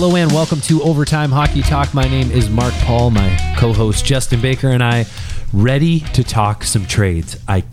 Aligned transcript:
Hello 0.00 0.14
and 0.14 0.30
welcome 0.30 0.60
to 0.60 0.80
Overtime 0.84 1.32
Hockey 1.32 1.60
Talk. 1.60 1.92
My 1.92 2.04
name 2.04 2.30
is 2.30 2.48
Mark 2.48 2.72
Paul, 2.84 3.10
my 3.10 3.56
co-host 3.58 4.04
Justin 4.04 4.40
Baker 4.40 4.68
and 4.68 4.80
I 4.80 5.06
ready 5.52 5.98
to 5.98 6.22
talk 6.22 6.62
some 6.62 6.86
trades. 6.86 7.36
I 7.48 7.64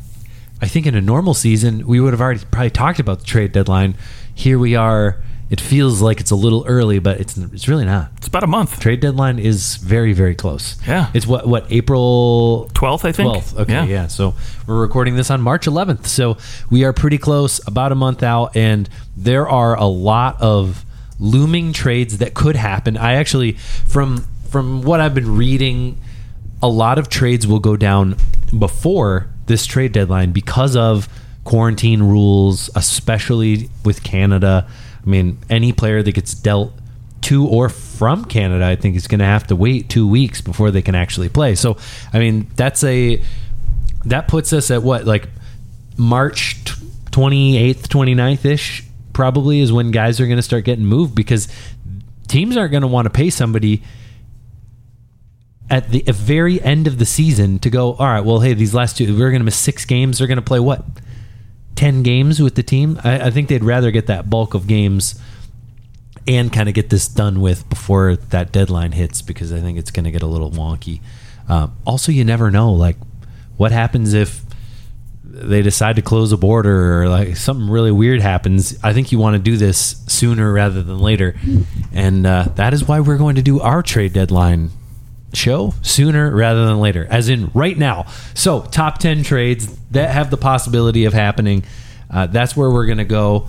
I 0.59 0.68
think 0.68 0.88
in 0.88 0.96
a 0.96 1.01
normal 1.01 1.36
season 1.36 1.86
we 1.86 2.00
would 2.00 2.14
have 2.14 2.21
already 2.21 2.43
probably 2.50 2.71
talked 2.71 2.97
about 2.97 3.19
the 3.19 3.25
trade 3.25 3.51
deadline. 3.51 3.93
Here 4.33 4.57
we 4.57 4.75
are. 4.75 5.21
It 5.51 5.61
feels 5.61 6.01
like 6.01 6.19
it's 6.19 6.32
a 6.32 6.36
little 6.36 6.65
early, 6.68 6.97
but 6.97 7.19
it's 7.19 7.38
it's 7.38 7.68
really 7.68 7.86
not. 7.86 8.09
It's 8.18 8.28
about 8.28 8.43
a 8.43 8.47
month. 8.47 8.79
Trade 8.79 9.01
deadline 9.01 9.37
is 9.37 9.75
very 9.75 10.14
very 10.14 10.33
close. 10.33 10.79
Yeah. 10.87 11.11
It's 11.14 11.28
what 11.28 11.47
what 11.47 11.71
April 11.71 12.71
12th, 12.73 13.05
I 13.05 13.11
think. 13.11 13.36
12th. 13.36 13.60
Okay, 13.60 13.86
yeah. 13.86 14.07
So 14.07 14.33
we're 14.65 14.82
recording 14.82 15.15
this 15.15 15.29
on 15.29 15.42
March 15.42 15.68
11th. 15.68 16.07
So 16.07 16.37
we 16.71 16.86
are 16.86 16.92
pretty 16.92 17.19
close, 17.19 17.61
about 17.68 17.92
a 17.92 17.96
month 17.96 18.23
out, 18.23 18.55
and 18.55 18.89
there 19.15 19.47
are 19.47 19.78
a 19.78 19.86
lot 19.86 20.42
of 20.42 20.86
looming 21.19 21.74
trades 21.74 22.18
that 22.18 22.33
could 22.33 22.55
happen. 22.55 22.97
I 22.97 23.14
actually, 23.14 23.54
from 23.87 24.28
from 24.50 24.82
what 24.83 25.00
I've 25.00 25.14
been 25.15 25.36
reading, 25.36 25.97
a 26.61 26.68
lot 26.68 26.97
of 26.97 27.10
trades 27.10 27.46
will 27.46 27.60
go 27.60 27.75
down 27.75 28.15
before 28.57 29.28
this 29.47 29.65
trade 29.65 29.91
deadline 29.91 30.32
because 30.32 30.75
of 30.75 31.10
quarantine 31.43 32.02
rules, 32.02 32.69
especially 32.75 33.69
with 33.83 34.03
Canada. 34.03 34.67
I 35.05 35.09
mean, 35.09 35.38
any 35.50 35.72
player 35.72 36.02
that 36.02 36.11
gets 36.14 36.33
dealt 36.33 36.73
to 37.22 37.47
or 37.47 37.69
from 37.69 38.25
Canada, 38.25 38.66
I 38.66 38.75
think 38.75 38.95
is 38.95 39.08
going 39.08 39.19
to 39.19 39.25
have 39.25 39.47
to 39.47 39.55
wait 39.55 39.89
two 39.89 40.08
weeks 40.08 40.41
before 40.41 40.72
they 40.72 40.81
can 40.81 40.95
actually 40.95 41.30
play. 41.30 41.55
So, 41.55 41.77
I 42.13 42.19
mean, 42.19 42.47
that's 42.55 42.83
a 42.83 43.22
that 44.05 44.27
puts 44.27 44.53
us 44.53 44.69
at 44.69 44.83
what 44.83 45.05
like 45.05 45.27
March 45.97 46.58
twenty 47.11 47.58
eighth, 47.58 47.89
29th 47.89 48.45
ish 48.45 48.83
probably 49.16 49.61
is 49.61 49.71
when 49.71 49.89
guys 49.89 50.19
are 50.19 50.27
going 50.27 50.38
to 50.38 50.44
start 50.44 50.66
getting 50.66 50.85
moved 50.85 51.16
because 51.16 51.47
teams 52.27 52.55
aren't 52.55 52.71
going 52.71 52.81
to 52.81 52.88
want 52.88 53.05
to 53.05 53.09
pay 53.09 53.31
somebody 53.31 53.81
at 55.69 55.89
the 55.89 56.03
very 56.11 56.61
end 56.61 56.85
of 56.85 56.99
the 56.99 57.05
season 57.05 57.58
to 57.59 57.71
go, 57.71 57.93
all 57.93 58.05
right, 58.05 58.23
well, 58.23 58.41
hey, 58.41 58.53
these 58.53 58.75
last 58.75 58.97
two, 58.97 59.17
we're 59.17 59.31
going 59.31 59.39
to 59.39 59.45
miss 59.45 59.58
six 59.58 59.86
games. 59.86 60.19
They're 60.19 60.27
going 60.27 60.36
to 60.36 60.43
play 60.43 60.59
what? 60.59 60.86
10 61.75 62.03
games 62.03 62.39
with 62.39 62.55
the 62.55 62.61
team? 62.61 62.99
I, 63.03 63.27
I 63.27 63.31
think 63.31 63.49
they'd 63.49 63.63
rather 63.63 63.89
get 63.89 64.08
that 64.08 64.30
bulk 64.30 64.53
of 64.53 64.67
games 64.67 65.19
and 66.27 66.52
kind 66.52 66.69
of 66.69 66.75
get 66.75 66.89
this 66.89 67.08
done 67.08 67.41
with 67.41 67.67
before 67.69 68.16
that 68.16 68.52
deadline 68.52 68.91
hits 68.91 69.21
because 69.21 69.52
I 69.52 69.59
think 69.59 69.77
it's 69.80 69.91
going 69.91 70.03
to 70.03 70.11
get 70.11 70.21
a 70.21 70.27
little 70.27 70.52
wonky. 70.52 71.02
Uh, 71.47 71.69
also, 71.86 72.11
you 72.11 72.23
never 72.23 72.52
know, 72.52 72.71
like, 72.71 72.97
what 73.58 73.71
happens 73.71 74.13
if 74.13 74.44
they 75.38 75.61
decide 75.61 75.97
to 75.97 76.02
close 76.02 76.31
a 76.31 76.38
border 76.38 77.02
or 77.02 77.09
like 77.09 77.36
something 77.36 77.69
really 77.69 77.91
weird 77.91 78.22
happens, 78.22 78.78
I 78.81 78.94
think 78.94 79.11
you 79.11 79.19
want 79.19 79.36
to 79.36 79.39
do 79.42 79.58
this 79.58 80.02
sooner 80.08 80.52
rather 80.52 80.81
than 80.81 81.00
later. 81.00 81.36
And 81.92 82.25
uh, 82.25 82.45
that 82.55 82.73
is 82.73 82.88
why 82.88 83.02
we're 83.02 83.17
going 83.17 83.36
to 83.36 83.42
do 83.42 83.59
our 83.59 83.83
trade 83.83 84.14
deadline 84.14 84.69
show 85.33 85.73
sooner 85.81 86.33
rather 86.33 86.66
than 86.66 86.80
later, 86.80 87.05
as 87.09 87.27
in 87.27 87.52
right 87.53 87.77
now. 87.77 88.05
So, 88.33 88.61
top 88.61 89.00
10 89.00 89.23
trades 89.23 89.67
that 89.92 90.11
have 90.11 90.30
the 90.30 90.38
possibility 90.38 91.03
of 91.03 91.14
happening. 91.14 91.66
Uh, 92.09 92.27
that's 92.27 92.55
where 92.55 92.70
we're 92.70 92.86
going 92.86 92.99
to 92.99 93.03
go. 93.03 93.47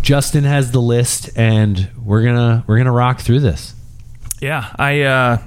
Justin 0.00 0.44
has 0.44 0.70
the 0.70 0.80
list, 0.80 1.30
and 1.34 1.90
we're 2.04 2.22
gonna 2.22 2.62
we're 2.66 2.76
gonna 2.76 2.92
rock 2.92 3.20
through 3.20 3.40
this. 3.40 3.74
Yeah, 4.38 4.70
I 4.76 5.00
uh, 5.00 5.38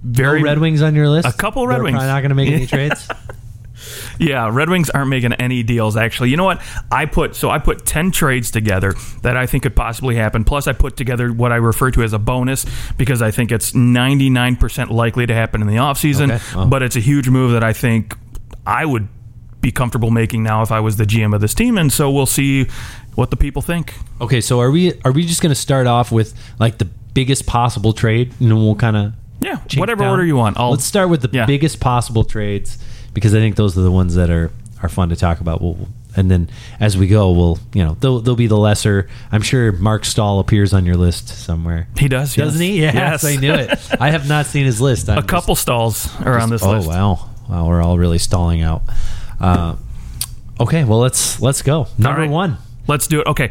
very 0.00 0.38
no 0.40 0.44
Red 0.44 0.60
Wings 0.60 0.80
on 0.80 0.94
your 0.94 1.08
list. 1.08 1.26
A 1.26 1.32
couple 1.32 1.66
Red 1.66 1.78
They're 1.78 1.82
Wings. 1.82 1.94
Probably 1.96 2.08
not 2.08 2.20
gonna 2.22 2.36
make 2.36 2.50
any 2.50 2.66
trades. 2.68 3.08
Yeah, 4.20 4.50
Red 4.52 4.68
Wings 4.68 4.90
aren't 4.90 5.08
making 5.08 5.32
any 5.34 5.62
deals 5.62 5.96
actually. 5.96 6.30
You 6.30 6.36
know 6.36 6.44
what? 6.44 6.60
I 6.92 7.06
put 7.06 7.34
so 7.34 7.48
I 7.50 7.58
put 7.58 7.86
10 7.86 8.10
trades 8.10 8.50
together 8.50 8.94
that 9.22 9.36
I 9.36 9.46
think 9.46 9.62
could 9.62 9.74
possibly 9.74 10.14
happen. 10.16 10.44
Plus 10.44 10.66
I 10.66 10.72
put 10.74 10.96
together 10.96 11.32
what 11.32 11.52
I 11.52 11.56
refer 11.56 11.90
to 11.92 12.02
as 12.02 12.12
a 12.12 12.18
bonus 12.18 12.66
because 12.98 13.22
I 13.22 13.30
think 13.30 13.50
it's 13.50 13.72
99% 13.72 14.90
likely 14.90 15.26
to 15.26 15.34
happen 15.34 15.60
in 15.62 15.66
the 15.68 15.76
offseason, 15.76 16.32
Okay. 16.32 16.44
Oh. 16.54 16.66
but 16.66 16.82
it's 16.82 16.96
a 16.96 17.00
huge 17.00 17.28
move 17.28 17.52
that 17.52 17.64
I 17.64 17.72
think 17.72 18.14
I 18.66 18.84
would 18.84 19.08
be 19.60 19.70
comfortable 19.72 20.10
making 20.10 20.42
now 20.42 20.62
if 20.62 20.70
I 20.72 20.80
was 20.80 20.96
the 20.96 21.04
GM 21.04 21.34
of 21.34 21.40
this 21.40 21.52
team 21.54 21.76
and 21.76 21.92
so 21.92 22.10
we'll 22.10 22.26
see 22.26 22.66
what 23.14 23.30
the 23.30 23.36
people 23.36 23.62
think. 23.62 23.94
Okay, 24.20 24.40
so 24.40 24.60
are 24.60 24.70
we 24.70 24.94
are 25.04 25.12
we 25.12 25.24
just 25.26 25.42
going 25.42 25.50
to 25.50 25.60
start 25.60 25.86
off 25.86 26.12
with 26.12 26.34
like 26.58 26.78
the 26.78 26.86
biggest 27.12 27.46
possible 27.46 27.92
trade, 27.92 28.32
and 28.40 28.50
then 28.50 28.56
we'll 28.56 28.74
kind 28.76 28.96
of 28.96 29.12
Yeah, 29.40 29.56
whatever 29.76 30.04
order 30.06 30.24
you 30.24 30.36
want. 30.36 30.58
I'll 30.58 30.70
Let's 30.70 30.84
start 30.84 31.08
with 31.10 31.22
the 31.22 31.30
yeah. 31.32 31.44
biggest 31.46 31.80
possible 31.80 32.24
trades 32.24 32.78
because 33.14 33.34
I 33.34 33.38
think 33.38 33.56
those 33.56 33.76
are 33.76 33.82
the 33.82 33.90
ones 33.90 34.14
that 34.14 34.30
are 34.30 34.50
are 34.82 34.88
fun 34.88 35.08
to 35.10 35.16
talk 35.16 35.40
about. 35.40 35.60
We'll, 35.60 35.88
and 36.16 36.30
then 36.30 36.48
as 36.80 36.96
we 36.96 37.06
go, 37.06 37.30
we'll 37.30 37.58
you 37.72 37.84
know 37.84 37.96
they'll 38.00 38.20
they'll 38.20 38.36
be 38.36 38.46
the 38.46 38.58
lesser. 38.58 39.08
I'm 39.30 39.42
sure 39.42 39.72
Marc 39.72 40.04
Staal 40.04 40.40
appears 40.40 40.72
on 40.72 40.84
your 40.84 40.96
list 40.96 41.28
somewhere. 41.28 41.88
He 41.96 42.08
does, 42.08 42.34
doesn't 42.34 42.60
yes. 42.60 42.70
he? 42.70 42.80
Yes, 42.80 42.94
Yes. 42.94 43.24
I 43.24 43.36
knew 43.36 43.52
it. 43.52 44.00
I 44.00 44.10
have 44.10 44.28
not 44.28 44.46
seen 44.46 44.64
his 44.64 44.80
list. 44.80 45.08
I'm 45.10 45.18
a 45.18 45.22
couple 45.22 45.54
stalls 45.54 46.08
are 46.20 46.38
on 46.38 46.50
this 46.50 46.62
oh 46.62 46.72
list. 46.72 46.88
wow, 46.88 47.30
wow, 47.48 47.66
we're 47.68 47.82
all 47.82 47.98
really 47.98 48.18
stalling 48.18 48.62
out. 48.62 48.82
Uh, 49.38 49.76
okay, 50.58 50.84
well 50.84 50.98
let's 50.98 51.40
let's 51.40 51.62
go. 51.62 51.86
Number 51.98 52.22
right. 52.22 52.30
one. 52.30 52.58
Let's 52.86 53.06
do 53.06 53.20
it. 53.20 53.26
Okay. 53.28 53.50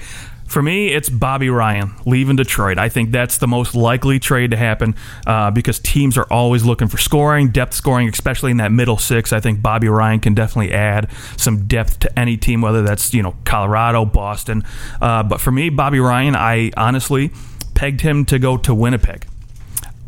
For 0.49 0.63
me, 0.63 0.87
it's 0.87 1.09
Bobby 1.09 1.49
Ryan 1.51 1.93
leaving 2.07 2.35
Detroit. 2.35 2.79
I 2.79 2.89
think 2.89 3.11
that's 3.11 3.37
the 3.37 3.47
most 3.47 3.75
likely 3.75 4.17
trade 4.17 4.49
to 4.49 4.57
happen 4.57 4.95
uh, 5.27 5.51
because 5.51 5.77
teams 5.77 6.17
are 6.17 6.25
always 6.31 6.65
looking 6.65 6.87
for 6.87 6.97
scoring, 6.97 7.49
depth 7.49 7.75
scoring, 7.75 8.09
especially 8.09 8.49
in 8.49 8.57
that 8.57 8.71
middle 8.71 8.97
six. 8.97 9.31
I 9.31 9.39
think 9.41 9.61
Bobby 9.61 9.87
Ryan 9.89 10.19
can 10.19 10.33
definitely 10.33 10.73
add 10.73 11.07
some 11.37 11.67
depth 11.67 11.99
to 11.99 12.19
any 12.19 12.35
team, 12.35 12.61
whether 12.61 12.81
that's 12.81 13.13
you 13.13 13.21
know 13.21 13.35
Colorado, 13.45 14.05
Boston. 14.05 14.63
Uh, 14.99 15.21
but 15.21 15.39
for 15.39 15.51
me, 15.51 15.69
Bobby 15.69 15.99
Ryan, 15.99 16.35
I 16.35 16.71
honestly 16.75 17.29
pegged 17.75 18.01
him 18.01 18.25
to 18.25 18.39
go 18.39 18.57
to 18.57 18.73
Winnipeg. 18.73 19.27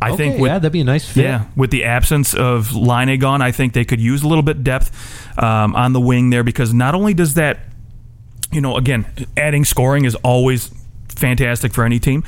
I 0.01 0.07
Okay, 0.13 0.17
think 0.17 0.41
with, 0.41 0.49
yeah, 0.49 0.57
that'd 0.57 0.71
be 0.71 0.81
a 0.81 0.83
nice 0.83 1.07
fit. 1.07 1.23
yeah, 1.23 1.45
with 1.55 1.69
the 1.69 1.83
absence 1.83 2.33
of 2.33 2.75
Laine 2.75 3.19
gone, 3.19 3.43
I 3.43 3.51
think 3.51 3.73
they 3.73 3.85
could 3.85 4.01
use 4.01 4.23
a 4.23 4.27
little 4.27 4.41
bit 4.41 4.63
depth 4.63 4.89
um, 5.37 5.75
on 5.75 5.93
the 5.93 6.01
wing 6.01 6.31
there 6.31 6.43
because 6.43 6.73
not 6.73 6.95
only 6.95 7.13
does 7.13 7.35
that, 7.35 7.59
you 8.51 8.61
know, 8.61 8.77
again, 8.77 9.05
adding 9.37 9.65
scoring 9.65 10.05
is 10.05 10.15
always 10.15 10.71
fantastic 11.09 11.73
for 11.73 11.83
any 11.83 11.99
team, 11.99 12.23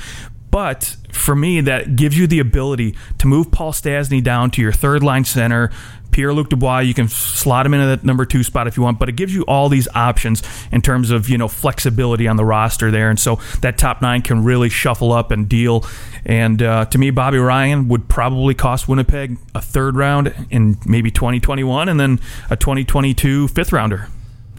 but 0.54 0.98
for 1.12 1.36
me, 1.36 1.62
that 1.62 1.96
gives 1.96 2.16
you 2.16 2.28
the 2.28 2.40
ability 2.40 2.96
to 3.18 3.28
move 3.28 3.50
Paul 3.52 3.72
Stastny 3.72 4.24
down 4.24 4.52
to 4.52 4.62
your 4.62 4.72
third 4.72 5.02
line 5.02 5.26
center. 5.26 5.72
Pierre 6.12 6.32
Luc 6.32 6.50
Dubois, 6.50 6.82
you 6.82 6.94
can 6.94 7.08
slot 7.08 7.66
him 7.66 7.74
into 7.74 7.88
that 7.88 8.04
number 8.04 8.24
two 8.24 8.44
spot 8.44 8.68
if 8.68 8.78
you 8.78 8.84
want, 8.84 9.00
but 9.00 9.10
it 9.10 9.14
gives 9.14 9.34
you 9.34 9.42
all 9.48 9.68
these 9.68 9.88
options 9.96 10.44
in 10.72 10.80
terms 10.82 11.10
of 11.10 11.28
you 11.28 11.40
know 11.40 11.48
flexibility 11.48 12.28
on 12.28 12.36
the 12.36 12.46
roster 12.46 12.92
there, 12.92 13.10
and 13.10 13.20
so 13.20 13.40
that 13.62 13.80
top 13.80 14.02
nine 14.04 14.22
can 14.22 14.44
really 14.44 14.70
shuffle 14.70 15.12
up 15.12 15.32
and 15.32 15.50
deal. 15.50 15.88
And 16.24 16.62
uh, 16.62 16.86
to 16.86 17.00
me, 17.00 17.10
Bobby 17.10 17.40
Ryan 17.40 17.88
would 17.88 18.08
probably 18.08 18.54
cost 18.54 18.88
Winnipeg 18.88 19.38
a 19.56 19.62
third 19.62 19.96
round 19.96 20.36
in 20.52 20.78
maybe 20.86 21.10
2021, 21.10 21.90
and 21.90 22.00
then 22.00 22.20
a 22.52 22.56
2022 22.56 23.48
fifth 23.48 23.74
rounder, 23.74 24.08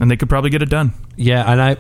and 0.01 0.11
they 0.11 0.17
could 0.17 0.29
probably 0.29 0.51
get 0.51 0.61
it 0.61 0.71
done. 0.71 0.93
Yeah, 1.17 1.51
and 1.51 1.61
I 1.61 1.77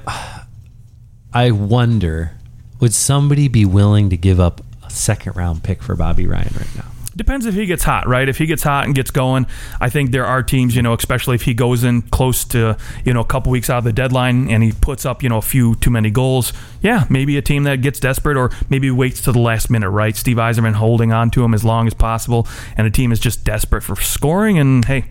I 1.33 1.51
wonder 1.51 2.33
would 2.81 2.95
somebody 2.95 3.49
be 3.49 3.65
willing 3.65 4.11
to 4.11 4.17
give 4.17 4.39
up 4.39 4.61
a 4.85 4.91
second 4.91 5.37
round 5.37 5.63
pick 5.63 5.83
for 5.83 5.97
Bobby 5.97 6.27
Ryan 6.27 6.53
right 6.57 6.77
now? 6.77 6.85
Depends 7.17 7.47
if 7.47 7.55
he 7.55 7.65
gets 7.67 7.85
hot, 7.85 8.09
right? 8.09 8.29
If 8.29 8.39
he 8.39 8.47
gets 8.47 8.65
hot 8.65 8.87
and 8.87 8.95
gets 8.95 9.13
going, 9.13 9.47
I 9.81 9.89
think 9.89 10.11
there 10.11 10.27
are 10.27 10.43
teams, 10.43 10.75
you 10.75 10.83
know, 10.83 10.95
especially 10.95 11.37
if 11.37 11.43
he 11.43 11.55
goes 11.55 11.85
in 11.85 12.03
close 12.03 12.45
to, 12.47 12.77
you 13.05 13.15
know, 13.15 13.21
a 13.21 13.25
couple 13.25 13.53
weeks 13.53 13.71
out 13.71 13.79
of 13.79 13.85
the 13.85 13.93
deadline 13.93 14.51
and 14.51 14.65
he 14.65 14.73
puts 14.73 15.07
up, 15.07 15.23
you 15.23 15.29
know, 15.29 15.37
a 15.37 15.43
few 15.43 15.77
too 15.77 15.91
many 15.91 16.11
goals. 16.11 16.53
Yeah, 16.83 17.05
maybe 17.09 17.37
a 17.37 17.43
team 17.43 17.63
that 17.65 17.83
gets 17.83 18.01
desperate 18.01 18.37
or 18.37 18.51
maybe 18.69 18.91
waits 18.91 19.21
to 19.23 19.33
the 19.33 19.39
last 19.39 19.71
minute, 19.71 19.91
right? 19.91 20.17
Steve 20.17 20.39
Yzerman 20.39 20.75
holding 20.75 21.13
on 21.13 21.31
to 21.31 21.45
him 21.45 21.55
as 21.55 21.65
long 21.65 21.87
as 21.87 21.95
possible, 21.95 22.49
and 22.77 22.87
a 22.87 22.91
team 22.91 23.13
is 23.13 23.21
just 23.21 23.45
desperate 23.45 23.83
for 23.83 23.95
scoring. 23.97 24.59
And 24.59 24.85
hey, 24.85 25.05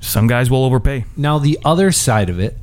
some 0.00 0.28
guys 0.28 0.48
will 0.48 0.64
overpay. 0.64 1.06
Now 1.16 1.38
the 1.38 1.58
other 1.64 1.90
side 1.90 2.30
of 2.30 2.38
it 2.38 2.56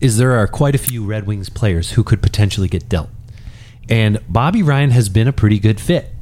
is 0.00 0.16
there 0.16 0.32
are 0.32 0.46
quite 0.46 0.74
a 0.74 0.78
few 0.78 1.04
Red 1.04 1.26
Wings 1.26 1.48
players 1.48 1.92
who 1.92 2.02
could 2.02 2.22
potentially 2.22 2.68
get 2.68 2.88
dealt. 2.88 3.10
And 3.88 4.20
Bobby 4.28 4.62
Ryan 4.62 4.90
has 4.90 5.08
been 5.08 5.28
a 5.28 5.32
pretty 5.32 5.58
good 5.58 5.80
fit. 5.80 6.12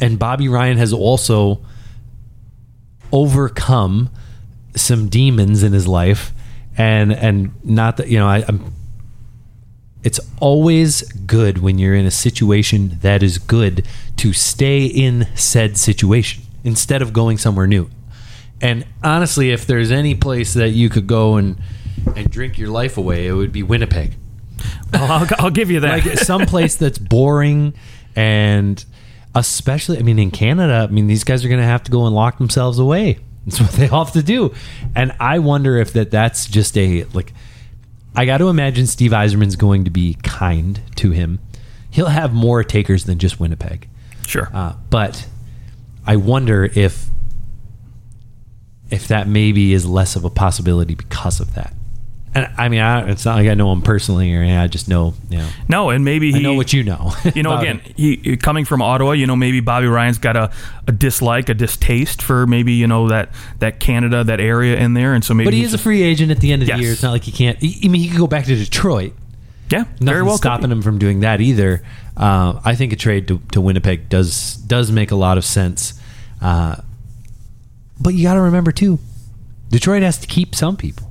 And 0.00 0.18
Bobby 0.18 0.48
Ryan 0.48 0.76
has 0.78 0.92
also 0.92 1.60
overcome 3.12 4.10
some 4.76 5.08
demons 5.08 5.62
in 5.62 5.72
his 5.72 5.88
life 5.88 6.32
and 6.76 7.12
and 7.12 7.52
not 7.64 7.96
that 7.96 8.08
you 8.08 8.18
know 8.18 8.28
I, 8.28 8.44
I'm 8.46 8.72
it's 10.04 10.20
always 10.40 11.02
good 11.12 11.58
when 11.58 11.78
you're 11.78 11.94
in 11.94 12.06
a 12.06 12.10
situation 12.10 12.98
that 13.02 13.22
is 13.22 13.38
good 13.38 13.86
to 14.16 14.32
stay 14.32 14.84
in 14.84 15.26
said 15.34 15.76
situation 15.76 16.44
instead 16.62 17.02
of 17.02 17.12
going 17.12 17.36
somewhere 17.36 17.66
new. 17.66 17.90
And 18.60 18.86
honestly, 19.02 19.50
if 19.50 19.66
there's 19.66 19.90
any 19.90 20.14
place 20.14 20.54
that 20.54 20.70
you 20.70 20.88
could 20.88 21.06
go 21.06 21.36
and 21.36 21.58
and 22.16 22.30
drink 22.30 22.58
your 22.58 22.68
life 22.68 22.96
away, 22.96 23.26
it 23.26 23.32
would 23.32 23.52
be 23.52 23.62
Winnipeg. 23.62 24.14
I'll, 24.92 25.26
I'll 25.38 25.50
give 25.50 25.70
you 25.70 25.80
that. 25.80 26.04
Like 26.04 26.18
some 26.18 26.46
place 26.46 26.76
that's 26.76 26.98
boring 26.98 27.74
and 28.16 28.84
especially 29.34 29.98
I 29.98 30.02
mean 30.02 30.18
in 30.18 30.30
Canada, 30.30 30.86
I 30.88 30.92
mean 30.92 31.06
these 31.06 31.24
guys 31.24 31.44
are 31.44 31.48
going 31.48 31.60
to 31.60 31.66
have 31.66 31.82
to 31.84 31.90
go 31.90 32.06
and 32.06 32.14
lock 32.14 32.38
themselves 32.38 32.78
away. 32.78 33.18
That's 33.46 33.60
what 33.60 33.70
they 33.72 33.88
all 33.88 34.04
have 34.06 34.14
to 34.14 34.22
do. 34.22 34.54
And 34.94 35.14
I 35.20 35.38
wonder 35.38 35.76
if 35.78 35.92
that 35.92 36.10
that's 36.10 36.46
just 36.46 36.76
a 36.76 37.04
like 37.12 37.32
I 38.14 38.24
got 38.24 38.38
to 38.38 38.48
imagine 38.48 38.86
Steve 38.86 39.12
Yzerman's 39.12 39.56
going 39.56 39.84
to 39.84 39.90
be 39.90 40.14
kind 40.22 40.80
to 40.96 41.12
him. 41.12 41.38
he'll 41.90 42.06
have 42.06 42.32
more 42.32 42.64
takers 42.64 43.04
than 43.04 43.18
just 43.18 43.38
Winnipeg. 43.38 43.88
Sure. 44.26 44.50
Uh, 44.52 44.74
but 44.90 45.26
I 46.06 46.16
wonder 46.16 46.64
if 46.64 47.06
if 48.90 49.08
that 49.08 49.28
maybe 49.28 49.72
is 49.74 49.86
less 49.86 50.16
of 50.16 50.24
a 50.24 50.30
possibility 50.30 50.94
because 50.94 51.40
of 51.40 51.54
that. 51.54 51.74
And 52.44 52.52
I 52.58 52.68
mean, 52.68 52.80
I, 52.80 53.08
it's 53.10 53.24
not 53.24 53.36
like 53.36 53.48
I 53.48 53.54
know 53.54 53.72
him 53.72 53.82
personally 53.82 54.32
or 54.34 54.38
anything. 54.40 54.56
I 54.58 54.66
just 54.68 54.88
know, 54.88 55.14
you 55.30 55.38
know, 55.38 55.48
no, 55.68 55.90
and 55.90 56.04
maybe 56.04 56.30
he 56.30 56.38
I 56.38 56.42
know 56.42 56.54
what 56.54 56.72
you 56.72 56.84
know. 56.84 57.12
You 57.34 57.42
know, 57.42 57.56
again, 57.58 57.80
he 57.96 58.36
coming 58.36 58.64
from 58.64 58.80
Ottawa. 58.82 59.12
You 59.12 59.26
know, 59.26 59.36
maybe 59.36 59.60
Bobby 59.60 59.86
Ryan's 59.86 60.18
got 60.18 60.36
a, 60.36 60.50
a 60.86 60.92
dislike, 60.92 61.48
a 61.48 61.54
distaste 61.54 62.22
for 62.22 62.46
maybe 62.46 62.72
you 62.74 62.86
know 62.86 63.08
that 63.08 63.30
that 63.58 63.80
Canada, 63.80 64.22
that 64.24 64.40
area 64.40 64.76
in 64.76 64.94
there, 64.94 65.14
and 65.14 65.24
so 65.24 65.34
maybe 65.34 65.46
but 65.46 65.54
he 65.54 65.64
is 65.64 65.74
a 65.74 65.78
free 65.78 66.02
agent 66.02 66.30
at 66.30 66.40
the 66.40 66.52
end 66.52 66.62
of 66.62 66.68
Yes. 66.68 66.78
the 66.78 66.82
year. 66.84 66.92
It's 66.92 67.02
not 67.02 67.12
like 67.12 67.24
he 67.24 67.32
can't. 67.32 67.58
I 67.58 67.88
mean, 67.88 68.00
he 68.02 68.08
could 68.08 68.18
go 68.18 68.26
back 68.26 68.44
to 68.46 68.54
Detroit. 68.56 69.12
yeah, 69.70 69.78
Nothing's 69.80 70.08
very 70.10 70.22
well 70.22 70.36
stopping 70.36 70.70
him 70.70 70.82
from 70.82 70.98
doing 70.98 71.20
that 71.20 71.40
either. 71.40 71.82
Uh, 72.16 72.60
I 72.64 72.74
think 72.74 72.92
a 72.92 72.96
trade 72.96 73.28
to, 73.28 73.40
to 73.52 73.60
Winnipeg 73.60 74.08
does 74.08 74.56
does 74.56 74.90
make 74.92 75.10
a 75.10 75.16
lot 75.16 75.38
of 75.38 75.44
sense. 75.44 76.00
Uh, 76.40 76.76
but 78.00 78.14
you 78.14 78.22
got 78.24 78.34
to 78.34 78.40
remember 78.42 78.70
too, 78.72 78.98
Detroit 79.70 80.02
has 80.02 80.18
to 80.18 80.26
keep 80.26 80.54
some 80.54 80.76
people. 80.76 81.07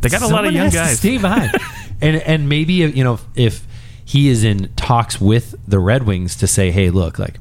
They 0.00 0.08
got 0.08 0.22
a 0.22 0.28
lot 0.28 0.46
of 0.46 0.52
young 0.52 0.70
guys. 0.70 0.98
stay 0.98 1.18
behind, 1.18 1.52
and 2.00 2.16
and 2.16 2.48
maybe 2.48 2.74
you 2.74 3.04
know 3.04 3.18
if 3.34 3.66
he 4.04 4.28
is 4.28 4.42
in 4.42 4.72
talks 4.74 5.20
with 5.20 5.54
the 5.68 5.78
Red 5.78 6.04
Wings 6.04 6.34
to 6.36 6.46
say, 6.46 6.70
hey, 6.70 6.88
look, 6.88 7.18
like 7.18 7.38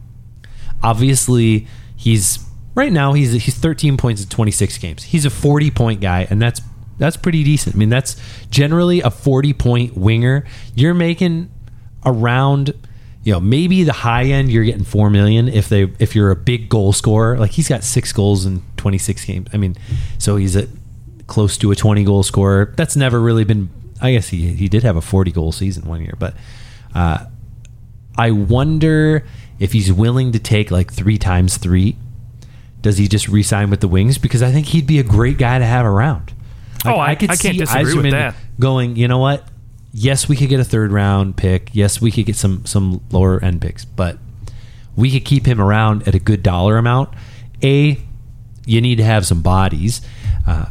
obviously 0.83 1.67
he's 1.95 2.39
right 2.75 2.91
now 2.91 3.13
he's 3.13 3.31
he's 3.31 3.55
13 3.55 3.97
points 3.97 4.21
in 4.21 4.29
26 4.29 4.77
games. 4.77 5.03
He's 5.03 5.25
a 5.25 5.29
40 5.29 5.71
point 5.71 6.01
guy, 6.01 6.27
and 6.29 6.41
that's 6.41 6.61
that's 6.97 7.17
pretty 7.17 7.43
decent. 7.43 7.75
I 7.75 7.77
mean, 7.77 7.89
that's 7.89 8.15
generally 8.49 9.01
a 9.01 9.09
40 9.09 9.53
point 9.53 9.97
winger. 9.97 10.45
You're 10.75 10.93
making 10.93 11.49
around. 12.05 12.73
You 13.23 13.33
know, 13.33 13.39
maybe 13.41 13.83
the 13.83 13.91
high 13.91 14.23
end 14.23 14.49
you're 14.49 14.63
getting 14.63 14.85
four 14.85 15.09
million 15.09 15.49
if 15.49 15.67
they 15.67 15.91
if 15.99 16.15
you're 16.15 16.31
a 16.31 16.35
big 16.35 16.69
goal 16.69 16.93
scorer. 16.93 17.37
Like 17.37 17.51
he's 17.51 17.67
got 17.67 17.83
six 17.83 18.13
goals 18.13 18.45
in 18.45 18.63
26 18.77 19.25
games. 19.25 19.49
I 19.51 19.57
mean, 19.57 19.75
so 20.17 20.37
he's 20.37 20.55
a 20.55 20.69
close 21.27 21.57
to 21.57 21.71
a 21.71 21.75
20 21.75 22.03
goal 22.03 22.23
scorer. 22.23 22.73
That's 22.75 22.95
never 22.95 23.19
really 23.19 23.43
been. 23.43 23.69
I 24.01 24.11
guess 24.13 24.29
he 24.29 24.53
he 24.53 24.67
did 24.69 24.83
have 24.83 24.95
a 24.95 25.01
40 25.01 25.31
goal 25.31 25.51
season 25.51 25.87
one 25.87 26.01
year, 26.01 26.13
but 26.19 26.35
uh, 26.95 27.25
I 28.17 28.31
wonder 28.31 29.25
if 29.59 29.73
he's 29.73 29.91
willing 29.91 30.31
to 30.33 30.39
take 30.39 30.71
like 30.71 30.91
three 30.91 31.17
times 31.17 31.57
three. 31.57 31.95
Does 32.81 32.97
he 32.97 33.07
just 33.07 33.27
re-sign 33.27 33.69
with 33.71 33.81
the 33.81 33.87
Wings? 33.87 34.17
Because 34.19 34.43
I 34.43 34.51
think 34.51 34.67
he'd 34.67 34.85
be 34.87 34.99
a 34.99 35.03
great 35.03 35.37
guy 35.39 35.57
to 35.59 35.65
have 35.65 35.85
around. 35.85 36.31
Oh, 36.85 36.91
I- 36.99 37.11
I 37.11 37.35
can't 37.35 37.57
disagree 37.57 37.83
with 37.95 38.03
that. 38.11 38.35
Going, 38.59 38.95
you 38.95 39.07
know 39.07 39.17
what? 39.17 39.47
Yes, 39.93 40.29
we 40.29 40.35
could 40.35 40.47
get 40.49 40.59
a 40.59 40.63
third 40.63 40.91
round 40.91 41.35
pick. 41.37 41.69
Yes, 41.73 41.99
we 41.99 42.11
could 42.11 42.25
get 42.27 42.35
some 42.35 42.65
some 42.65 43.01
lower 43.11 43.43
end 43.43 43.61
picks, 43.61 43.83
but 43.83 44.19
we 44.95 45.09
could 45.11 45.25
keep 45.25 45.45
him 45.47 45.59
around 45.59 46.07
at 46.07 46.13
a 46.13 46.19
good 46.19 46.43
dollar 46.43 46.77
amount. 46.77 47.09
A, 47.63 47.99
you 48.65 48.79
need 48.81 48.97
to 48.97 49.03
have 49.03 49.25
some 49.25 49.41
bodies, 49.41 50.01
uh, 50.45 50.65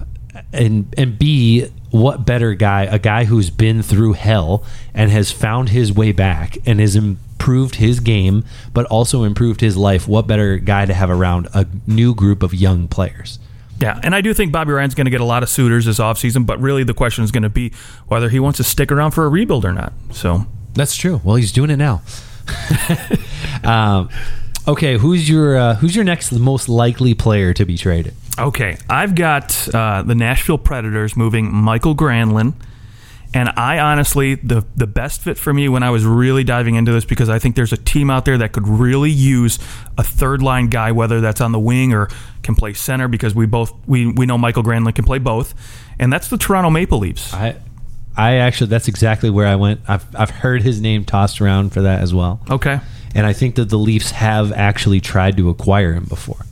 and 0.57 0.95
and 0.97 1.19
B, 1.19 1.67
what 1.91 2.27
better 2.27 2.55
guy? 2.55 2.83
A 2.85 2.99
guy 2.99 3.25
who's 3.25 3.51
been 3.51 3.83
through 3.83 4.15
hell 4.15 4.65
and 4.95 5.11
has 5.11 5.31
found 5.31 5.71
his 5.71 5.93
way 5.93 6.13
back 6.13 6.59
and 6.67 6.81
has 6.81 6.97
improved 6.97 7.77
his 7.77 8.01
game, 8.01 8.45
but 8.73 8.87
also 8.87 9.25
improved 9.25 9.61
his 9.61 9.77
life. 9.77 10.09
What 10.09 10.27
better 10.27 10.59
guy 10.59 10.87
to 10.87 10.95
have 10.95 11.11
around 11.11 11.49
a 11.55 11.67
new 11.87 12.15
group 12.15 12.43
of 12.43 12.55
young 12.55 12.89
players? 12.89 13.39
Yeah, 13.79 14.01
and 14.03 14.15
I 14.15 14.23
do 14.23 14.33
think 14.33 14.53
Bobby 14.53 14.73
Ryan's 14.73 14.95
going 14.95 15.05
to 15.05 15.11
get 15.11 15.21
a 15.21 15.25
lot 15.25 15.43
of 15.43 15.51
suitors 15.51 15.85
this 15.85 15.99
offseason, 15.99 16.47
but 16.47 16.59
really 16.61 16.83
the 16.83 16.95
question 16.95 17.25
is 17.25 17.31
going 17.31 17.43
to 17.43 17.51
be 17.51 17.73
whether 18.09 18.31
he 18.31 18.41
wants 18.41 18.57
to 18.57 18.65
stick 18.65 18.91
around 18.91 19.11
for 19.11 19.27
a 19.27 19.29
rebuild 19.29 19.67
or 19.67 19.73
not. 19.73 19.93
So, 20.13 20.47
That's 20.73 20.97
true. 20.97 21.21
Well, 21.23 21.37
he's 21.37 21.53
doing 21.53 21.71
it 21.71 21.77
now. 21.77 22.03
um, 23.65 24.09
okay, 24.67 24.97
who's 24.97 25.29
your 25.29 25.57
uh, 25.57 25.75
who's 25.77 25.95
your 25.95 26.05
next 26.05 26.33
most 26.33 26.69
likely 26.69 27.15
player 27.15 27.53
to 27.53 27.65
be 27.65 27.77
traded? 27.77 28.15
Okay, 28.39 28.77
I've 28.89 29.15
got 29.15 29.69
uh, 29.75 30.03
the 30.03 30.15
Nashville 30.15 30.59
Predators 30.59 31.17
moving 31.17 31.53
Michael 31.53 31.95
Granlund. 31.95 32.55
And 33.35 33.51
I 33.51 33.81
honestly, 33.81 34.37
the 34.37 34.65
the 34.77 34.87
best 34.87 35.21
fit 35.21 35.37
for 35.37 35.53
me 35.53 35.69
when 35.69 35.83
I 35.83 35.91
was 35.91 36.07
really 36.07 36.43
diving 36.43 36.77
into 36.77 36.93
this, 36.93 37.05
because 37.05 37.29
I 37.29 37.39
think 37.39 37.55
there's 37.55 37.73
a 37.73 37.77
team 37.77 38.09
out 38.09 38.25
there 38.25 38.39
that 38.39 38.53
could 38.53 38.67
really 38.67 39.11
use 39.11 39.59
a 39.99 40.03
third 40.03 40.43
line 40.43 40.69
guy, 40.69 40.93
whether 40.93 41.21
that's 41.21 41.43
on 41.43 41.53
the 41.53 41.59
wing 41.59 41.93
or 41.93 42.09
can 42.43 42.55
play 42.55 42.73
center, 42.73 43.09
because 43.09 43.35
we 43.35 43.45
both 43.45 43.75
we, 43.87 44.11
we 44.13 44.25
know 44.25 44.39
Michael 44.39 44.63
Granlund 44.63 44.95
can 44.95 45.05
play 45.05 45.19
both, 45.19 45.55
and 45.99 46.11
that's 46.11 46.29
the 46.29 46.39
Toronto 46.39 46.71
Maple 46.71 46.99
Leafs. 46.99 47.35
I 47.35 47.57
I 48.17 48.37
actually 48.37 48.69
that's 48.69 48.89
exactly 48.89 49.29
where 49.29 49.47
I 49.47 49.57
went. 49.57 49.81
I've 49.87 50.07
I've 50.17 50.31
heard 50.31 50.63
his 50.63 50.81
name 50.81 51.05
tossed 51.05 51.41
around 51.41 51.75
for 51.75 51.83
that 51.83 52.01
as 52.01 52.15
well. 52.15 52.41
Okay, 52.49 52.81
And 53.15 53.27
I 53.27 53.35
think 53.35 53.57
that 53.57 53.69
the 53.69 53.77
Leafs 53.79 54.13
have 54.13 54.51
actually 54.53 55.01
tried 55.01 55.37
to 55.37 55.51
acquire 55.51 55.93
him 55.93 56.05
before. 56.05 56.47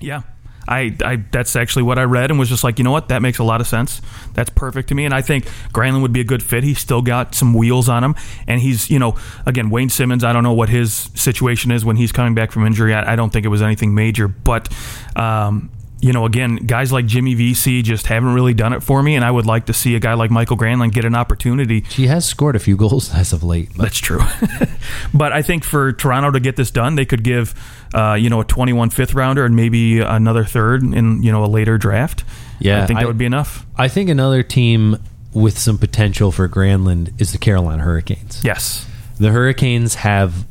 Yeah. 0.00 0.22
I, 0.68 0.96
I 1.04 1.16
that's 1.30 1.56
actually 1.56 1.84
what 1.84 1.98
I 1.98 2.04
read 2.04 2.30
and 2.30 2.38
was 2.38 2.48
just 2.48 2.64
like, 2.64 2.78
you 2.78 2.84
know 2.84 2.90
what, 2.90 3.08
that 3.08 3.22
makes 3.22 3.38
a 3.38 3.44
lot 3.44 3.60
of 3.60 3.66
sense. 3.66 4.00
That's 4.34 4.50
perfect 4.50 4.88
to 4.88 4.94
me. 4.94 5.04
And 5.04 5.14
I 5.14 5.22
think 5.22 5.46
Granlund 5.72 6.02
would 6.02 6.12
be 6.12 6.20
a 6.20 6.24
good 6.24 6.42
fit. 6.42 6.64
He's 6.64 6.78
still 6.78 7.02
got 7.02 7.34
some 7.34 7.54
wheels 7.54 7.88
on 7.88 8.04
him. 8.04 8.14
And 8.46 8.60
he's, 8.60 8.90
you 8.90 8.98
know, 8.98 9.16
again, 9.46 9.70
Wayne 9.70 9.90
Simmonds, 9.90 10.24
I 10.24 10.32
don't 10.32 10.42
know 10.42 10.52
what 10.52 10.68
his 10.68 11.10
situation 11.14 11.70
is 11.70 11.84
when 11.84 11.96
he's 11.96 12.12
coming 12.12 12.34
back 12.34 12.52
from 12.52 12.66
injury. 12.66 12.94
I, 12.94 13.12
I 13.12 13.16
don't 13.16 13.32
think 13.32 13.44
it 13.44 13.50
was 13.50 13.62
anything 13.62 13.94
major. 13.94 14.28
But 14.28 14.68
um, 15.16 15.70
you 16.00 16.12
know, 16.12 16.26
again, 16.26 16.56
guys 16.56 16.92
like 16.92 17.06
Jimmy 17.06 17.34
Vesey 17.34 17.80
just 17.82 18.06
haven't 18.06 18.34
really 18.34 18.52
done 18.52 18.72
it 18.74 18.82
for 18.82 19.02
me, 19.02 19.16
and 19.16 19.24
I 19.24 19.30
would 19.30 19.46
like 19.46 19.66
to 19.66 19.72
see 19.72 19.94
a 19.94 19.98
guy 20.00 20.12
like 20.14 20.30
Michael 20.30 20.56
Granlund 20.56 20.92
get 20.92 21.04
an 21.06 21.14
opportunity 21.14 21.80
He 21.88 22.06
has 22.08 22.26
scored 22.26 22.54
a 22.54 22.58
few 22.58 22.76
goals 22.76 23.14
as 23.14 23.32
of 23.32 23.42
late. 23.42 23.70
But 23.76 23.84
that's 23.84 23.98
true. 23.98 24.20
but 25.14 25.32
I 25.32 25.42
think 25.42 25.64
for 25.64 25.92
Toronto 25.92 26.30
to 26.32 26.40
get 26.40 26.56
this 26.56 26.70
done, 26.70 26.96
they 26.96 27.06
could 27.06 27.24
give, 27.24 27.54
uh, 27.94 28.14
you 28.14 28.28
know, 28.28 28.40
a 28.40 28.44
21 28.44 28.90
fifth 28.90 29.14
rounder 29.14 29.44
and 29.44 29.56
maybe 29.56 30.00
another 30.00 30.44
third 30.44 30.82
in, 30.82 31.22
you 31.22 31.32
know, 31.32 31.44
a 31.44 31.46
later 31.46 31.78
draft. 31.78 32.24
Yeah, 32.58 32.82
I 32.82 32.86
think 32.86 32.98
I- 32.98 33.02
that 33.02 33.08
would 33.08 33.18
be 33.18 33.26
enough. 33.26 33.64
I 33.76 33.88
think 33.88 34.10
another 34.10 34.42
team 34.42 34.98
with 35.32 35.58
some 35.58 35.78
potential 35.78 36.30
for 36.32 36.48
Granlund 36.48 37.18
is 37.20 37.32
the 37.32 37.38
Carolina 37.38 37.82
Hurricanes. 37.82 38.40
Yes. 38.44 38.86
The 39.18 39.30
Hurricanes 39.30 39.96
have 39.96 40.46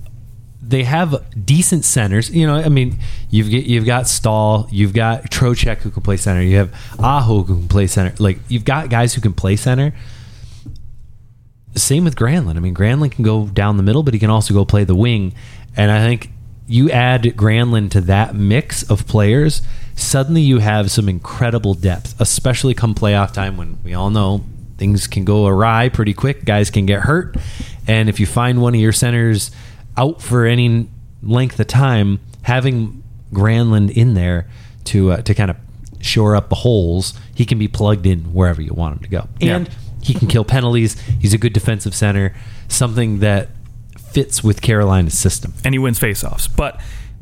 they 0.67 0.83
have 0.83 1.23
decent 1.45 1.85
centers. 1.85 2.29
You 2.29 2.47
know, 2.47 2.55
I 2.55 2.69
mean, 2.69 2.97
you've 3.29 3.49
get, 3.49 3.65
you've 3.65 3.85
got 3.85 4.07
Staal, 4.07 4.67
you've 4.71 4.93
got 4.93 5.23
Trocheck 5.29 5.77
who 5.79 5.91
can 5.91 6.01
play 6.01 6.17
center, 6.17 6.41
you 6.41 6.57
have 6.57 6.73
Aho 6.99 7.43
who 7.43 7.59
can 7.59 7.67
play 7.67 7.87
center. 7.87 8.15
Like 8.19 8.39
you've 8.47 8.65
got 8.65 8.89
guys 8.89 9.13
who 9.13 9.21
can 9.21 9.33
play 9.33 9.55
center. 9.55 9.93
Same 11.75 12.05
with 12.05 12.15
Granlund. 12.15 12.55
I 12.55 12.59
mean, 12.59 12.73
Granlund 12.73 13.11
can 13.11 13.23
go 13.23 13.47
down 13.47 13.77
the 13.77 13.83
middle, 13.83 14.01
but 14.01 14.13
he 14.13 14.19
can 14.19 14.29
also 14.29 14.53
go 14.53 14.65
play 14.65 14.85
the 14.85 14.95
wing. 14.95 15.33
And 15.75 15.91
I 15.91 15.99
think 15.99 16.31
you 16.67 16.89
add 16.89 17.23
Granlund 17.23 17.91
to 17.91 18.01
that 18.01 18.33
mix 18.33 18.89
of 18.89 19.05
players, 19.07 19.61
suddenly 19.95 20.41
you 20.41 20.59
have 20.59 20.89
some 20.89 21.09
incredible 21.09 21.73
depth, 21.73 22.19
especially 22.19 22.73
come 22.73 22.95
playoff 22.95 23.33
time 23.33 23.57
when 23.57 23.77
we 23.83 23.93
all 23.93 24.09
know 24.09 24.43
things 24.77 25.05
can 25.07 25.25
go 25.25 25.45
awry 25.47 25.89
pretty 25.89 26.13
quick. 26.13 26.45
Guys 26.45 26.69
can 26.69 26.85
get 26.85 27.01
hurt. 27.01 27.35
And 27.87 28.09
if 28.09 28.19
you 28.19 28.25
find 28.25 28.61
one 28.61 28.73
of 28.73 28.81
your 28.81 28.93
centers 28.93 29.51
out 29.97 30.21
for 30.21 30.45
any 30.45 30.89
length 31.23 31.59
of 31.59 31.67
time, 31.67 32.19
having 32.43 33.03
Granlund 33.33 33.91
in 33.91 34.13
there 34.13 34.47
to 34.85 35.11
uh, 35.11 35.21
to 35.21 35.33
kind 35.33 35.49
of 35.51 35.57
shore 36.01 36.35
up 36.35 36.49
the 36.49 36.55
holes, 36.55 37.13
he 37.33 37.45
can 37.45 37.57
be 37.57 37.67
plugged 37.67 38.05
in 38.05 38.19
wherever 38.33 38.61
you 38.61 38.73
want 38.73 38.97
him 38.97 39.03
to 39.03 39.09
go. 39.09 39.27
Yeah. 39.39 39.55
And 39.57 39.69
he 40.01 40.13
can 40.13 40.27
kill 40.27 40.45
penalties. 40.45 40.99
He's 41.19 41.33
a 41.33 41.37
good 41.37 41.53
defensive 41.53 41.95
center, 41.95 42.35
something 42.67 43.19
that 43.19 43.49
fits 44.11 44.43
with 44.43 44.61
Carolina's 44.61 45.17
system. 45.17 45.53
And 45.63 45.73
he 45.73 45.79
wins 45.79 45.99
faceoffs. 45.99 46.47
But 46.55 46.79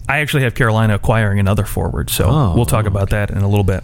I 0.09 0.19
actually 0.19 0.43
have 0.43 0.53
Carolina 0.53 0.95
acquiring 0.95 1.39
another 1.39 1.63
forward, 1.63 2.09
so 2.09 2.25
Oh, 2.27 2.53
we'll 2.55 2.65
talk 2.65 2.85
about 2.85 3.09
that 3.11 3.29
in 3.31 3.37
a 3.37 3.47
little 3.47 3.63
bit. 3.63 3.83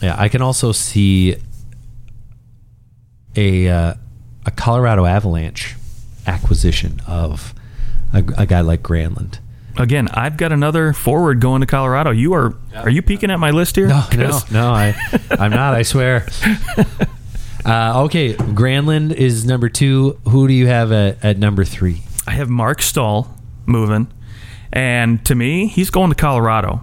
Yeah, 0.00 0.14
I 0.16 0.28
can 0.28 0.40
also 0.40 0.70
see 0.72 1.36
a 3.34 3.68
uh, 3.68 3.94
a 4.46 4.50
Colorado 4.52 5.04
Avalanche 5.04 5.74
acquisition 6.26 7.00
of 7.06 7.54
a, 8.12 8.18
a 8.38 8.46
guy 8.46 8.60
like 8.60 8.82
Granlund. 8.82 9.38
Again, 9.78 10.08
I've 10.08 10.36
got 10.36 10.52
another 10.52 10.92
forward 10.92 11.40
going 11.40 11.60
to 11.62 11.66
Colorado. 11.66 12.10
You 12.10 12.34
are 12.34 12.54
are 12.74 12.90
you 12.90 13.00
peeking 13.02 13.30
at 13.30 13.40
my 13.40 13.50
list 13.52 13.76
here? 13.76 13.86
No, 13.88 14.04
no, 14.16 14.30
'Cause 14.30 14.50
no. 14.52 14.70
I, 14.70 14.94
I'm 15.30 15.50
not. 15.50 15.74
I 15.74 15.82
swear. 15.82 16.26
Uh, 17.64 18.02
okay, 18.06 18.34
Granlund 18.34 19.12
is 19.12 19.44
number 19.44 19.68
two. 19.68 20.18
Who 20.28 20.48
do 20.48 20.52
you 20.52 20.66
have 20.66 20.90
at, 20.90 21.24
at 21.24 21.38
number 21.38 21.64
three? 21.64 22.02
I 22.26 22.32
have 22.32 22.48
Marc 22.48 22.82
Staal 22.82 23.32
moving. 23.66 24.12
And 24.72 25.24
to 25.26 25.36
me, 25.36 25.68
he's 25.68 25.88
going 25.90 26.08
to 26.10 26.16
Colorado. 26.16 26.80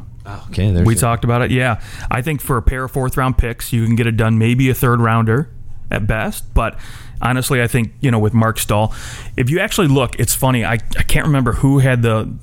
Okay, 0.48 0.72
there's 0.72 0.88
We 0.88 0.96
a- 0.96 0.98
talked 0.98 1.26
about 1.26 1.42
it. 1.42 1.52
Yeah. 1.52 1.82
I 2.10 2.22
think 2.22 2.40
for 2.40 2.56
a 2.56 2.62
pair 2.62 2.86
of 2.86 2.92
fourth 2.92 3.18
round 3.18 3.38
picks, 3.38 3.74
you 3.74 3.86
can 3.86 3.96
get 3.96 4.08
it 4.08 4.16
done, 4.16 4.38
maybe 4.38 4.70
a 4.70 4.74
third 4.74 5.02
rounder 5.02 5.50
at 5.92 6.08
best. 6.08 6.54
But 6.54 6.80
honestly, 7.22 7.62
I 7.62 7.68
think, 7.68 7.94
you 8.02 8.12
know, 8.12 8.20
with 8.20 8.34
Marc 8.34 8.60
Staal, 8.60 8.94
if 9.38 9.50
you 9.50 9.60
actually 9.60 9.88
look, 9.88 10.20
it's 10.20 10.36
funny. 10.36 10.64
I, 10.66 10.74
I 10.74 11.04
can't 11.04 11.26
remember 11.26 11.54
who 11.54 11.80
had 11.80 12.02
the 12.02 12.34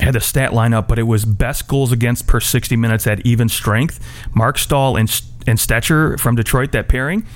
had 0.00 0.14
the 0.14 0.20
stat 0.20 0.52
line 0.52 0.72
up, 0.72 0.88
but 0.88 0.98
it 0.98 1.04
was 1.04 1.24
best 1.24 1.68
goals 1.68 1.92
against 1.92 2.26
per 2.26 2.40
60 2.40 2.76
minutes 2.76 3.06
at 3.06 3.24
even 3.26 3.48
strength. 3.48 4.00
Marc 4.34 4.58
Staal 4.58 4.96
and, 4.96 5.08
and 5.46 5.58
Stecher 5.58 6.18
from 6.18 6.34
Detroit, 6.34 6.72
that 6.72 6.88
pairing, 6.88 7.26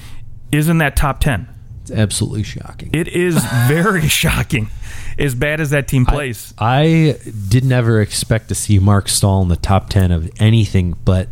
is 0.50 0.68
in 0.68 0.78
that 0.78 0.96
top 0.96 1.20
10. 1.20 1.48
It's 1.82 1.90
absolutely 1.90 2.42
shocking. 2.42 2.90
It 2.92 3.08
is 3.08 3.44
very 3.68 4.08
shocking, 4.08 4.70
as 5.18 5.34
bad 5.34 5.60
as 5.60 5.70
that 5.70 5.86
team 5.86 6.06
plays. 6.06 6.54
I 6.58 7.18
did 7.48 7.64
never 7.64 8.00
expect 8.00 8.48
to 8.48 8.54
see 8.54 8.78
Marc 8.78 9.08
Staal 9.08 9.42
in 9.42 9.48
the 9.48 9.56
top 9.56 9.90
10 9.90 10.10
of 10.10 10.30
anything 10.40 10.96
but 11.04 11.28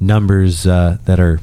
numbers 0.00 0.66
uh, 0.66 0.98
that 1.04 1.20
are 1.20 1.40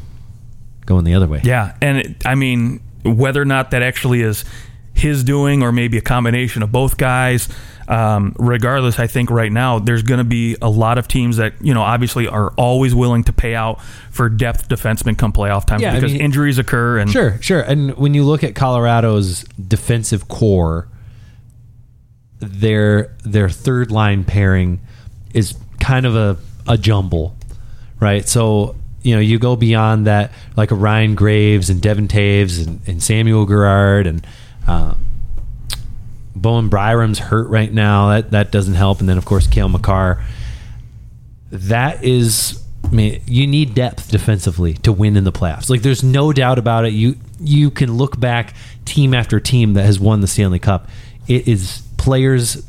going 0.85 1.05
the 1.05 1.15
other 1.15 1.27
way. 1.27 1.41
yeah, 1.43 1.75
and 1.81 1.97
it, 1.97 2.25
I 2.25 2.35
mean, 2.35 2.81
whether 3.05 3.41
or 3.41 3.45
not 3.45 3.71
that 3.71 3.81
actually 3.81 4.21
is 4.21 4.43
his 4.93 5.23
doing 5.23 5.61
or 5.61 5.71
maybe 5.71 5.97
a 5.97 6.01
combination 6.01 6.63
of 6.63 6.71
both 6.71 6.97
guys. 6.97 7.49
Um, 7.87 8.33
regardless, 8.39 8.97
I 8.97 9.05
think 9.07 9.29
right 9.29 9.51
now 9.51 9.77
there's 9.77 10.01
going 10.01 10.17
to 10.17 10.23
be 10.23 10.55
a 10.61 10.69
lot 10.69 10.97
of 10.97 11.07
teams 11.07 11.37
that 11.37 11.53
you 11.61 11.73
know 11.73 11.81
obviously 11.83 12.27
are 12.27 12.49
always 12.57 12.95
willing 12.95 13.23
to 13.25 13.33
pay 13.33 13.53
out 13.53 13.79
for 14.09 14.27
depth 14.27 14.67
defensemen 14.69 15.15
come 15.17 15.31
playoff 15.31 15.65
time 15.65 15.81
Yeah, 15.81 15.91
I 15.91 15.95
because 15.95 16.13
mean- 16.13 16.21
injuries 16.21 16.57
occur 16.57 16.97
and 16.97 17.11
Sure, 17.11 17.37
sure. 17.41 17.61
And 17.61 17.95
when 17.97 18.13
you 18.15 18.23
look 18.23 18.43
at 18.43 18.55
Colorado's 18.55 19.43
defensive 19.67 20.27
corps, 20.27 20.87
their 22.39 23.13
their 23.23 23.49
third 23.49 23.91
line 23.91 24.23
pairing 24.23 24.79
is 25.33 25.55
kind 25.79 26.05
of 26.05 26.15
a, 26.15 26.37
a 26.67 26.77
jumble, 26.77 27.35
right? 27.99 28.27
So 28.27 28.75
you 29.05 29.13
know 29.13 29.21
you 29.21 29.37
go 29.37 29.55
beyond 29.55 30.07
that, 30.07 30.31
like 30.57 30.71
a 30.71 30.75
Ryan 30.75 31.13
Graves 31.13 31.69
and 31.69 31.79
Devon 31.79 32.07
Toews 32.07 32.65
and, 32.65 32.81
and 32.87 33.03
Samuel 33.03 33.45
Girard 33.45 34.07
and 34.07 34.25
uh, 34.67 34.95
Bowen 36.35 36.69
Byram's 36.69 37.19
hurt 37.19 37.47
right 37.49 37.71
now. 37.71 38.09
That 38.09 38.31
that 38.31 38.51
doesn't 38.51 38.73
help. 38.73 38.99
And 38.99 39.07
then 39.07 39.19
of 39.19 39.25
course 39.25 39.45
Cale 39.45 39.69
Makar. 39.69 40.25
That 41.51 42.03
is, 42.03 42.63
I 42.83 42.87
mean, 42.87 43.21
you 43.27 43.45
need 43.45 43.75
depth 43.75 44.09
defensively 44.09 44.73
to 44.73 44.91
win 44.91 45.15
in 45.15 45.23
the 45.23 45.31
playoffs. 45.31 45.69
Like 45.69 45.83
there's 45.83 46.03
no 46.03 46.33
doubt 46.33 46.57
about 46.57 46.85
it. 46.85 46.93
You 46.93 47.15
you 47.39 47.69
can 47.69 47.93
look 47.93 48.19
back 48.19 48.55
team 48.85 49.13
after 49.13 49.39
team 49.39 49.75
that 49.75 49.85
has 49.85 49.99
won 49.99 50.21
the 50.21 50.27
Stanley 50.27 50.59
Cup. 50.59 50.89
It 51.27 51.47
is 51.47 51.83
players 51.97 52.65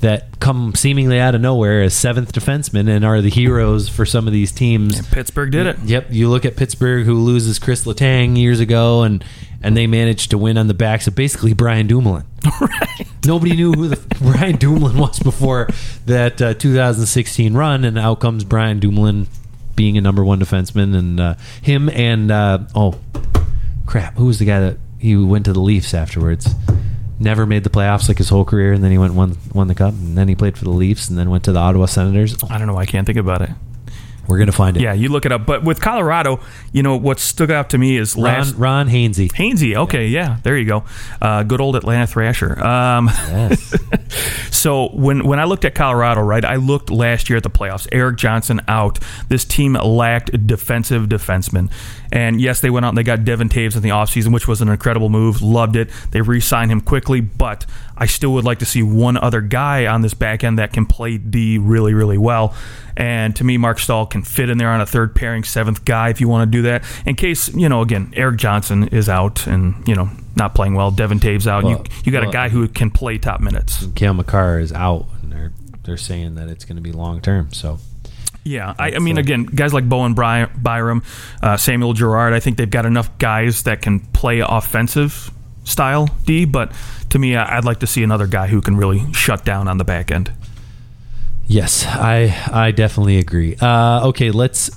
that 0.00 0.40
come 0.40 0.74
seemingly 0.74 1.18
out 1.20 1.34
of 1.34 1.40
nowhere 1.40 1.82
as 1.82 1.94
seventh 1.94 2.32
defensemen 2.32 2.88
and 2.88 3.04
are 3.04 3.20
the 3.20 3.28
heroes 3.28 3.88
for 3.88 4.06
some 4.06 4.26
of 4.26 4.32
these 4.32 4.50
teams. 4.50 4.98
And 4.98 5.06
Pittsburgh 5.06 5.52
did 5.52 5.66
it. 5.66 5.78
Yep, 5.84 6.06
you 6.10 6.28
look 6.28 6.44
at 6.44 6.56
Pittsburgh, 6.56 7.04
who 7.04 7.14
loses 7.14 7.58
Chris 7.58 7.84
Letang 7.84 8.36
years 8.36 8.60
ago, 8.60 9.02
and 9.02 9.24
and 9.62 9.76
they 9.76 9.86
managed 9.86 10.30
to 10.30 10.38
win 10.38 10.56
on 10.56 10.68
the 10.68 10.74
backs 10.74 11.06
of 11.06 11.14
basically 11.14 11.52
Brian 11.52 11.86
Dumoulin. 11.86 12.24
right. 12.60 13.06
Nobody 13.26 13.54
knew 13.54 13.72
who 13.72 13.88
the 13.88 13.96
Brian 14.20 14.56
Dumoulin 14.56 14.96
was 14.96 15.18
before 15.18 15.68
that 16.06 16.40
uh, 16.40 16.54
2016 16.54 17.54
run, 17.54 17.84
and 17.84 17.98
out 17.98 18.20
comes 18.20 18.42
Brian 18.44 18.80
Dumoulin 18.80 19.26
being 19.76 19.98
a 19.98 20.00
number 20.00 20.24
one 20.24 20.40
defenseman, 20.40 20.96
and 20.96 21.20
uh, 21.20 21.34
him 21.60 21.90
and 21.90 22.30
uh, 22.30 22.60
oh 22.74 22.98
crap, 23.86 24.14
who 24.16 24.26
was 24.26 24.38
the 24.38 24.46
guy 24.46 24.60
that 24.60 24.78
he 24.98 25.16
went 25.16 25.44
to 25.44 25.52
the 25.52 25.60
Leafs 25.60 25.92
afterwards? 25.92 26.54
Never 27.20 27.44
made 27.44 27.64
the 27.64 27.70
playoffs 27.70 28.08
like 28.08 28.16
his 28.16 28.30
whole 28.30 28.46
career, 28.46 28.72
and 28.72 28.82
then 28.82 28.90
he 28.90 28.98
went 28.98 29.12
won 29.12 29.36
won 29.52 29.68
the 29.68 29.74
cup, 29.74 29.92
and 29.92 30.16
then 30.16 30.26
he 30.26 30.34
played 30.34 30.56
for 30.56 30.64
the 30.64 30.70
Leafs, 30.70 31.08
and 31.10 31.18
then 31.18 31.28
went 31.28 31.44
to 31.44 31.52
the 31.52 31.58
Ottawa 31.58 31.84
Senators. 31.84 32.34
I 32.48 32.56
don't 32.56 32.66
know. 32.66 32.78
I 32.78 32.86
can't 32.86 33.06
think 33.06 33.18
about 33.18 33.42
it. 33.42 33.50
We're 34.30 34.38
gonna 34.38 34.52
find 34.52 34.76
it. 34.76 34.82
Yeah, 34.82 34.92
you 34.92 35.08
look 35.08 35.26
it 35.26 35.32
up. 35.32 35.44
But 35.44 35.64
with 35.64 35.80
Colorado, 35.80 36.40
you 36.72 36.82
know 36.82 36.96
what 36.96 37.18
stuck 37.18 37.50
out 37.50 37.70
to 37.70 37.78
me 37.78 37.96
is 37.96 38.14
Ron, 38.14 38.22
last 38.24 38.54
Ron 38.54 38.88
Hainsey. 38.88 39.30
Hainsey. 39.32 39.74
Okay, 39.76 40.06
yeah, 40.06 40.38
there 40.44 40.56
you 40.56 40.64
go. 40.66 40.84
Uh, 41.20 41.42
good 41.42 41.60
old 41.60 41.74
Atlanta 41.76 42.06
Thrasher. 42.06 42.58
Um, 42.64 43.06
Yes. 43.08 43.74
So 44.50 44.88
when 44.88 45.24
when 45.24 45.40
I 45.40 45.44
looked 45.44 45.64
at 45.64 45.74
Colorado, 45.74 46.20
right, 46.20 46.44
I 46.44 46.56
looked 46.56 46.90
last 46.90 47.30
year 47.30 47.38
at 47.38 47.42
the 47.42 47.48
playoffs. 47.50 47.88
Erik 47.92 48.18
Johnson 48.18 48.60
out. 48.68 48.98
This 49.28 49.44
team 49.46 49.72
lacked 49.72 50.46
defensive 50.46 51.04
defensemen. 51.08 51.70
And 52.12 52.40
yes, 52.40 52.60
they 52.60 52.68
went 52.68 52.84
out 52.84 52.90
and 52.90 52.98
they 52.98 53.02
got 53.02 53.24
Devon 53.24 53.48
Toews 53.48 53.74
in 53.74 53.80
the 53.82 53.88
offseason, 53.88 54.34
which 54.34 54.46
was 54.46 54.60
an 54.60 54.68
incredible 54.68 55.08
move. 55.08 55.40
Loved 55.40 55.76
it. 55.76 55.88
They 56.10 56.20
re-signed 56.20 56.70
him 56.70 56.82
quickly, 56.82 57.20
but 57.22 57.64
I 58.00 58.06
still 58.06 58.32
would 58.32 58.44
like 58.44 58.60
to 58.60 58.66
see 58.66 58.82
one 58.82 59.16
other 59.18 59.42
guy 59.42 59.86
on 59.86 60.00
this 60.00 60.14
back 60.14 60.42
end 60.42 60.58
that 60.58 60.72
can 60.72 60.86
play 60.86 61.18
D 61.18 61.58
really, 61.58 61.92
really 61.92 62.16
well. 62.18 62.54
And 62.96 63.36
to 63.36 63.44
me, 63.44 63.58
Marc 63.58 63.78
Staal 63.78 64.06
can 64.06 64.22
fit 64.22 64.48
in 64.50 64.58
there 64.58 64.70
on 64.70 64.80
a 64.80 64.86
third 64.86 65.14
pairing, 65.14 65.44
seventh 65.44 65.84
guy 65.84 66.08
if 66.08 66.20
you 66.20 66.28
want 66.28 66.50
to 66.50 66.58
do 66.58 66.62
that. 66.62 66.82
In 67.06 67.14
case, 67.14 67.48
you 67.54 67.68
know, 67.68 67.82
again, 67.82 68.12
Erik 68.16 68.38
Johnson 68.38 68.88
is 68.88 69.08
out 69.08 69.46
and, 69.46 69.86
you 69.86 69.94
know, 69.94 70.10
not 70.34 70.54
playing 70.54 70.74
well. 70.74 70.90
Devon 70.90 71.20
Toews 71.20 71.46
out. 71.46 71.64
Well, 71.64 71.72
you 71.72 71.84
you 72.04 72.12
got 72.12 72.22
well- 72.22 72.30
a 72.30 72.32
guy 72.32 72.48
who 72.48 72.66
can 72.68 72.90
play 72.90 73.18
top 73.18 73.40
minutes. 73.40 73.86
Cale 73.94 74.14
Makar 74.14 74.58
is 74.60 74.72
out, 74.72 75.06
and 75.22 75.30
they're 75.30 75.52
they're 75.84 75.96
saying 75.96 76.36
that 76.36 76.48
it's 76.48 76.64
going 76.64 76.76
to 76.76 76.82
be 76.82 76.92
long 76.92 77.20
term. 77.20 77.52
So 77.52 77.78
Yeah, 78.44 78.74
I, 78.78 78.92
I 78.92 78.98
mean, 78.98 79.18
again, 79.18 79.44
guys 79.44 79.74
like 79.74 79.88
Bowen 79.88 80.14
Bry- 80.14 80.46
Byram, 80.46 81.02
uh, 81.42 81.56
Samuel 81.58 81.92
Girard, 81.92 82.32
I 82.32 82.40
think 82.40 82.56
they've 82.56 82.70
got 82.70 82.86
enough 82.86 83.16
guys 83.18 83.64
that 83.64 83.82
can 83.82 84.00
play 84.00 84.40
offensive 84.40 85.30
style 85.64 86.08
D. 86.24 86.44
But 86.46 86.72
to 87.10 87.18
me, 87.18 87.36
I'd 87.36 87.64
like 87.64 87.80
to 87.80 87.86
see 87.86 88.02
another 88.02 88.26
guy 88.26 88.46
who 88.48 88.60
can 88.60 88.76
really 88.76 89.12
shut 89.12 89.44
down 89.44 89.68
on 89.68 89.78
the 89.78 89.84
back 89.84 90.10
end. 90.10 90.32
yes, 91.46 91.84
I 91.86 92.34
I 92.52 92.70
definitely 92.70 93.18
agree. 93.18 93.56
Uh, 93.60 94.08
okay, 94.08 94.30
let's 94.30 94.70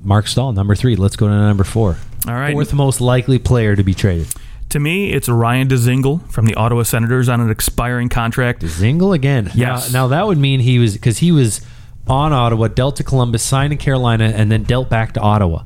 Marc 0.00 0.26
Staal 0.26 0.52
number 0.52 0.74
three. 0.74 0.96
Let's 0.96 1.16
go 1.16 1.26
to 1.28 1.34
number 1.34 1.64
four. 1.64 1.98
All 2.26 2.34
right. 2.34 2.52
fourth 2.52 2.72
most 2.72 3.00
likely 3.00 3.38
player 3.38 3.74
to 3.76 3.82
be 3.82 3.94
traded. 3.94 4.28
To 4.70 4.80
me, 4.80 5.12
it's 5.12 5.28
Ryan 5.30 5.68
Dzingel 5.68 6.30
from 6.30 6.44
the 6.44 6.54
Ottawa 6.54 6.82
Senators 6.82 7.28
on 7.28 7.40
an 7.40 7.50
expiring 7.50 8.10
contract. 8.10 8.60
Dzingel 8.62 9.14
again. 9.14 9.50
Yes. 9.54 9.90
Now, 9.92 10.02
now 10.02 10.08
that 10.08 10.26
would 10.26 10.36
mean 10.38 10.60
he 10.60 10.78
was 10.78 10.92
because 10.92 11.18
he 11.18 11.32
was 11.32 11.62
on 12.06 12.32
Ottawa, 12.32 12.68
dealt 12.68 12.96
to 12.96 13.04
Columbus, 13.04 13.42
signed 13.42 13.72
in 13.72 13.78
Carolina, 13.78 14.32
and 14.34 14.52
then 14.52 14.64
dealt 14.64 14.90
back 14.90 15.14
to 15.14 15.20
Ottawa. 15.20 15.64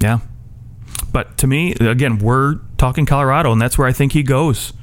Yeah. 0.00 0.20
But 1.16 1.38
to 1.38 1.46
me, 1.46 1.72
again, 1.80 2.18
we're 2.18 2.56
talking 2.76 3.06
Colorado, 3.06 3.50
and 3.50 3.58
that's 3.58 3.78
where 3.78 3.88
I 3.88 3.92
think 3.94 4.12
he 4.12 4.22
goes. 4.22 4.74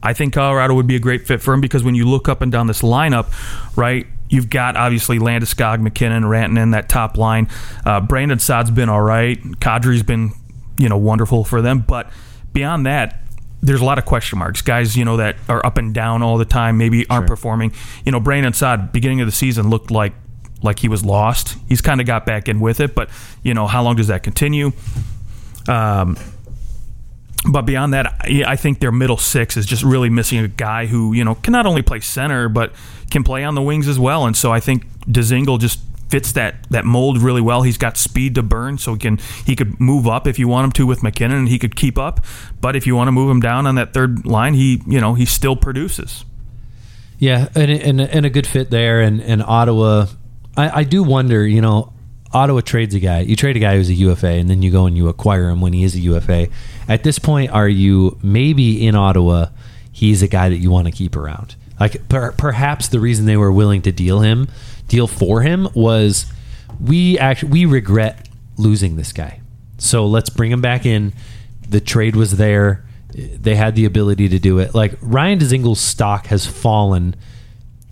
I 0.00 0.12
think 0.12 0.32
Colorado 0.32 0.74
would 0.74 0.86
be 0.86 0.94
a 0.94 1.00
great 1.00 1.26
fit 1.26 1.42
for 1.42 1.52
him 1.52 1.60
because 1.60 1.82
when 1.82 1.96
you 1.96 2.08
look 2.08 2.28
up 2.28 2.40
and 2.40 2.52
down 2.52 2.68
this 2.68 2.82
lineup, 2.82 3.32
right, 3.76 4.06
you've 4.28 4.48
got 4.48 4.76
obviously 4.76 5.18
Landeskog, 5.18 5.80
MacKinnon, 5.80 6.22
Rantanen, 6.22 6.70
that 6.70 6.88
top 6.88 7.16
line. 7.16 7.48
Uh, 7.84 8.00
Brandon 8.00 8.38
Saad's 8.38 8.70
been 8.70 8.88
all 8.88 9.00
right. 9.00 9.42
Kadri's 9.58 10.04
been, 10.04 10.30
you 10.78 10.88
know, 10.88 10.96
wonderful 10.96 11.42
for 11.42 11.60
them. 11.60 11.80
But 11.80 12.12
beyond 12.52 12.86
that, 12.86 13.20
there's 13.60 13.80
a 13.80 13.84
lot 13.84 13.98
of 13.98 14.04
question 14.04 14.38
marks. 14.38 14.62
Guys, 14.62 14.96
you 14.96 15.04
know, 15.04 15.16
that 15.16 15.34
are 15.48 15.66
up 15.66 15.78
and 15.78 15.92
down 15.92 16.22
all 16.22 16.38
the 16.38 16.44
time, 16.44 16.78
maybe 16.78 17.08
aren't 17.10 17.26
performing. 17.26 17.72
You 18.04 18.12
know, 18.12 18.20
Brandon 18.20 18.52
Saad, 18.52 18.92
beginning 18.92 19.20
of 19.20 19.26
the 19.26 19.32
season, 19.32 19.68
looked 19.68 19.90
like 19.90 20.12
like 20.62 20.78
he 20.78 20.86
was 20.86 21.04
lost. 21.04 21.56
He's 21.68 21.80
kind 21.80 22.00
of 22.00 22.06
got 22.06 22.24
back 22.24 22.48
in 22.48 22.60
with 22.60 22.78
it, 22.78 22.94
but 22.94 23.10
you 23.42 23.52
know, 23.52 23.66
how 23.66 23.82
long 23.82 23.96
does 23.96 24.06
that 24.06 24.22
continue? 24.22 24.70
Um, 25.68 26.16
but 27.50 27.62
beyond 27.62 27.94
that, 27.94 28.14
I 28.46 28.56
think 28.56 28.80
their 28.80 28.92
middle 28.92 29.16
six 29.16 29.56
is 29.56 29.64
just 29.64 29.82
really 29.82 30.10
missing 30.10 30.38
a 30.40 30.48
guy 30.48 30.86
who 30.86 31.12
you 31.14 31.24
know 31.24 31.34
can 31.36 31.52
not 31.52 31.66
only 31.66 31.82
play 31.82 32.00
center 32.00 32.48
but 32.48 32.72
can 33.10 33.24
play 33.24 33.44
on 33.44 33.54
the 33.54 33.62
wings 33.62 33.88
as 33.88 33.98
well. 33.98 34.26
And 34.26 34.36
so 34.36 34.52
I 34.52 34.60
think 34.60 34.86
Dzingel 35.04 35.58
just 35.58 35.80
fits 36.10 36.32
that 36.32 36.68
that 36.70 36.84
mold 36.84 37.22
really 37.22 37.40
well. 37.40 37.62
He's 37.62 37.78
got 37.78 37.96
speed 37.96 38.34
to 38.34 38.42
burn, 38.42 38.76
so 38.78 38.92
he 38.92 38.98
can 38.98 39.18
he 39.46 39.56
could 39.56 39.80
move 39.80 40.06
up 40.06 40.26
if 40.26 40.38
you 40.38 40.48
want 40.48 40.66
him 40.66 40.72
to 40.72 40.86
with 40.86 41.02
MacKinnon, 41.02 41.38
and 41.38 41.48
he 41.48 41.58
could 41.58 41.76
keep 41.76 41.96
up. 41.96 42.24
But 42.60 42.76
if 42.76 42.86
you 42.86 42.94
want 42.94 43.08
to 43.08 43.12
move 43.12 43.30
him 43.30 43.40
down 43.40 43.66
on 43.66 43.76
that 43.76 43.94
third 43.94 44.26
line, 44.26 44.54
he 44.54 44.82
you 44.86 45.00
know 45.00 45.14
he 45.14 45.24
still 45.24 45.56
produces. 45.56 46.24
Yeah, 47.18 47.48
and 47.54 47.70
and, 47.70 48.00
and 48.00 48.26
a 48.26 48.30
good 48.30 48.46
fit 48.46 48.70
there, 48.70 49.00
and 49.00 49.20
and 49.20 49.42
Ottawa. 49.42 50.06
I, 50.56 50.80
I 50.80 50.84
do 50.84 51.02
wonder, 51.04 51.46
you 51.46 51.60
know, 51.60 51.92
Ottawa 52.32 52.60
trades 52.60 52.94
a 52.94 53.00
guy. 53.00 53.20
You 53.20 53.34
trade 53.34 53.56
a 53.56 53.60
guy 53.60 53.76
who's 53.76 53.88
a 53.88 53.94
UFA, 53.94 54.28
and 54.28 54.48
then 54.48 54.62
you 54.62 54.70
go 54.70 54.86
and 54.86 54.96
you 54.96 55.08
acquire 55.08 55.48
him 55.48 55.60
when 55.60 55.72
he 55.72 55.82
is 55.82 55.94
a 55.94 56.00
UFA. 56.00 56.48
At 56.88 57.02
this 57.02 57.18
point, 57.18 57.50
are 57.50 57.68
you 57.68 58.18
maybe 58.22 58.86
in 58.86 58.94
Ottawa? 58.94 59.46
He's 59.90 60.22
a 60.22 60.28
guy 60.28 60.48
that 60.48 60.58
you 60.58 60.70
want 60.70 60.86
to 60.86 60.92
keep 60.92 61.16
around. 61.16 61.56
Like 61.78 62.08
per, 62.08 62.32
perhaps 62.32 62.88
the 62.88 63.00
reason 63.00 63.26
they 63.26 63.36
were 63.36 63.50
willing 63.50 63.82
to 63.82 63.92
deal 63.92 64.20
him, 64.20 64.48
deal 64.86 65.06
for 65.06 65.42
him, 65.42 65.68
was 65.74 66.30
we 66.80 67.18
actually 67.18 67.50
we 67.50 67.64
regret 67.66 68.28
losing 68.56 68.96
this 68.96 69.12
guy. 69.12 69.40
So 69.78 70.06
let's 70.06 70.30
bring 70.30 70.52
him 70.52 70.60
back 70.60 70.86
in. 70.86 71.12
The 71.68 71.80
trade 71.80 72.14
was 72.14 72.36
there. 72.36 72.84
They 73.12 73.56
had 73.56 73.74
the 73.74 73.86
ability 73.86 74.28
to 74.28 74.38
do 74.38 74.58
it. 74.58 74.74
Like 74.74 74.94
Ryan 75.00 75.38
Dzingel's 75.38 75.80
stock 75.80 76.26
has 76.26 76.46
fallen, 76.46 77.16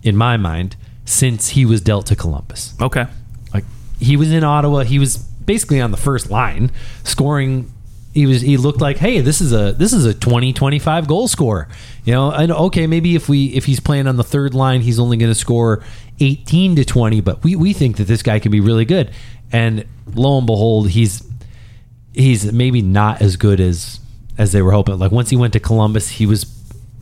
in 0.01 0.15
my 0.15 0.37
mind, 0.37 0.77
since 1.03 1.49
he 1.49 1.65
was 1.65 1.81
dealt 1.81 2.05
to 2.07 2.15
Columbus. 2.15 2.73
Okay. 2.79 3.05
He 3.99 4.17
was 4.17 4.31
in 4.31 4.43
Ottawa, 4.43 4.83
he 4.83 4.99
was 4.99 5.17
basically 5.17 5.81
on 5.81 5.91
the 5.91 5.97
first 5.97 6.29
line, 6.29 6.71
scoring. 7.03 7.71
He 8.13 8.25
was 8.25 8.41
he 8.41 8.57
looked 8.57 8.81
like, 8.81 8.97
hey, 8.97 9.21
this 9.21 9.39
is 9.39 9.53
a 9.53 9.73
this 9.73 9.93
is 9.93 10.05
a 10.05 10.13
20 10.13 10.53
25 10.53 11.07
goal 11.07 11.27
scorer. 11.27 11.67
You 12.05 12.13
know, 12.13 12.31
and 12.31 12.51
okay, 12.51 12.87
maybe 12.87 13.15
if 13.15 13.29
we 13.29 13.47
if 13.47 13.65
he's 13.65 13.79
playing 13.79 14.07
on 14.07 14.15
the 14.15 14.23
third 14.23 14.53
line, 14.53 14.81
he's 14.81 14.99
only 14.99 15.17
going 15.17 15.31
to 15.31 15.39
score 15.39 15.83
18 16.19 16.75
to 16.77 16.85
20, 16.85 17.21
but 17.21 17.43
we 17.43 17.55
we 17.55 17.73
think 17.73 17.97
that 17.97 18.05
this 18.05 18.23
guy 18.23 18.39
can 18.39 18.51
be 18.51 18.59
really 18.59 18.85
good. 18.85 19.11
And 19.51 19.85
lo 20.13 20.37
and 20.37 20.47
behold, 20.47 20.89
he's 20.89 21.23
he's 22.13 22.51
maybe 22.51 22.81
not 22.81 23.21
as 23.21 23.35
good 23.35 23.59
as 23.59 23.99
as 24.37 24.51
they 24.51 24.61
were 24.61 24.71
hoping. 24.71 24.97
Like 24.97 25.11
once 25.11 25.29
he 25.29 25.35
went 25.35 25.53
to 25.53 25.59
Columbus, 25.59 26.09
he 26.09 26.25
was 26.25 26.45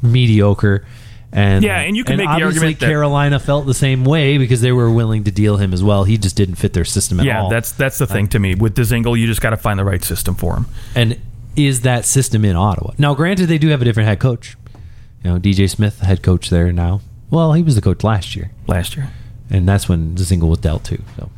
mediocre. 0.01 0.85
And 1.33 1.63
Yeah, 1.63 1.79
and 1.79 1.95
you 1.97 2.03
can 2.03 2.17
make 2.17 2.25
the 2.27 2.31
obviously 2.31 2.45
argument 2.57 2.79
that- 2.79 2.85
Carolina 2.87 3.39
felt 3.39 3.65
the 3.65 3.73
same 3.73 4.05
way 4.05 4.37
because 4.37 4.61
they 4.61 4.71
were 4.71 4.89
willing 4.89 5.25
to 5.25 5.31
deal 5.31 5.57
him 5.57 5.73
as 5.73 5.83
well. 5.83 6.05
He 6.05 6.17
just 6.17 6.35
didn't 6.37 6.55
fit 6.55 6.73
their 6.73 6.85
system 6.85 7.19
at 7.19 7.25
Yeah, 7.25 7.41
all. 7.41 7.49
Yeah, 7.49 7.55
that's 7.57 7.71
that's 7.73 7.97
the 7.97 8.07
thing 8.07 8.27
to 8.29 8.39
me 8.39 8.55
with 8.55 8.75
Dzingel. 8.75 9.17
You 9.19 9.27
just 9.27 9.41
got 9.41 9.49
to 9.51 9.57
find 9.57 9.77
the 9.77 9.83
right 9.85 10.03
system 10.03 10.35
for 10.35 10.55
him. 10.55 10.65
and 10.95 11.17
is 11.55 11.81
that 11.81 12.05
system 12.05 12.45
in 12.45 12.55
Ottawa? 12.55 12.91
Now, 12.99 13.15
granted, 13.15 13.47
they 13.47 13.57
do 13.57 13.69
have 13.69 13.81
a 13.81 13.85
different 13.85 14.07
head 14.07 14.19
coach. 14.19 14.55
You 15.23 15.31
know, 15.31 15.39
DJ 15.39 15.67
Smith, 15.67 15.99
head 16.01 16.21
coach 16.21 16.49
there 16.51 16.71
now. 16.71 17.01
Well, 17.31 17.53
he 17.53 17.63
was 17.63 17.73
the 17.75 17.81
coach 17.81 18.03
last 18.03 18.35
year, 18.35 18.51
Last 18.67 18.95
year, 18.95 19.09
and 19.49 19.67
that's 19.67 19.89
when 19.89 20.15
Dzingel 20.15 20.47
was 20.49 20.59
dealt 20.59 20.83
too. 20.85 21.01
So 21.17 21.29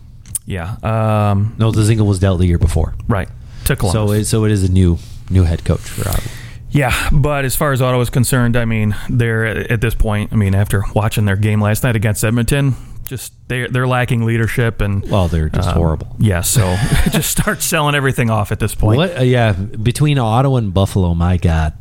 yeah, 0.46 0.76
um, 0.84 1.56
no, 1.58 1.72
Dzingel 1.72 2.06
was 2.06 2.20
dealt 2.20 2.40
the 2.40 2.46
year 2.46 2.58
before. 2.60 2.94
right 3.08 3.30
to 3.66 3.76
Columbus. 3.76 3.94
So 4.10 4.12
it, 4.14 4.26
so 4.26 4.44
it 4.46 4.52
is 4.52 4.64
a 4.64 4.72
new 4.72 5.00
new 5.32 5.44
head 5.46 5.64
coach 5.64 5.80
for 5.82 6.08
Ottawa. 6.10 6.28
Yeah, 6.72 7.10
but 7.12 7.46
as 7.46 7.56
far 7.56 7.72
as 7.72 7.82
Ottawa 7.82 8.02
is 8.02 8.10
concerned, 8.10 8.56
I 8.56 8.66
mean, 8.66 8.96
they're 9.10 9.46
at 9.72 9.82
this 9.82 9.96
point. 9.96 10.32
I 10.32 10.36
mean, 10.36 10.54
after 10.54 10.84
watching 10.94 11.26
their 11.26 11.36
game 11.36 11.62
last 11.62 11.84
night 11.84 11.96
against 11.96 12.24
Edmonton, 12.24 12.76
just 13.06 13.34
they 13.48 13.66
they're 13.68 13.88
lacking 13.88 14.24
leadership 14.24 14.82
and 14.82 15.04
Well, 15.10 15.28
they're 15.28 15.50
just 15.50 15.70
um, 15.70 15.76
horrible. 15.76 16.16
Yeah, 16.20 16.42
so 16.42 16.76
just 17.12 17.32
start 17.32 17.62
selling 17.62 17.96
everything 17.96 18.30
off 18.30 18.52
at 18.52 18.60
this 18.60 18.76
point. 18.76 18.98
What? 18.98 19.18
Uh, 19.18 19.24
yeah, 19.24 19.54
between 19.54 20.20
Ottawa 20.20 20.58
and 20.58 20.74
Buffalo, 20.74 21.14
my 21.16 21.38
God, 21.38 21.74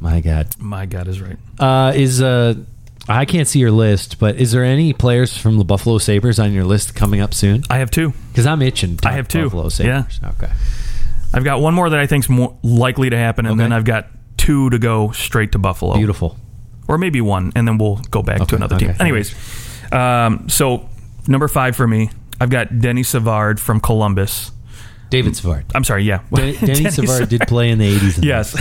my 0.00 0.20
God, 0.20 0.48
My 0.58 0.86
God 0.86 1.08
is 1.08 1.20
right. 1.20 1.36
uh, 1.58 1.92
is 1.94 2.22
uh, 2.22 2.54
I 3.08 3.24
can't 3.26 3.46
see 3.46 3.58
your 3.60 3.70
list, 3.70 4.18
but 4.18 4.36
is 4.36 4.52
there 4.52 4.64
any 4.64 4.92
players 4.92 5.36
from 5.36 5.58
the 5.58 5.64
Buffalo 5.64 5.98
Sabres 5.98 6.38
on 6.40 6.52
your 6.52 6.64
list 6.64 6.94
coming 6.94 7.20
up 7.20 7.34
soon? 7.34 7.62
I 7.70 7.78
have 7.78 7.90
two. 7.90 8.12
Because 8.32 8.46
I'm 8.46 8.62
itching. 8.62 8.96
To 8.96 9.08
I 9.08 9.12
have 9.12 9.28
two. 9.28 9.44
Buffalo 9.44 9.68
Sabres. 9.68 10.20
Okay. 10.24 10.50
I've 11.36 11.44
got 11.44 11.60
one 11.60 11.74
more 11.74 11.88
that 11.90 12.00
I 12.00 12.06
think's 12.06 12.28
more 12.28 12.56
likely 12.62 13.10
to 13.10 13.16
happen, 13.16 13.46
and 13.46 13.52
Okay. 13.54 13.62
then 13.64 13.72
I've 13.72 13.84
got 13.84 14.08
two 14.36 14.70
to 14.70 14.78
go 14.78 15.10
straight 15.12 15.52
to 15.52 15.58
Buffalo. 15.58 15.94
Beautiful. 15.96 16.36
or 16.88 16.98
maybe 16.98 17.20
one, 17.20 17.50
and 17.56 17.66
then 17.66 17.78
we'll 17.78 17.96
go 18.12 18.22
back 18.22 18.36
to 18.36 18.42
Okay, 18.44 18.56
another 18.56 18.76
okay. 18.76 18.86
team. 18.86 18.96
Anyways, 19.00 19.34
um, 19.92 20.48
so 20.48 20.88
number 21.26 21.48
five 21.48 21.74
for 21.74 21.86
me, 21.88 22.10
I've 22.40 22.48
got 22.50 22.78
Denny 22.78 23.02
Savard 23.02 23.58
from 23.58 23.80
Columbus. 23.80 24.52
David 25.10 25.34
Savard. 25.36 25.64
I'm 25.74 25.82
sorry, 25.82 26.04
yeah, 26.04 26.20
Den- 26.32 26.54
Denny 26.60 26.74
Denny 26.84 26.90
Savard 26.90 27.28
did 27.28 27.40
play 27.48 27.70
in 27.70 27.78
the 27.78 27.92
80s. 27.98 28.16
and 28.16 28.24
Yes, 28.24 28.56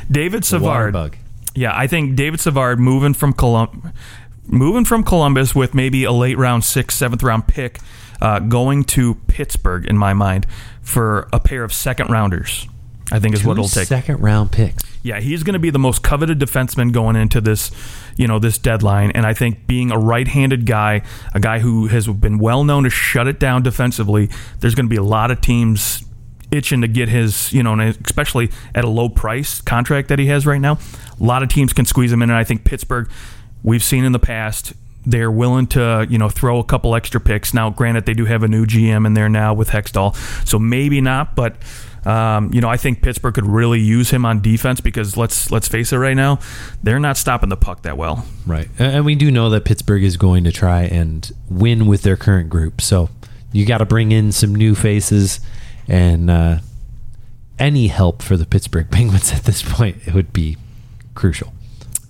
David 0.10 0.44
Savard. 0.44 0.92
bug. 0.92 1.16
Yeah, 1.54 1.72
I 1.76 1.86
think 1.86 2.16
David 2.16 2.40
Savard 2.40 2.78
moving 2.78 3.14
from 3.14 3.32
Colum- 3.32 3.92
moving 4.46 4.84
from 4.84 5.02
Columbus 5.02 5.54
with 5.54 5.74
maybe 5.74 6.04
a 6.04 6.12
late 6.12 6.36
round 6.38 6.64
sixth, 6.64 6.98
seventh 6.98 7.22
round 7.22 7.46
pick, 7.46 7.78
uh, 8.20 8.38
going 8.40 8.84
to 8.84 9.14
Pittsburgh 9.26 9.86
in 9.86 9.96
my 9.96 10.12
mind 10.14 10.46
for 10.82 11.28
a 11.32 11.40
pair 11.40 11.64
of 11.64 11.72
second 11.72 12.10
rounders. 12.10 12.68
I 13.10 13.18
think 13.18 13.34
is 13.34 13.44
what 13.44 13.52
it'll 13.52 13.68
take. 13.68 13.88
second 13.88 14.20
round 14.20 14.52
picks. 14.52 14.84
Yeah, 15.02 15.20
he's 15.20 15.42
going 15.42 15.52
to 15.54 15.58
be 15.58 15.70
the 15.70 15.78
most 15.78 16.02
coveted 16.02 16.38
defenseman 16.38 16.92
going 16.92 17.14
into 17.16 17.40
this, 17.40 17.70
you 18.16 18.26
know, 18.26 18.38
this 18.38 18.56
deadline. 18.56 19.10
And 19.10 19.26
I 19.26 19.34
think 19.34 19.66
being 19.66 19.90
a 19.90 19.98
right-handed 19.98 20.64
guy, 20.64 21.02
a 21.34 21.40
guy 21.40 21.58
who 21.58 21.88
has 21.88 22.06
been 22.06 22.38
well 22.38 22.64
known 22.64 22.84
to 22.84 22.90
shut 22.90 23.28
it 23.28 23.38
down 23.38 23.62
defensively, 23.62 24.30
there's 24.60 24.74
going 24.74 24.86
to 24.86 24.90
be 24.90 24.96
a 24.96 25.02
lot 25.02 25.30
of 25.30 25.40
teams 25.40 26.04
itching 26.50 26.80
to 26.82 26.88
get 26.88 27.08
his, 27.08 27.52
you 27.52 27.62
know, 27.62 27.72
and 27.72 27.82
especially 28.06 28.50
at 28.74 28.84
a 28.84 28.88
low 28.88 29.08
price 29.08 29.60
contract 29.60 30.08
that 30.08 30.18
he 30.18 30.26
has 30.26 30.46
right 30.46 30.60
now. 30.60 30.78
A 31.20 31.24
lot 31.24 31.42
of 31.42 31.48
teams 31.48 31.72
can 31.72 31.84
squeeze 31.84 32.12
him 32.12 32.22
in, 32.22 32.30
and 32.30 32.38
I 32.38 32.44
think 32.44 32.64
Pittsburgh, 32.64 33.10
we've 33.62 33.84
seen 33.84 34.04
in 34.04 34.12
the 34.12 34.18
past. 34.18 34.72
They're 35.04 35.30
willing 35.30 35.66
to, 35.68 36.06
you 36.08 36.18
know, 36.18 36.28
throw 36.28 36.58
a 36.58 36.64
couple 36.64 36.94
extra 36.94 37.20
picks. 37.20 37.52
Now, 37.52 37.70
granted, 37.70 38.06
they 38.06 38.14
do 38.14 38.24
have 38.26 38.42
a 38.42 38.48
new 38.48 38.66
GM 38.66 39.06
in 39.06 39.14
there 39.14 39.28
now 39.28 39.52
with 39.52 39.70
Hextall, 39.70 40.14
so 40.46 40.58
maybe 40.58 41.00
not. 41.00 41.34
But 41.34 41.56
um, 42.04 42.52
you 42.52 42.60
know, 42.60 42.68
I 42.68 42.76
think 42.76 43.02
Pittsburgh 43.02 43.34
could 43.34 43.46
really 43.46 43.80
use 43.80 44.10
him 44.10 44.24
on 44.26 44.40
defense 44.40 44.80
because 44.80 45.16
let's 45.16 45.50
let's 45.50 45.68
face 45.68 45.92
it, 45.92 45.96
right 45.98 46.16
now, 46.16 46.40
they're 46.82 46.98
not 46.98 47.16
stopping 47.16 47.48
the 47.48 47.56
puck 47.56 47.82
that 47.82 47.96
well. 47.96 48.26
Right. 48.46 48.68
And 48.78 49.04
we 49.04 49.14
do 49.14 49.30
know 49.30 49.50
that 49.50 49.64
Pittsburgh 49.64 50.02
is 50.02 50.16
going 50.16 50.44
to 50.44 50.52
try 50.52 50.82
and 50.82 51.30
win 51.48 51.86
with 51.86 52.02
their 52.02 52.16
current 52.16 52.50
group. 52.50 52.80
So 52.80 53.08
you 53.52 53.66
got 53.66 53.78
to 53.78 53.86
bring 53.86 54.10
in 54.10 54.32
some 54.32 54.54
new 54.54 54.74
faces 54.74 55.40
and 55.86 56.30
uh, 56.30 56.58
any 57.58 57.86
help 57.86 58.22
for 58.22 58.36
the 58.36 58.46
Pittsburgh 58.46 58.88
Penguins 58.90 59.32
at 59.32 59.44
this 59.44 59.62
point 59.62 59.98
it 60.06 60.14
would 60.14 60.32
be 60.32 60.56
crucial. 61.14 61.52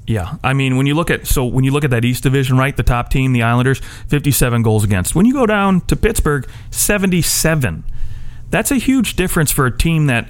Yeah, 0.07 0.37
I 0.43 0.53
mean, 0.53 0.77
when 0.77 0.87
you 0.87 0.95
look 0.95 1.11
at 1.11 1.27
so 1.27 1.45
when 1.45 1.65
you 1.65 1.71
look 1.71 1.85
at 1.85 1.91
that 1.91 2.05
East 2.05 2.23
Division, 2.23 2.59
right, 2.59 2.77
the 2.77 2.83
top 2.83 3.11
team, 3.11 3.33
the 3.33 3.43
Islanders, 3.43 3.81
fifty-seven 4.09 4.63
goals 4.63 4.85
against. 4.85 5.15
When 5.15 5.27
you 5.27 5.33
go 5.33 5.47
down 5.47 5.81
to 5.83 5.97
Pittsburgh, 5.97 6.49
seventy-seven. 6.71 7.85
That's 8.51 8.71
a 8.71 8.77
huge 8.77 9.17
difference 9.17 9.51
for 9.51 9.65
a 9.65 9.75
team 9.75 10.09
that, 10.09 10.29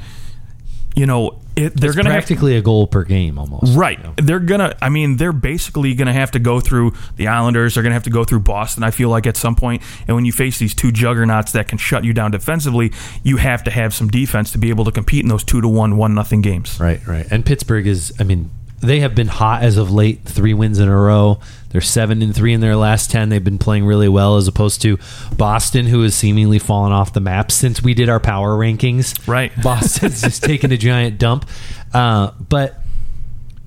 you 0.95 1.07
know, 1.07 1.41
it, 1.57 1.75
they're 1.75 1.93
going 1.93 2.05
to 2.05 2.13
have 2.13 2.21
practically 2.21 2.57
a 2.57 2.63
goal 2.63 2.87
per 2.87 3.03
game 3.03 3.37
almost. 3.37 3.77
Right. 3.77 3.99
you 3.99 4.05
know. 4.05 4.15
They're 4.17 4.39
gonna. 4.39 4.77
I 4.81 4.91
mean, 4.91 5.17
they're 5.17 5.33
basically 5.33 5.95
gonna 5.95 6.13
have 6.13 6.31
to 6.31 6.39
go 6.39 6.61
through 6.61 6.93
the 7.17 7.27
Islanders. 7.27 7.75
They're 7.75 7.83
gonna 7.83 7.95
have 7.95 8.05
to 8.05 8.11
go 8.11 8.23
through 8.23 8.41
Boston. 8.41 8.85
I 8.85 8.93
feel 8.93 9.09
like 9.09 9.27
at 9.27 9.37
some 9.37 9.57
point, 9.57 9.83
and 10.07 10.15
when 10.15 10.25
you 10.25 10.33
face 10.33 10.59
these 10.59 10.73
two 10.73 10.93
juggernauts 10.93 11.51
that 11.53 11.67
can 11.67 11.79
shut 11.79 12.05
you 12.05 12.13
down 12.13 12.31
defensively, 12.31 12.93
you 13.25 13.39
have 13.39 13.65
to 13.65 13.73
have 13.73 13.93
some 13.93 14.09
defense 14.09 14.53
to 14.53 14.59
be 14.59 14.69
able 14.69 14.85
to 14.85 14.93
compete 14.93 15.25
in 15.25 15.29
those 15.29 15.43
two 15.43 15.61
to 15.61 15.67
one, 15.67 15.97
one 15.97 16.15
nothing 16.15 16.43
games. 16.43 16.79
Right, 16.79 17.05
right. 17.09 17.27
And 17.31 17.45
Pittsburgh 17.45 17.89
is, 17.89 18.15
I 18.21 18.23
mean, 18.23 18.51
they 18.83 19.01
have 19.01 19.15
been 19.15 19.29
hot 19.29 19.63
as 19.63 19.77
of 19.77 19.93
late, 19.93 20.23
three 20.25 20.53
wins 20.53 20.81
in 20.81 20.89
a 20.89 20.97
row. 20.97 21.39
They're 21.71 21.81
seven 21.81 22.21
and 22.21 22.35
three 22.35 22.53
in 22.53 22.61
their 22.61 22.77
last 22.77 23.11
10. 23.11 23.29
They've 23.29 23.43
been 23.43 23.59
playing 23.59 23.87
really 23.87 24.09
well 24.09 24.37
as 24.37 24.49
opposed 24.49 24.83
to 24.83 24.99
Boston, 25.37 25.87
who 25.87 26.03
has 26.03 26.15
seemingly 26.15 26.59
fallen 26.59 26.93
off 26.93 27.13
the 27.13 27.21
map 27.21 27.53
since 27.53 27.81
we 27.81 27.95
did 27.95 28.09
our 28.09 28.21
power 28.21 28.59
rankings. 28.59 29.27
Right. 29.27 29.53
Boston's 29.63 30.21
just 30.21 30.43
taken 30.43 30.73
a 30.73 30.77
giant 30.77 31.19
dump. 31.19 31.49
Uh, 31.95 32.33
but 32.49 32.81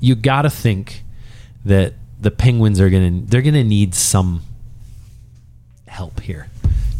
you 0.01 0.15
got 0.15 0.43
to 0.43 0.49
think 0.49 1.03
that 1.63 1.93
the 2.19 2.29
Penguins 2.29 2.79
are 2.81 2.89
to, 2.89 3.21
they're 3.25 3.41
going 3.41 3.53
to 3.53 3.63
need 3.63 3.95
some 3.95 4.43
help 5.87 6.19
here 6.19 6.47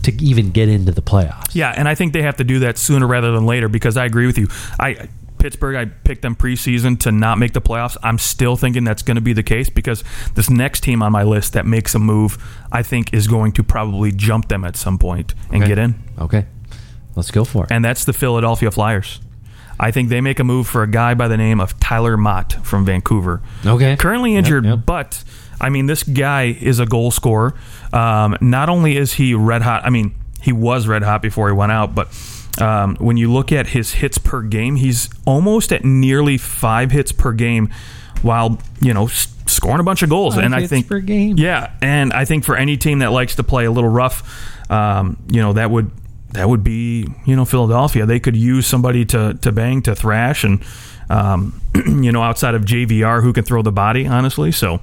to 0.04 0.24
even 0.24 0.52
get 0.52 0.70
into 0.70 0.92
the 0.92 1.02
playoffs. 1.02 1.54
Yeah, 1.54 1.74
and 1.76 1.88
I 1.88 1.96
think 1.96 2.14
they 2.14 2.22
have 2.22 2.38
to 2.38 2.44
do 2.44 2.60
that 2.60 2.78
sooner 2.78 3.06
rather 3.06 3.32
than 3.32 3.46
later 3.46 3.68
because 3.68 3.98
I 3.98 4.06
agree 4.06 4.26
with 4.26 4.38
you. 4.38 4.48
I 4.80 5.10
Pittsburgh, 5.46 5.76
I 5.76 5.86
picked 5.86 6.24
them 6.24 6.36
preseason 6.36 7.00
to 7.02 7.12
not 7.12 7.38
make 7.38 7.54
the 7.54 7.62
playoffs. 7.62 7.98
I'm 8.02 8.18
still 8.18 8.56
thinking 8.56 8.84
that's 8.84 9.04
going 9.04 9.14
to 9.14 9.22
be 9.22 9.32
the 9.32 9.44
case 9.44 9.70
because 9.70 10.04
this 10.34 10.50
next 10.50 10.80
team 10.82 11.04
on 11.04 11.12
my 11.12 11.22
list 11.22 11.54
that 11.54 11.68
makes 11.68 11.94
a 11.94 12.00
move, 12.00 12.44
I 12.72 12.82
think, 12.82 13.14
is 13.14 13.28
going 13.28 13.52
to 13.52 13.64
probably 13.64 14.12
jump 14.12 14.48
them 14.48 14.66
at 14.66 14.76
some 14.76 14.98
point 14.98 15.36
and 15.52 15.62
Okay. 15.62 15.68
get 15.68 15.78
in. 15.78 15.94
Okay. 16.18 16.48
Let's 17.16 17.30
go 17.30 17.44
for 17.46 17.66
it. 17.66 17.72
and 17.72 17.86
that's 17.86 18.06
the 18.06 18.12
Philadelphia 18.14 18.72
Flyers. 18.72 19.22
I 19.80 19.92
think 19.92 20.10
they 20.10 20.20
make 20.20 20.40
a 20.40 20.44
move 20.44 20.66
for 20.68 20.82
a 20.82 20.88
guy 20.90 21.14
by 21.14 21.28
the 21.28 21.38
name 21.38 21.60
of 21.62 21.80
Tyler 21.80 22.18
Motte 22.18 22.54
from 22.64 22.84
Vancouver. 22.84 23.44
Okay. 23.64 23.96
Currently 23.98 24.32
Yep, 24.34 24.38
injured, 24.40 24.66
yep. 24.66 24.80
but 24.84 25.24
I 25.62 25.70
mean, 25.70 25.86
this 25.86 26.02
guy 26.02 26.58
is 26.60 26.80
a 26.80 26.88
goal 26.88 27.12
scorer. 27.12 27.54
Um, 27.94 28.36
not 28.42 28.68
only 28.68 28.98
is 28.98 29.14
he 29.14 29.36
red 29.36 29.62
hot, 29.62 29.86
I 29.86 29.92
mean, 29.92 30.16
he 30.42 30.52
was 30.54 30.88
red 30.88 31.04
hot 31.04 31.22
before 31.22 31.50
he 31.50 31.54
went 31.54 31.72
out, 31.72 31.94
but 31.94 32.08
um, 32.62 32.96
when 32.98 33.18
you 33.18 33.32
look 33.32 33.52
at 33.52 33.68
his 33.68 33.96
hits 33.96 34.18
per 34.18 34.42
game, 34.42 34.76
he's 34.76 35.10
almost 35.26 35.72
at 35.74 35.84
nearly 35.84 36.38
five 36.38 36.92
hits 36.92 37.12
per 37.12 37.34
game 37.34 37.70
while, 38.22 38.60
you 38.82 38.94
know, 38.94 39.06
s- 39.06 39.34
scoring 39.46 39.80
a 39.80 39.84
bunch 39.84 40.02
of 40.04 40.10
goals. 40.10 40.36
Five 40.36 40.46
and 40.46 40.56
I 40.56 40.66
think 40.68 40.88
per 40.88 41.00
game? 41.00 41.38
yeah, 41.38 41.74
and 41.82 42.14
I 42.14 42.26
think 42.26 42.44
for 42.46 42.56
any 42.56 42.78
team 42.78 43.00
that 43.00 43.12
likes 43.12 43.36
to 43.36 43.44
play 43.44 43.66
a 43.66 43.72
little 43.72 43.90
rough, 43.90 44.72
um, 44.72 45.18
you 45.30 45.42
know 45.42 45.54
that 45.54 45.70
would 45.70 45.92
that 46.32 46.50
would 46.50 46.64
be 46.64 47.08
you 47.26 47.36
know 47.36 47.46
Philadelphia. 47.46 48.06
They 48.06 48.20
could 48.20 48.36
use 48.36 48.66
somebody 48.68 49.06
to 49.06 49.34
to 49.42 49.52
bang 49.52 49.82
to 49.84 49.96
thrash, 49.96 50.44
and 50.44 50.64
um, 51.10 51.62
you 51.76 52.12
know 52.12 52.22
outside 52.22 52.56
of 52.56 52.64
JVR 52.64 53.22
who 53.22 53.34
can 53.34 53.44
throw 53.44 53.62
the 53.62 53.72
body, 53.72 54.08
honestly. 54.08 54.52
So 54.52 54.80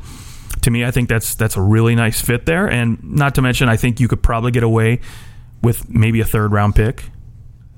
to 0.60 0.70
me, 0.70 0.84
I 0.84 0.90
think 0.90 1.08
that's 1.08 1.34
that's 1.34 1.56
a 1.56 1.60
really 1.62 1.94
nice 1.94 2.20
fit 2.20 2.46
there, 2.46 2.66
and 2.70 3.02
not 3.02 3.34
to 3.36 3.42
mention, 3.42 3.68
I 3.68 3.76
think 3.76 3.98
you 3.98 4.08
could 4.08 4.22
probably 4.22 4.50
get 4.52 4.62
away 4.62 5.00
with 5.62 5.88
maybe 5.88 6.20
a 6.20 6.24
third 6.24 6.52
round 6.52 6.74
pick, 6.74 7.04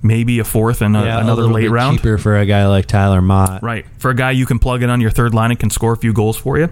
maybe 0.05 0.39
a 0.39 0.45
fourth 0.45 0.83
and 0.83 0.95
a, 0.97 1.01
Yeah, 1.01 1.19
another 1.21 1.43
little 1.43 1.57
late 1.57 1.71
round. 1.71 1.97
cheaper 1.99 2.19
for 2.19 2.37
a 2.37 2.45
guy 2.47 2.67
like 2.69 2.87
Tyler 2.87 3.21
Motte. 3.23 3.63
Right. 3.63 3.87
For 3.99 4.11
a 4.11 4.15
guy 4.15 4.31
you 4.33 4.47
can 4.47 4.59
plug 4.61 4.83
in 4.85 4.91
on 4.91 5.01
your 5.01 5.11
third 5.11 5.35
line 5.35 5.51
and 5.51 5.59
can 5.59 5.71
score 5.71 5.95
a 5.95 5.97
few 5.97 6.13
goals 6.13 6.37
for 6.37 6.59
you, 6.59 6.71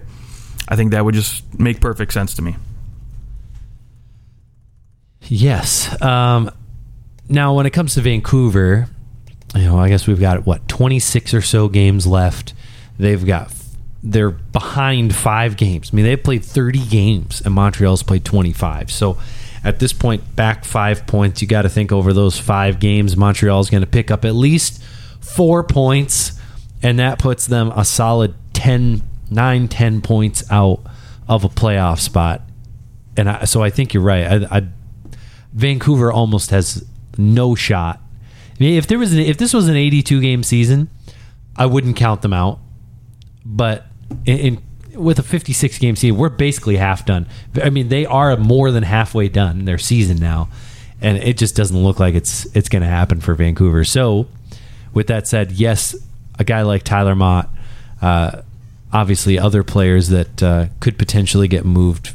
I 0.68 0.76
think 0.76 0.92
that 0.92 1.04
would 1.04 1.14
just 1.14 1.42
make 1.58 1.80
perfect 1.80 2.12
sense 2.12 2.34
to 2.34 2.42
me. 2.42 2.56
Yes. 5.22 6.00
Um, 6.02 6.50
now, 7.28 7.54
when 7.54 7.66
it 7.66 7.70
comes 7.70 7.94
to 7.94 8.00
Vancouver, 8.00 8.88
you 9.54 9.64
know, 9.64 9.78
I 9.78 9.88
guess 9.88 10.06
we've 10.06 10.20
got 10.20 10.44
what 10.46 10.66
twenty 10.68 10.98
six 10.98 11.32
or 11.32 11.40
so 11.40 11.68
games 11.68 12.06
left. 12.06 12.52
They've 12.98 13.24
got 13.24 13.52
they're 14.02 14.30
behind 14.30 15.14
five 15.14 15.56
games. 15.56 15.90
I 15.92 15.96
mean, 15.96 16.04
they've 16.04 16.22
played 16.22 16.44
thirty 16.44 16.84
games, 16.84 17.40
and 17.44 17.54
Montreal's 17.54 18.02
played 18.02 18.24
twenty 18.24 18.52
five. 18.52 18.90
So. 18.90 19.16
At 19.64 19.78
this 19.78 19.92
point, 19.92 20.34
back 20.34 20.64
five 20.64 21.06
points. 21.06 21.40
You 21.40 21.48
got 21.48 21.62
to 21.62 21.68
think 21.68 21.92
over 21.92 22.12
those 22.12 22.38
five 22.38 22.80
games. 22.80 23.16
Montreal's 23.16 23.70
going 23.70 23.82
to 23.82 23.86
pick 23.86 24.10
up 24.10 24.24
at 24.24 24.34
least 24.34 24.82
four 25.20 25.62
points, 25.62 26.32
and 26.82 26.98
that 26.98 27.18
puts 27.18 27.46
them 27.46 27.72
a 27.76 27.84
solid 27.84 28.34
10, 28.54 29.02
9, 29.30 29.68
10 29.68 30.00
points 30.00 30.42
out 30.50 30.80
of 31.28 31.44
a 31.44 31.48
playoff 31.48 32.00
spot. 32.00 32.42
And 33.16 33.30
I, 33.30 33.44
so 33.44 33.62
I 33.62 33.70
think 33.70 33.94
you're 33.94 34.02
right. 34.02 34.26
I, 34.26 34.58
I 34.58 34.68
Vancouver 35.52 36.10
almost 36.10 36.50
has 36.50 36.84
no 37.16 37.54
shot. 37.54 38.00
I 38.50 38.56
mean, 38.58 38.76
if 38.76 38.86
there 38.86 38.98
was 38.98 39.12
an, 39.12 39.20
if 39.20 39.36
this 39.36 39.54
was 39.54 39.68
an 39.68 39.76
82 39.76 40.20
game 40.20 40.42
season, 40.42 40.90
I 41.56 41.66
wouldn't 41.66 41.96
count 41.96 42.22
them 42.22 42.32
out. 42.32 42.58
But 43.44 43.86
in, 44.24 44.38
in 44.38 44.62
with 44.94 45.18
a 45.18 45.22
56 45.22 45.78
game 45.78 45.96
season, 45.96 46.18
we're 46.18 46.28
basically 46.28 46.76
half 46.76 47.04
done. 47.04 47.26
I 47.62 47.70
mean, 47.70 47.88
they 47.88 48.06
are 48.06 48.36
more 48.36 48.70
than 48.70 48.82
halfway 48.82 49.28
done 49.28 49.64
their 49.64 49.78
season 49.78 50.18
now, 50.18 50.48
and 51.00 51.18
it 51.18 51.38
just 51.38 51.56
doesn't 51.56 51.76
look 51.82 51.98
like 51.98 52.14
it's 52.14 52.44
it's 52.56 52.68
going 52.68 52.82
to 52.82 52.88
happen 52.88 53.20
for 53.20 53.34
Vancouver. 53.34 53.84
So, 53.84 54.26
with 54.92 55.06
that 55.08 55.26
said, 55.26 55.52
yes, 55.52 55.96
a 56.38 56.44
guy 56.44 56.62
like 56.62 56.82
Tyler 56.82 57.14
Motte, 57.14 57.48
uh, 58.00 58.42
obviously 58.92 59.38
other 59.38 59.62
players 59.62 60.08
that 60.08 60.42
uh, 60.42 60.66
could 60.80 60.98
potentially 60.98 61.48
get 61.48 61.64
moved 61.64 62.14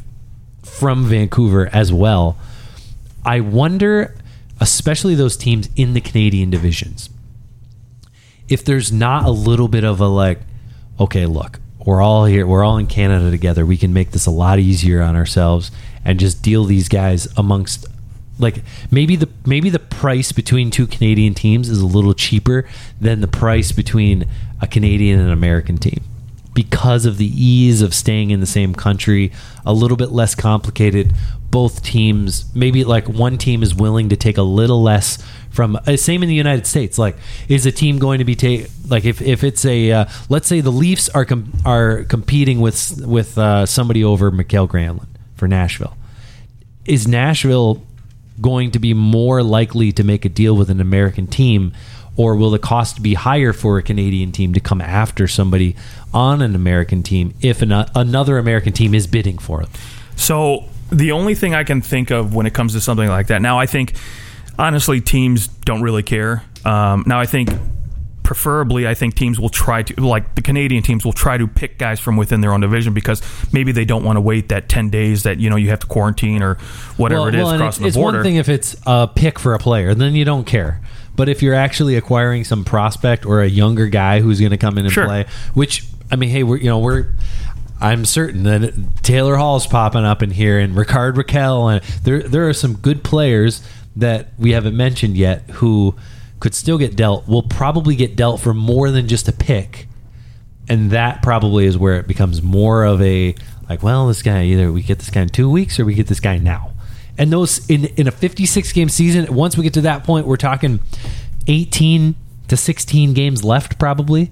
from 0.62 1.06
Vancouver 1.06 1.68
as 1.72 1.92
well. 1.92 2.38
I 3.24 3.40
wonder, 3.40 4.14
especially 4.60 5.14
those 5.14 5.36
teams 5.36 5.68
in 5.76 5.94
the 5.94 6.00
Canadian 6.00 6.50
divisions, 6.50 7.10
if 8.48 8.64
there's 8.64 8.92
not 8.92 9.24
a 9.24 9.30
little 9.30 9.68
bit 9.68 9.84
of 9.84 10.00
a 10.00 10.06
like, 10.06 10.40
okay, 10.98 11.26
look, 11.26 11.60
we're 11.88 12.02
all 12.02 12.26
here, 12.26 12.46
we're 12.46 12.62
all 12.62 12.76
in 12.76 12.86
Canada 12.86 13.30
together. 13.30 13.64
We 13.64 13.78
can 13.78 13.94
make 13.94 14.10
this 14.10 14.26
a 14.26 14.30
lot 14.30 14.58
easier 14.58 15.00
on 15.00 15.16
ourselves 15.16 15.70
and 16.04 16.20
just 16.20 16.42
deal 16.42 16.64
these 16.64 16.86
guys 16.86 17.26
amongst 17.34 17.86
like 18.38 18.62
maybe 18.90 19.16
the 19.16 19.26
maybe 19.46 19.70
the 19.70 19.78
price 19.78 20.30
between 20.30 20.70
two 20.70 20.86
Canadian 20.86 21.32
teams 21.32 21.70
is 21.70 21.80
a 21.80 21.86
little 21.86 22.12
cheaper 22.12 22.68
than 23.00 23.22
the 23.22 23.26
price 23.26 23.72
between 23.72 24.26
a 24.60 24.66
Canadian 24.66 25.18
and 25.18 25.30
American 25.30 25.78
team 25.78 26.04
because 26.58 27.06
of 27.06 27.18
the 27.18 27.30
ease 27.40 27.82
of 27.82 27.94
staying 27.94 28.32
in 28.32 28.40
the 28.40 28.46
same 28.46 28.74
country, 28.74 29.30
a 29.64 29.72
little 29.72 29.96
bit 29.96 30.10
less 30.10 30.34
complicated. 30.34 31.14
Both 31.52 31.84
teams, 31.84 32.52
maybe 32.52 32.82
like 32.82 33.08
one 33.08 33.38
team 33.38 33.62
is 33.62 33.76
willing 33.76 34.08
to 34.08 34.16
take 34.16 34.38
a 34.38 34.42
little 34.42 34.82
less 34.82 35.24
from. 35.50 35.76
Uh, 35.76 35.96
same 35.96 36.20
in 36.24 36.28
the 36.28 36.34
United 36.34 36.66
States. 36.66 36.98
Like, 36.98 37.16
is 37.48 37.64
a 37.64 37.70
team 37.70 38.00
going 38.00 38.18
to 38.18 38.24
be 38.24 38.34
take 38.34 38.66
like 38.88 39.04
if, 39.04 39.22
if 39.22 39.44
it's 39.44 39.64
a 39.64 39.92
uh, 39.92 40.04
let's 40.28 40.48
say 40.48 40.60
the 40.60 40.72
Leafs 40.72 41.08
are 41.10 41.24
com- 41.24 41.52
are 41.64 42.02
competing 42.02 42.58
with 42.58 43.00
with 43.06 43.38
uh, 43.38 43.64
somebody 43.64 44.02
over 44.02 44.32
Mikael 44.32 44.66
Granlund 44.66 45.06
for 45.36 45.46
Nashville, 45.46 45.96
is 46.86 47.06
Nashville 47.06 47.86
going 48.40 48.72
to 48.72 48.80
be 48.80 48.94
more 48.94 49.44
likely 49.44 49.92
to 49.92 50.02
make 50.02 50.24
a 50.24 50.28
deal 50.28 50.56
with 50.56 50.70
an 50.70 50.80
American 50.80 51.28
team? 51.28 51.72
Or 52.18 52.36
will 52.36 52.50
the 52.50 52.58
cost 52.58 53.00
be 53.00 53.14
higher 53.14 53.54
for 53.54 53.78
a 53.78 53.82
Canadian 53.82 54.32
team 54.32 54.52
to 54.52 54.60
come 54.60 54.82
after 54.82 55.26
somebody 55.26 55.76
on 56.12 56.42
an 56.42 56.54
American 56.54 57.02
team 57.02 57.32
if 57.40 57.62
an, 57.62 57.72
another 57.94 58.36
American 58.36 58.74
team 58.74 58.92
is 58.92 59.06
bidding 59.06 59.38
for 59.38 59.62
it? 59.62 59.68
So 60.16 60.64
the 60.90 61.12
only 61.12 61.34
thing 61.34 61.54
I 61.54 61.64
can 61.64 61.80
think 61.80 62.10
of 62.10 62.34
when 62.34 62.44
it 62.44 62.52
comes 62.52 62.74
to 62.74 62.80
something 62.80 63.08
like 63.08 63.28
that, 63.28 63.40
now 63.40 63.58
I 63.58 63.66
think 63.66 63.94
honestly 64.58 65.00
teams 65.00 65.46
don't 65.46 65.80
really 65.80 66.02
care. 66.02 66.42
Um, 66.64 67.04
now 67.06 67.20
I 67.20 67.26
think 67.26 67.50
preferably 68.28 68.86
I 68.86 68.92
think 68.92 69.14
teams 69.14 69.40
will 69.40 69.48
try 69.48 69.82
to 69.82 70.04
like 70.04 70.34
the 70.34 70.42
Canadian 70.42 70.82
teams 70.82 71.02
will 71.02 71.14
try 71.14 71.38
to 71.38 71.46
pick 71.46 71.78
guys 71.78 71.98
from 71.98 72.18
within 72.18 72.42
their 72.42 72.52
own 72.52 72.60
division 72.60 72.92
because 72.92 73.22
maybe 73.54 73.72
they 73.72 73.86
don't 73.86 74.04
want 74.04 74.18
to 74.18 74.20
wait 74.20 74.50
that 74.50 74.68
10 74.68 74.90
days 74.90 75.22
that 75.22 75.40
you 75.40 75.48
know 75.48 75.56
you 75.56 75.70
have 75.70 75.80
to 75.80 75.86
quarantine 75.86 76.42
or 76.42 76.56
whatever 76.98 77.22
well, 77.22 77.28
it 77.28 77.34
is 77.36 77.44
well, 77.44 77.56
crossing 77.56 77.86
it's, 77.86 77.94
the 77.94 78.00
border. 78.02 78.18
It's 78.18 78.24
one 78.24 78.30
thing 78.30 78.36
if 78.36 78.50
it's 78.50 78.76
a 78.84 79.08
pick 79.08 79.38
for 79.38 79.54
a 79.54 79.58
player, 79.58 79.94
then 79.94 80.14
you 80.14 80.26
don't 80.26 80.44
care. 80.44 80.78
But 81.18 81.28
if 81.28 81.42
you're 81.42 81.54
actually 81.54 81.96
acquiring 81.96 82.44
some 82.44 82.64
prospect 82.64 83.26
or 83.26 83.42
a 83.42 83.48
younger 83.48 83.88
guy 83.88 84.20
who's 84.20 84.38
going 84.38 84.52
to 84.52 84.56
come 84.56 84.78
in 84.78 84.84
and 84.84 84.94
Sure. 84.94 85.04
play, 85.04 85.26
which 85.52 85.84
I 86.12 86.16
mean, 86.16 86.30
hey, 86.30 86.44
we're 86.44 86.56
you 86.58 86.66
know 86.66 86.78
we're. 86.78 87.08
I'm 87.80 88.04
certain 88.04 88.44
that 88.44 88.72
Taylor 89.02 89.36
Hall's 89.36 89.66
popping 89.66 90.04
up 90.04 90.22
in 90.22 90.30
here, 90.30 90.58
and 90.60 90.76
Rickard 90.76 91.16
Rakell, 91.16 91.72
and 91.74 91.84
there 92.04 92.22
there 92.22 92.48
are 92.48 92.52
some 92.52 92.74
good 92.74 93.02
players 93.02 93.62
that 93.96 94.28
we 94.38 94.52
haven't 94.52 94.76
mentioned 94.76 95.16
yet 95.16 95.42
who 95.54 95.96
could 96.40 96.54
still 96.54 96.78
get 96.78 96.94
dealt. 96.96 97.26
Will 97.28 97.42
probably 97.42 97.96
get 97.96 98.14
dealt 98.14 98.40
for 98.40 98.54
more 98.54 98.90
than 98.92 99.08
just 99.08 99.26
a 99.28 99.32
pick, 99.32 99.88
and 100.68 100.92
that 100.92 101.20
probably 101.22 101.66
is 101.66 101.76
where 101.76 101.94
it 101.98 102.06
becomes 102.06 102.42
more 102.42 102.84
of 102.84 103.02
a 103.02 103.34
like, 103.68 103.82
well, 103.82 104.06
this 104.06 104.22
guy 104.22 104.44
either 104.44 104.72
we 104.72 104.82
get 104.82 104.98
this 105.00 105.10
guy 105.10 105.22
in 105.22 105.28
two 105.28 105.50
weeks 105.50 105.78
or 105.80 105.84
we 105.84 105.94
get 105.94 106.06
this 106.06 106.20
guy 106.20 106.38
now. 106.38 106.70
And 107.18 107.32
those 107.32 107.68
in 107.68 107.86
in 107.96 108.06
a 108.06 108.10
56 108.12 108.72
game 108.72 108.88
season, 108.88 109.34
once 109.34 109.56
we 109.56 109.64
get 109.64 109.74
to 109.74 109.80
that 109.82 110.04
point, 110.04 110.26
we're 110.26 110.36
talking 110.36 110.80
18 111.46 112.14
to 112.48 112.56
16 112.56 113.12
games 113.14 113.44
left 113.44 113.78
probably. 113.78 114.30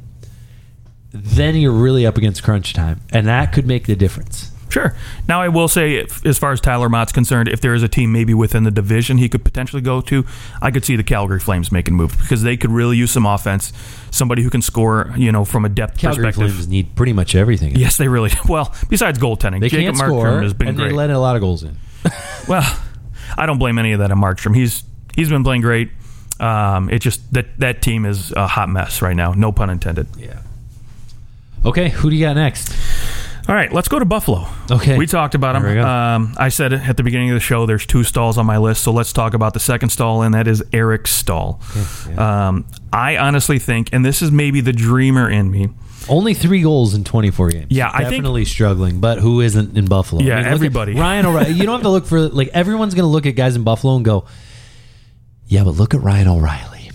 Then 1.12 1.56
you're 1.56 1.72
really 1.72 2.06
up 2.06 2.16
against 2.16 2.42
crunch 2.42 2.72
time, 2.74 3.00
and 3.10 3.26
that 3.26 3.52
could 3.52 3.66
make 3.66 3.86
the 3.86 3.96
difference. 3.96 4.52
Sure. 4.68 4.94
Now, 5.28 5.40
I 5.40 5.48
will 5.48 5.68
say, 5.68 5.94
if, 5.94 6.26
as 6.26 6.38
far 6.38 6.52
as 6.52 6.60
Tyler 6.60 6.88
Motte's 6.88 7.12
concerned, 7.12 7.48
if 7.48 7.60
there 7.60 7.72
is 7.72 7.82
a 7.82 7.88
team 7.88 8.12
maybe 8.12 8.34
within 8.34 8.64
the 8.64 8.70
division 8.70 9.16
he 9.16 9.28
could 9.28 9.44
potentially 9.44 9.80
go 9.80 10.00
to, 10.02 10.26
I 10.60 10.70
could 10.70 10.84
see 10.84 10.96
the 10.96 11.04
Calgary 11.04 11.40
Flames 11.40 11.72
making 11.72 11.94
a 11.94 11.96
move 11.96 12.18
because 12.18 12.42
they 12.42 12.56
could 12.56 12.70
really 12.70 12.96
use 12.96 13.10
some 13.12 13.24
offense, 13.24 13.72
somebody 14.10 14.42
who 14.42 14.50
can 14.50 14.60
score, 14.60 15.14
you 15.16 15.32
know, 15.32 15.44
from 15.44 15.64
a 15.64 15.68
depth 15.70 15.98
Calgary 15.98 16.24
perspective. 16.26 16.52
Flames 16.52 16.68
need 16.68 16.94
pretty 16.96 17.12
much 17.14 17.34
everything. 17.34 17.76
Yes, 17.76 17.96
they 17.96 18.08
really. 18.08 18.30
Well, 18.48 18.74
besides 18.88 19.18
goaltending, 19.18 19.60
they 19.60 19.68
Jacob 19.68 19.94
can't 19.94 20.10
Markstrom 20.10 20.20
score, 20.20 20.42
has 20.42 20.52
been 20.52 20.68
and 20.68 20.76
great. 20.76 20.88
they 20.88 20.94
let 20.94 21.10
a 21.10 21.18
lot 21.18 21.36
of 21.36 21.42
goals 21.42 21.62
in. 21.62 21.76
well, 22.48 22.82
I 23.36 23.46
don't 23.46 23.58
blame 23.58 23.78
any 23.78 23.92
of 23.92 24.00
that 24.00 24.10
on 24.10 24.18
Markstrom. 24.18 24.54
He's 24.54 24.84
he's 25.14 25.28
been 25.28 25.44
playing 25.44 25.62
great. 25.62 25.90
Um, 26.40 26.90
it 26.90 26.98
just 26.98 27.32
that 27.32 27.58
that 27.58 27.82
team 27.82 28.04
is 28.04 28.32
a 28.32 28.46
hot 28.46 28.68
mess 28.68 29.02
right 29.02 29.16
now. 29.16 29.32
No 29.32 29.52
pun 29.52 29.70
intended. 29.70 30.06
Yeah. 30.16 30.40
Okay, 31.64 31.88
who 31.88 32.10
do 32.10 32.16
you 32.16 32.24
got 32.24 32.36
next? 32.36 32.72
All 33.48 33.54
right, 33.54 33.72
let's 33.72 33.86
go 33.86 34.00
to 34.00 34.04
Buffalo. 34.04 34.48
Okay. 34.70 34.98
We 34.98 35.06
talked 35.06 35.36
about 35.36 35.60
There 35.60 35.74
them. 35.74 35.84
Um, 35.86 36.34
I 36.36 36.48
said 36.48 36.72
at 36.72 36.96
the 36.96 37.04
beginning 37.04 37.30
of 37.30 37.34
the 37.34 37.40
show. 37.40 37.64
There's 37.64 37.86
two 37.86 38.02
stalls 38.02 38.38
on 38.38 38.46
my 38.46 38.58
list, 38.58 38.82
so 38.82 38.90
let's 38.92 39.12
talk 39.12 39.34
about 39.34 39.54
the 39.54 39.60
second 39.60 39.90
stall, 39.90 40.22
and 40.22 40.34
that 40.34 40.48
is 40.48 40.64
Eric 40.72 41.06
Staal. 41.06 41.60
Um, 42.16 42.66
I 42.92 43.16
honestly 43.16 43.60
think, 43.60 43.90
and 43.92 44.04
this 44.04 44.20
is 44.20 44.32
maybe 44.32 44.60
the 44.60 44.72
dreamer 44.72 45.30
in 45.30 45.50
me. 45.50 45.68
Only 46.08 46.34
three 46.34 46.60
goals 46.62 46.94
in 46.94 47.04
24 47.04 47.48
games. 47.50 47.66
Yeah, 47.70 47.88
I 47.92 47.98
think- 48.04 48.10
definitely 48.12 48.44
struggling. 48.44 49.00
But 49.00 49.18
who 49.18 49.40
isn't 49.40 49.76
in 49.76 49.86
Buffalo? 49.86 50.22
Yeah, 50.22 50.36
look 50.38 50.46
at 50.46 50.52
everybody. 50.52 50.94
Ryan 50.98 51.26
O'Reilly. 51.26 51.52
You 51.52 51.64
don't 51.64 51.74
have 51.74 51.82
to 51.82 51.88
look 51.90 52.06
for 52.06 52.20
like 52.28 52.48
everyone's 52.48 52.94
going 52.94 53.04
to 53.04 53.08
look 53.08 53.26
at 53.26 53.32
guys 53.32 53.56
in 53.56 53.64
Buffalo 53.64 53.96
and 53.96 54.04
go, 54.04 54.24
"Yeah, 55.46 55.64
but 55.64 55.70
look 55.72 55.94
at 55.94 56.00
Ryan 56.02 56.28
O'Reilly. 56.28 56.90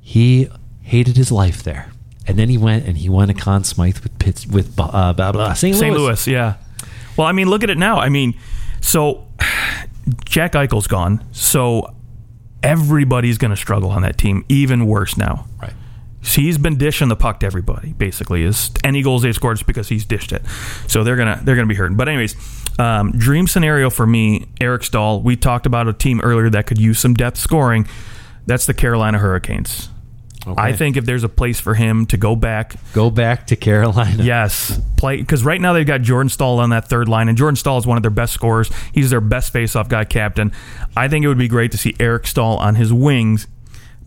He 0.00 0.48
hated 0.82 1.16
his 1.16 1.30
life 1.32 1.62
there, 1.62 1.90
and 2.26 2.38
then 2.38 2.48
he 2.48 2.58
went 2.58 2.86
and 2.86 2.96
he 2.96 3.08
won 3.08 3.28
a 3.30 3.34
Conn 3.34 3.64
Smythe 3.64 3.98
with 4.00 4.18
Pitts 4.18 4.46
with 4.46 4.78
uh, 4.78 5.12
blah, 5.12 5.32
blah, 5.32 5.52
St. 5.54 5.72
Louis. 5.74 5.80
St. 5.80 5.96
Louis, 5.96 6.26
yeah. 6.28 6.54
Well, 7.16 7.26
I 7.26 7.32
mean, 7.32 7.48
look 7.48 7.62
at 7.64 7.70
it 7.70 7.78
now. 7.78 7.98
I 7.98 8.08
mean, 8.08 8.38
so 8.80 9.26
Jack 10.24 10.52
Eichel's 10.52 10.86
gone, 10.86 11.24
so 11.32 11.92
everybody's 12.62 13.38
going 13.38 13.50
to 13.52 13.56
struggle 13.56 13.90
on 13.90 14.02
that 14.02 14.18
team, 14.18 14.44
even 14.48 14.86
worse 14.86 15.16
now. 15.16 15.46
Right. 15.60 15.72
He's 16.34 16.58
been 16.58 16.76
dishing 16.76 17.08
the 17.08 17.16
puck 17.16 17.40
to 17.40 17.46
everybody. 17.46 17.92
Basically, 17.92 18.42
is 18.42 18.70
any 18.84 19.02
goals 19.02 19.22
they've 19.22 19.34
scored 19.34 19.58
is 19.58 19.62
because 19.62 19.88
he's 19.88 20.04
dished 20.04 20.32
it. 20.32 20.42
So 20.88 21.04
they're 21.04 21.16
gonna 21.16 21.40
they're 21.42 21.56
gonna 21.56 21.66
be 21.66 21.74
hurting. 21.74 21.96
But 21.96 22.08
anyways, 22.08 22.34
um, 22.78 23.12
dream 23.12 23.46
scenario 23.46 23.90
for 23.90 24.06
me, 24.06 24.46
Eric 24.60 24.84
Staal. 24.84 25.22
We 25.22 25.36
talked 25.36 25.66
about 25.66 25.88
a 25.88 25.92
team 25.92 26.20
earlier 26.20 26.50
that 26.50 26.66
could 26.66 26.78
use 26.78 26.98
some 26.98 27.14
depth 27.14 27.38
scoring. 27.38 27.86
That's 28.46 28.66
the 28.66 28.74
Carolina 28.74 29.18
Hurricanes. 29.18 29.88
Okay. 30.46 30.62
I 30.62 30.72
think 30.74 30.96
if 30.96 31.04
there's 31.04 31.24
a 31.24 31.28
place 31.28 31.58
for 31.58 31.74
him 31.74 32.06
to 32.06 32.16
go 32.16 32.36
back 32.36 32.76
go 32.92 33.10
back 33.10 33.48
to 33.48 33.56
Carolina. 33.56 34.22
Yes, 34.22 34.80
play 34.96 35.16
because 35.16 35.44
right 35.44 35.60
now 35.60 35.72
they've 35.72 35.86
got 35.86 36.02
Jordan 36.02 36.28
Staal 36.28 36.60
on 36.60 36.70
that 36.70 36.88
third 36.88 37.08
line, 37.08 37.28
and 37.28 37.36
Jordan 37.36 37.56
Staal 37.56 37.78
is 37.78 37.86
one 37.86 37.96
of 37.96 38.02
their 38.02 38.10
best 38.12 38.32
scorers. 38.32 38.70
He's 38.92 39.10
their 39.10 39.20
best 39.20 39.52
faceoff 39.52 39.88
guy, 39.88 40.04
captain. 40.04 40.52
I 40.96 41.08
think 41.08 41.24
it 41.24 41.28
would 41.28 41.38
be 41.38 41.48
great 41.48 41.72
to 41.72 41.78
see 41.78 41.96
Eric 41.98 42.28
Staal 42.28 42.58
on 42.58 42.76
his 42.76 42.92
wings, 42.92 43.48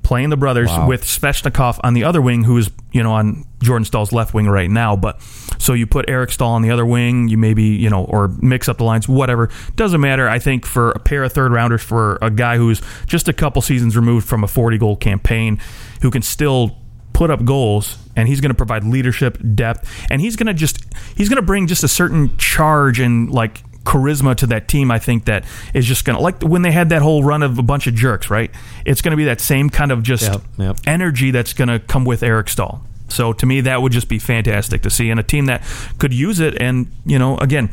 playing 0.09 0.29
the 0.31 0.37
brothers 0.37 0.69
Wow. 0.69 0.87
with 0.87 1.03
Svechnikov 1.03 1.79
on 1.83 1.93
the 1.93 2.03
other 2.03 2.19
wing, 2.19 2.43
who 2.43 2.57
is 2.57 2.71
you 2.91 3.03
know 3.03 3.11
on 3.13 3.45
Jordan 3.61 3.85
Staal's 3.85 4.11
left 4.11 4.33
wing 4.33 4.47
right 4.47 4.69
now. 4.69 4.95
But 4.95 5.21
so 5.59 5.73
you 5.73 5.85
put 5.85 6.09
Eric 6.09 6.31
Staal 6.31 6.49
on 6.53 6.63
the 6.63 6.71
other 6.71 6.83
wing, 6.85 7.27
you 7.27 7.37
maybe 7.37 7.63
you 7.63 7.91
know 7.91 8.05
or 8.05 8.27
mix 8.41 8.67
up 8.67 8.77
the 8.79 8.83
lines, 8.85 9.07
whatever 9.07 9.49
doesn't 9.75 10.01
matter. 10.01 10.27
I 10.27 10.39
think 10.39 10.65
for 10.65 10.89
a 10.91 10.99
pair 10.99 11.23
of 11.23 11.31
third 11.31 11.51
rounders 11.51 11.83
for 11.83 12.17
a 12.23 12.31
guy 12.31 12.57
who's 12.57 12.81
just 13.05 13.27
a 13.29 13.33
couple 13.33 13.61
seasons 13.61 13.95
removed 13.95 14.27
from 14.27 14.43
a 14.43 14.47
forty 14.47 14.79
goal 14.79 14.95
campaign, 14.95 15.59
who 16.01 16.09
can 16.09 16.23
still 16.23 16.75
put 17.13 17.29
up 17.29 17.43
goals 17.45 17.97
and 18.15 18.27
he's 18.27 18.41
going 18.41 18.49
to 18.49 18.55
provide 18.55 18.83
leadership 18.83 19.37
depth 19.53 19.87
and 20.09 20.21
he's 20.21 20.35
going 20.35 20.47
to 20.47 20.53
just 20.53 20.79
he's 21.15 21.29
going 21.29 21.35
to 21.35 21.45
bring 21.45 21.67
just 21.67 21.83
a 21.83 21.87
certain 21.87 22.35
charge 22.37 22.99
and 22.99 23.29
like 23.29 23.61
charisma 23.85 24.35
to 24.35 24.45
that 24.45 24.67
team 24.67 24.91
i 24.91 24.99
think 24.99 25.25
that 25.25 25.43
is 25.73 25.85
just 25.85 26.05
going 26.05 26.15
to 26.15 26.21
like 26.21 26.41
when 26.43 26.61
they 26.61 26.71
had 26.71 26.89
that 26.89 27.01
whole 27.01 27.23
run 27.23 27.41
of 27.41 27.57
a 27.57 27.63
bunch 27.63 27.87
of 27.87 27.95
jerks 27.95 28.29
right 28.29 28.51
it's 28.85 29.01
going 29.01 29.11
to 29.11 29.17
be 29.17 29.23
that 29.25 29.39
same 29.41 29.69
kind 29.69 29.91
of 29.91 30.03
just 30.03 30.23
Yep, 30.23 30.41
yep. 30.57 30.77
energy 30.85 31.31
that's 31.31 31.53
going 31.53 31.69
to 31.69 31.79
come 31.79 32.05
with 32.05 32.21
eric 32.21 32.49
staal 32.49 32.83
so 33.07 33.33
to 33.33 33.45
me 33.45 33.61
that 33.61 33.81
would 33.81 33.91
just 33.91 34.07
be 34.09 34.19
fantastic 34.19 34.81
to 34.83 34.89
see 34.89 35.09
and 35.09 35.19
a 35.19 35.23
team 35.23 35.45
that 35.45 35.63
could 35.97 36.13
use 36.13 36.39
it 36.39 36.61
and 36.61 36.91
you 37.05 37.17
know 37.17 37.37
again 37.37 37.69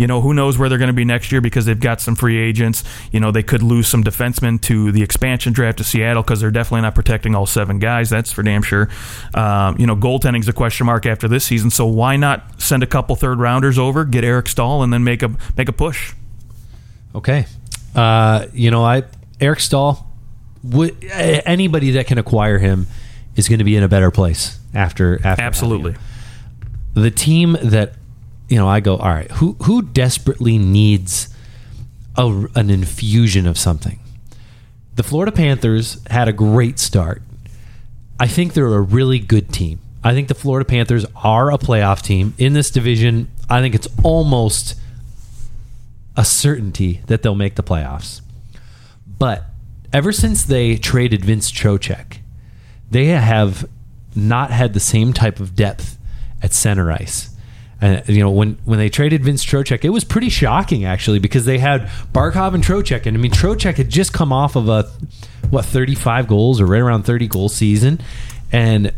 you 0.00 0.06
know, 0.06 0.22
who 0.22 0.32
knows 0.32 0.56
where 0.56 0.70
they're 0.70 0.78
going 0.78 0.88
to 0.88 0.94
be 0.94 1.04
next 1.04 1.30
year 1.30 1.42
because 1.42 1.66
they've 1.66 1.78
got 1.78 2.00
some 2.00 2.14
free 2.14 2.38
agents. 2.38 2.82
You 3.12 3.20
know, 3.20 3.30
they 3.30 3.42
could 3.42 3.62
lose 3.62 3.86
some 3.86 4.02
defensemen 4.02 4.58
to 4.62 4.90
the 4.92 5.02
expansion 5.02 5.52
draft 5.52 5.76
to 5.76 5.84
Seattle 5.84 6.22
because 6.22 6.40
they're 6.40 6.50
definitely 6.50 6.80
not 6.80 6.94
protecting 6.94 7.34
all 7.34 7.44
seven 7.44 7.78
guys. 7.78 8.08
That's 8.08 8.32
for 8.32 8.42
damn 8.42 8.62
sure. 8.62 8.88
Um, 9.34 9.76
you 9.78 9.86
know, 9.86 9.94
goaltending's 9.94 10.48
a 10.48 10.54
question 10.54 10.86
mark 10.86 11.04
after 11.04 11.28
this 11.28 11.44
season, 11.44 11.68
so 11.68 11.84
why 11.84 12.16
not 12.16 12.62
send 12.62 12.82
a 12.82 12.86
couple 12.86 13.14
third 13.14 13.40
rounders 13.40 13.78
over, 13.78 14.06
get 14.06 14.24
Eric 14.24 14.48
Staal, 14.48 14.82
and 14.82 14.90
then 14.90 15.04
make 15.04 15.22
a 15.22 15.36
make 15.58 15.68
a 15.68 15.72
push? 15.72 16.14
Okay. 17.14 17.44
Uh, 17.94 18.46
you 18.54 18.70
know, 18.70 18.82
I 18.82 19.02
Eric 19.38 19.60
Staal. 19.60 20.06
Would, 20.62 21.04
anybody 21.04 21.90
that 21.92 22.06
can 22.06 22.16
acquire 22.16 22.56
him 22.56 22.86
is 23.36 23.50
going 23.50 23.58
to 23.58 23.64
be 23.64 23.76
in 23.76 23.82
a 23.82 23.88
better 23.88 24.10
place 24.10 24.58
after 24.72 25.20
after 25.26 25.42
Absolutely. 25.42 25.94
the 26.94 27.10
team 27.10 27.58
that 27.62 27.96
you 28.50 28.56
know, 28.56 28.68
I 28.68 28.80
go, 28.80 28.96
all 28.96 29.08
right, 29.08 29.30
who 29.30 29.52
who 29.62 29.80
desperately 29.80 30.58
needs 30.58 31.28
a, 32.16 32.26
an 32.56 32.68
infusion 32.68 33.46
of 33.46 33.56
something? 33.56 34.00
The 34.96 35.04
Florida 35.04 35.32
Panthers 35.32 36.02
had 36.10 36.26
a 36.26 36.32
great 36.32 36.80
start. 36.80 37.22
I 38.18 38.26
think 38.26 38.52
they're 38.52 38.66
a 38.66 38.80
really 38.80 39.20
good 39.20 39.52
team. 39.52 39.78
I 40.02 40.14
think 40.14 40.28
the 40.28 40.34
Florida 40.34 40.64
Panthers 40.68 41.06
are 41.14 41.52
a 41.52 41.58
playoff 41.58 42.02
team 42.02 42.34
in 42.38 42.52
this 42.52 42.70
division. 42.70 43.30
I 43.48 43.60
think 43.60 43.74
it's 43.74 43.88
almost 44.02 44.74
a 46.16 46.24
certainty 46.24 47.02
that 47.06 47.22
they'll 47.22 47.36
make 47.36 47.54
the 47.54 47.62
playoffs. 47.62 48.20
But 49.06 49.44
ever 49.92 50.10
since 50.10 50.42
they 50.42 50.76
traded 50.76 51.24
Vince 51.24 51.52
Trocheck, 51.52 52.18
they 52.90 53.06
have 53.06 53.68
not 54.16 54.50
had 54.50 54.74
the 54.74 54.80
same 54.80 55.12
type 55.12 55.38
of 55.38 55.54
depth 55.54 55.98
at 56.42 56.52
center 56.52 56.90
ice. 56.90 57.29
And 57.80 58.06
you 58.08 58.20
know, 58.20 58.30
when 58.30 58.58
when 58.64 58.78
they 58.78 58.88
traded 58.88 59.24
Vince 59.24 59.44
Trocheck, 59.44 59.84
it 59.84 59.90
was 59.90 60.04
pretty 60.04 60.28
shocking 60.28 60.84
actually 60.84 61.18
because 61.18 61.44
they 61.44 61.58
had 61.58 61.82
Barkov 62.12 62.54
and 62.54 62.62
Trocheck, 62.62 63.06
and 63.06 63.16
I 63.16 63.20
mean 63.20 63.32
Trocheck 63.32 63.76
had 63.76 63.88
just 63.88 64.12
come 64.12 64.32
off 64.32 64.56
of 64.56 64.68
a 64.68 64.90
what 65.48 65.64
35 65.64 66.28
goals 66.28 66.60
or 66.60 66.66
right 66.66 66.80
around 66.80 67.04
30 67.04 67.26
goal 67.28 67.48
season, 67.48 68.00
and 68.52 68.92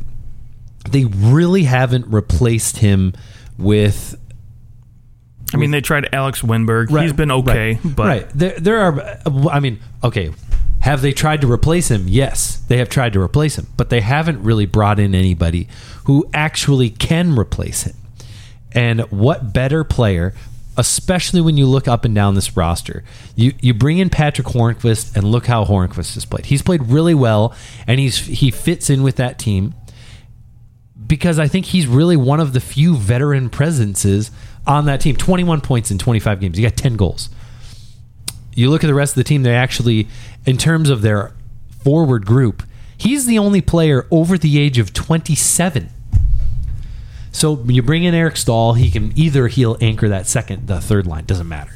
they 0.91 1.05
really 1.05 1.63
haven't 1.65 2.07
replaced 2.09 2.79
him 2.79 3.15
with 3.57 4.17
I 5.55 5.59
mean, 5.59 5.71
they 5.71 5.81
tried 5.81 6.09
Alex 6.15 6.41
Wennberg. 6.43 6.91
Right, 6.91 7.03
He's 7.03 7.13
been 7.13 7.31
okay, 7.31 7.75
right, 7.75 7.97
but 7.97 8.07
right 8.07 8.29
there, 8.35 8.59
there 8.59 8.81
are. 8.81 9.19
I 9.51 9.61
mean, 9.61 9.81
okay, 10.03 10.33
have 10.81 11.03
they 11.03 11.13
tried 11.13 11.43
to 11.43 11.51
replace 11.51 11.91
him? 11.91 12.07
Yes, 12.09 12.57
they 12.69 12.79
have 12.79 12.89
tried 12.89 13.13
to 13.13 13.21
replace 13.21 13.59
him, 13.59 13.67
but 13.77 13.91
they 13.91 14.01
haven't 14.01 14.43
really 14.43 14.67
brought 14.67 14.99
in 14.99 15.15
anybody 15.15 15.69
who 16.05 16.29
actually 16.33 16.91
can 16.91 17.39
replace 17.39 17.83
him. 17.83 17.95
And 18.75 19.01
what 19.11 19.53
better 19.53 19.85
player, 19.85 20.35
especially 20.77 21.41
when 21.41 21.57
you 21.57 21.67
look 21.67 21.87
up 21.87 22.05
and 22.05 22.15
down 22.15 22.35
this 22.35 22.57
roster, 22.57 23.05
you 23.37 23.53
you 23.61 23.75
bring 23.75 23.99
in 23.99 24.11
Patric 24.11 24.47
Hornqvist 24.49 25.17
and 25.17 25.25
look 25.25 25.47
how 25.47 25.65
Hornqvist 25.65 26.15
has 26.15 26.25
played. 26.25 26.47
He's 26.47 26.63
played 26.63 26.83
really 26.87 27.15
well, 27.15 27.55
and 27.87 28.01
he's 28.01 28.19
he 28.19 28.51
fits 28.51 28.91
in 28.91 29.03
with 29.03 29.17
that 29.17 29.39
team 29.39 29.75
because 31.07 31.39
I 31.39 31.49
think 31.49 31.67
he's 31.67 31.87
really 31.87 32.17
one 32.17 32.41
of 32.41 32.53
the 32.53 32.61
few 32.61 32.97
veteran 32.97 33.51
presences 33.51 34.31
on 34.67 34.87
that 34.87 35.01
team. 35.01 35.17
21 35.17 35.61
points 35.61 35.91
in 35.91 35.99
25 35.99 36.41
games. 36.41 36.57
He 36.57 36.63
got 36.63 36.77
10 36.77 36.97
goals. 36.97 37.29
You 38.55 38.71
look 38.71 38.85
at 38.85 38.87
the 38.87 38.95
rest 38.95 39.13
of 39.13 39.17
the 39.17 39.25
team, 39.25 39.43
they 39.43 39.55
actually, 39.55 40.09
in 40.47 40.57
terms 40.57 40.91
of 40.91 41.03
their 41.03 41.33
forward 41.83 42.27
group, 42.27 42.63
he's 42.97 43.27
the 43.27 43.39
only 43.39 43.61
player 43.61 44.07
over 44.11 44.39
the 44.39 44.59
age 44.59 44.79
of 44.79 44.93
27. 44.93 45.91
So 47.33 47.63
you 47.65 47.83
bring 47.83 48.05
in 48.05 48.15
Eric 48.15 48.37
Staal, 48.37 48.75
he 48.75 48.91
can 48.91 49.13
either 49.17 49.49
he'll 49.49 49.77
anchor 49.81 50.09
that 50.09 50.27
second, 50.27 50.67
the 50.69 50.81
third 50.81 51.07
line, 51.07 51.25
doesn't 51.25 51.49
matter. 51.49 51.73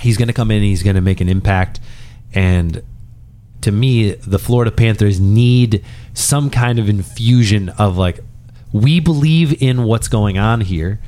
He's 0.00 0.16
going 0.16 0.28
to 0.28 0.34
come 0.34 0.50
in, 0.50 0.62
he's 0.62 0.82
going 0.82 0.96
to 0.96 1.02
make 1.02 1.20
an 1.20 1.28
impact, 1.28 1.80
and 2.34 2.82
to 3.60 3.70
me, 3.70 4.12
the 4.12 4.38
Florida 4.38 4.72
Panthers 4.72 5.20
need 5.20 5.84
some 6.14 6.50
kind 6.50 6.78
of 6.78 6.88
infusion 6.88 7.68
of 7.70 7.96
like, 7.96 8.20
we 8.72 8.98
believe 9.00 9.62
in 9.62 9.84
what's 9.84 10.08
going 10.08 10.38
on 10.38 10.62
here. 10.62 10.98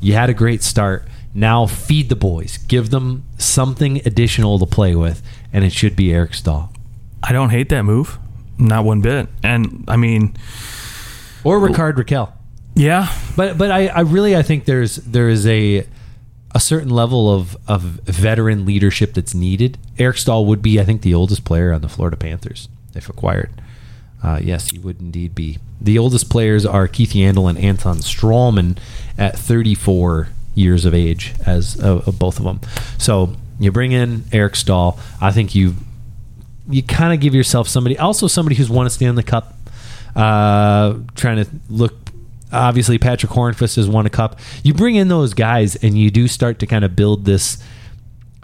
You 0.00 0.14
had 0.14 0.28
a 0.28 0.34
great 0.34 0.62
start. 0.62 1.06
Now 1.32 1.66
feed 1.66 2.08
the 2.08 2.16
boys, 2.16 2.58
give 2.58 2.90
them 2.90 3.24
something 3.38 3.98
additional 4.04 4.58
to 4.58 4.66
play 4.66 4.94
with, 4.94 5.22
and 5.52 5.64
it 5.64 5.72
should 5.72 5.96
be 5.96 6.12
Eric 6.12 6.34
Staal 6.34 6.72
I 7.26 7.32
don't 7.32 7.48
hate 7.48 7.70
that 7.70 7.84
move, 7.84 8.18
not 8.58 8.84
one 8.84 9.00
bit. 9.00 9.28
And 9.42 9.84
I 9.88 9.96
mean, 9.96 10.36
or 11.42 11.58
Rickard 11.58 11.96
Rakell. 11.96 12.33
Yeah, 12.74 13.12
But 13.36 13.56
but 13.56 13.70
I, 13.70 13.86
I 13.86 14.00
really 14.00 14.36
I 14.36 14.42
think 14.42 14.64
there's 14.64 14.96
there 14.96 15.28
is 15.28 15.46
a 15.46 15.86
a 16.54 16.60
certain 16.60 16.90
level 16.90 17.32
of 17.32 17.56
of 17.68 17.82
veteran 17.82 18.64
leadership 18.64 19.14
that's 19.14 19.34
needed. 19.34 19.78
Eric 19.98 20.16
Staal 20.16 20.44
would 20.46 20.60
be 20.62 20.80
I 20.80 20.84
think 20.84 21.02
the 21.02 21.14
oldest 21.14 21.44
player 21.44 21.72
on 21.72 21.82
the 21.82 21.88
Florida 21.88 22.16
Panthers 22.16 22.68
if 22.94 23.08
acquired. 23.08 23.50
Uh, 24.22 24.40
yes, 24.42 24.70
he 24.70 24.78
would 24.78 25.00
indeed 25.00 25.34
be. 25.34 25.58
The 25.80 25.98
oldest 25.98 26.30
players 26.30 26.64
are 26.64 26.88
Keith 26.88 27.10
Yandle 27.10 27.48
and 27.50 27.58
Anton 27.58 27.98
Stralman 27.98 28.78
at 29.18 29.38
34 29.38 30.28
years 30.54 30.86
of 30.86 30.94
age, 30.94 31.34
as 31.44 31.76
both 31.76 32.38
of 32.38 32.44
them. 32.44 32.60
So 32.96 33.36
you 33.60 33.70
bring 33.70 33.92
in 33.92 34.24
Eric 34.32 34.56
Staal. 34.56 34.98
I 35.20 35.30
think 35.30 35.54
you 35.54 35.74
you 36.68 36.82
kind 36.82 37.12
of 37.12 37.20
give 37.20 37.34
yourself 37.34 37.68
somebody, 37.68 37.98
also 37.98 38.26
somebody 38.26 38.56
who's 38.56 38.70
won 38.70 38.86
a 38.86 38.90
Stanley 38.90 39.22
Cup. 39.22 39.54
Uh, 40.16 40.98
trying 41.16 41.44
to 41.44 41.50
look. 41.68 41.94
Obviously, 42.54 42.98
Patric 42.98 43.32
Hornqvist 43.32 43.76
has 43.76 43.88
won 43.88 44.06
a 44.06 44.10
cup. 44.10 44.38
You 44.62 44.74
bring 44.74 44.94
in 44.94 45.08
those 45.08 45.34
guys, 45.34 45.76
and 45.76 45.98
you 45.98 46.10
do 46.10 46.28
start 46.28 46.58
to 46.60 46.66
kind 46.66 46.84
of 46.84 46.94
build 46.96 47.24
this 47.24 47.62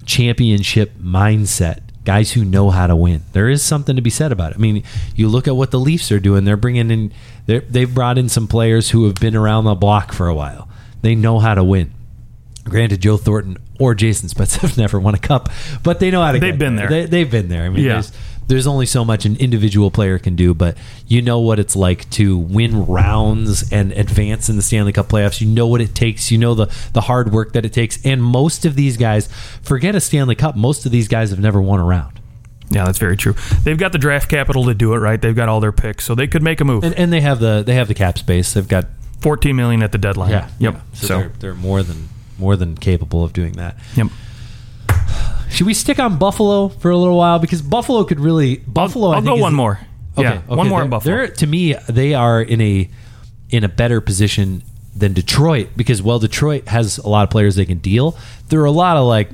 championship 0.05 0.97
mindset. 0.99 1.81
Guys 2.05 2.33
who 2.33 2.45
know 2.45 2.71
how 2.71 2.87
to 2.87 2.97
win. 2.97 3.23
There 3.33 3.49
is 3.49 3.63
something 3.63 3.95
to 3.95 4.03
be 4.03 4.11
said 4.11 4.33
about 4.33 4.53
it. 4.53 4.57
I 4.57 4.59
mean, 4.59 4.83
you 5.15 5.29
look 5.29 5.47
at 5.47 5.55
what 5.55 5.71
the 5.71 5.79
Leafs 5.79 6.11
are 6.11 6.19
doing. 6.19 6.45
They're 6.45 6.57
bringing 6.57 6.91
in. 6.91 7.13
They're, 7.47 7.61
they've 7.61 7.93
brought 7.93 8.17
in 8.19 8.29
some 8.29 8.49
players 8.49 8.91
who 8.91 9.05
have 9.05 9.17
been 9.17 9.37
around 9.37 9.65
the 9.65 9.75
block 9.75 10.13
for 10.13 10.27
a 10.27 10.35
while. 10.35 10.69
They 11.03 11.15
know 11.15 11.39
how 11.39 11.55
to 11.55 11.63
win. 11.63 11.93
Granted, 12.65 13.03
Joe 13.03 13.17
Thornton 13.17 13.59
or 13.79 13.95
Jason 13.95 14.29
Spetz 14.29 14.57
have 14.61 14.79
never 14.79 14.99
won 14.99 15.15
a 15.15 15.19
cup, 15.19 15.51
but 15.83 16.01
they 16.01 16.11
know 16.11 16.23
how 16.23 16.33
to. 16.33 16.39
They've 16.39 16.53
get 16.53 16.59
been 16.59 16.77
there. 16.77 16.89
They, 16.89 17.07
they've 17.07 17.31
been 17.31 17.49
there. 17.49 17.65
I 17.65 17.69
mean, 17.69 17.85
Yeah. 17.85 18.03
There's 18.51 18.67
only 18.67 18.85
so 18.85 19.05
much 19.05 19.25
an 19.25 19.37
individual 19.37 19.91
player 19.91 20.19
can 20.19 20.37
do, 20.37 20.53
but 20.53 20.77
you 21.07 21.23
know 21.23 21.39
what 21.41 21.59
it's 21.59 21.75
like 21.75 22.09
to 22.11 22.37
win 22.37 22.85
rounds 22.87 23.73
and 23.73 23.93
advance 23.93 24.49
in 24.51 24.57
the 24.57 24.63
Stanley 24.63 24.93
Cup 24.93 25.09
playoffs. 25.09 25.41
You 25.41 25.47
know 25.47 25.67
what 25.67 25.81
it 25.81 25.95
takes. 25.95 26.31
You 26.31 26.37
know 26.39 26.55
the 26.55 26.67
the 26.93 27.01
hard 27.03 27.33
work 27.33 27.55
that 27.55 27.65
it 27.65 27.73
takes. 27.73 28.05
And 28.05 28.23
most 28.23 28.67
of 28.67 28.75
these 28.77 28.97
guys, 28.99 29.29
forget 29.63 29.95
a 29.95 30.01
Stanley 30.01 30.35
Cup. 30.35 30.57
Most 30.57 30.85
of 30.85 30.93
these 30.93 31.09
guys 31.09 31.31
have 31.31 31.41
never 31.41 31.61
won 31.63 31.81
a 31.81 31.85
round. 31.85 32.21
yeah, 32.71 32.85
that's 32.85 32.99
very 32.99 33.17
true. 33.17 33.35
They've 33.65 33.79
got 33.79 33.93
the 33.93 33.99
draft 33.99 34.29
capital 34.29 34.65
to 34.67 34.75
do 34.75 34.93
it, 34.95 34.99
right? 34.99 35.21
They've 35.21 35.35
got 35.35 35.49
all 35.49 35.61
their 35.61 35.73
picks, 35.73 36.05
so 36.05 36.15
they 36.15 36.27
could 36.27 36.43
make 36.43 36.61
a 36.61 36.65
move. 36.65 36.85
And, 36.85 36.95
and 36.95 37.13
they 37.13 37.21
have 37.23 37.41
the 37.41 37.63
they 37.67 37.75
have 37.75 37.89
the 37.89 37.95
cap 37.95 38.19
space. 38.19 38.53
They've 38.53 38.69
got 38.69 38.87
14 39.23 39.55
million 39.57 39.83
at 39.83 39.93
the 39.93 39.99
deadline. 39.99 40.31
yeah, 40.31 40.49
Yep. 40.59 40.75
yeah. 40.75 40.81
So, 40.95 41.07
So, 41.07 41.19
they're, 41.19 41.33
they're 41.41 41.55
more 41.55 41.83
than 41.83 42.09
more 42.39 42.57
than 42.57 42.77
capable 42.77 43.23
of 43.25 43.33
doing 43.33 43.53
that. 43.55 43.77
yep. 43.97 44.09
Should 45.51 45.67
we 45.67 45.75
stick 45.75 45.99
on 45.99 46.19
Buffalo 46.19 46.69
for 46.69 46.91
a 46.91 46.97
little 46.97 47.17
while 47.17 47.39
because 47.39 47.61
Buffalo 47.63 48.05
could 48.05 48.21
really 48.21 48.57
Buffalo? 48.57 49.09
I'll, 49.09 49.15
I'll 49.17 49.23
go 49.23 49.37
is- 49.37 49.41
one 49.43 49.55
more. 49.55 49.81
yeah, 50.17 50.39
one 50.43 50.69
more 50.69 50.83
in 50.83 50.91
Buffalo. 50.91 51.15
They're 51.15 51.29
to 51.29 51.47
me, 51.47 51.75
they 51.89 52.15
are 52.15 52.41
in 52.41 52.61
a 52.61 52.89
in 53.51 53.65
a 53.65 53.69
better 53.69 54.01
position 54.01 54.63
than 54.95 55.13
Detroit 55.13 55.69
because 55.77 56.03
while 56.03 56.19
Detroit 56.19 56.69
has 56.69 56.99
a 56.99 57.09
lot 57.09 57.25
of 57.25 57.31
players 57.31 57.57
they 57.57 57.65
can 57.65 57.79
deal, 57.79 58.17
there 58.49 58.61
are 58.61 58.67
a 58.67 58.71
lot 58.71 58.97
of 58.97 59.07
like 59.07 59.31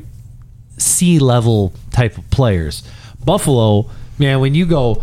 sea 0.78 1.18
level 1.18 1.72
type 1.90 2.18
of 2.18 2.28
players. 2.30 2.82
Buffalo, 3.24 3.90
man, 4.18 4.40
when 4.40 4.54
you 4.54 4.66
go 4.66 5.02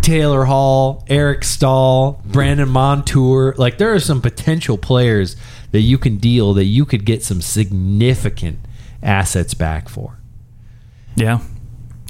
Taylor 0.00 0.44
Hall, 0.44 1.04
Eric 1.08 1.44
Staal, 1.44 2.22
Brandon 2.24 2.68
Montour, 2.68 3.54
like 3.56 3.78
there 3.78 3.92
are 3.92 4.00
some 4.00 4.20
potential 4.20 4.78
players 4.78 5.36
that 5.72 5.80
you 5.80 5.98
can 5.98 6.16
deal 6.16 6.54
that 6.54 6.64
you 6.64 6.84
could 6.84 7.04
get 7.04 7.22
some 7.22 7.40
significant 7.40 8.58
assets 9.02 9.54
back 9.54 9.88
for. 9.88 10.18
Yeah. 11.16 11.40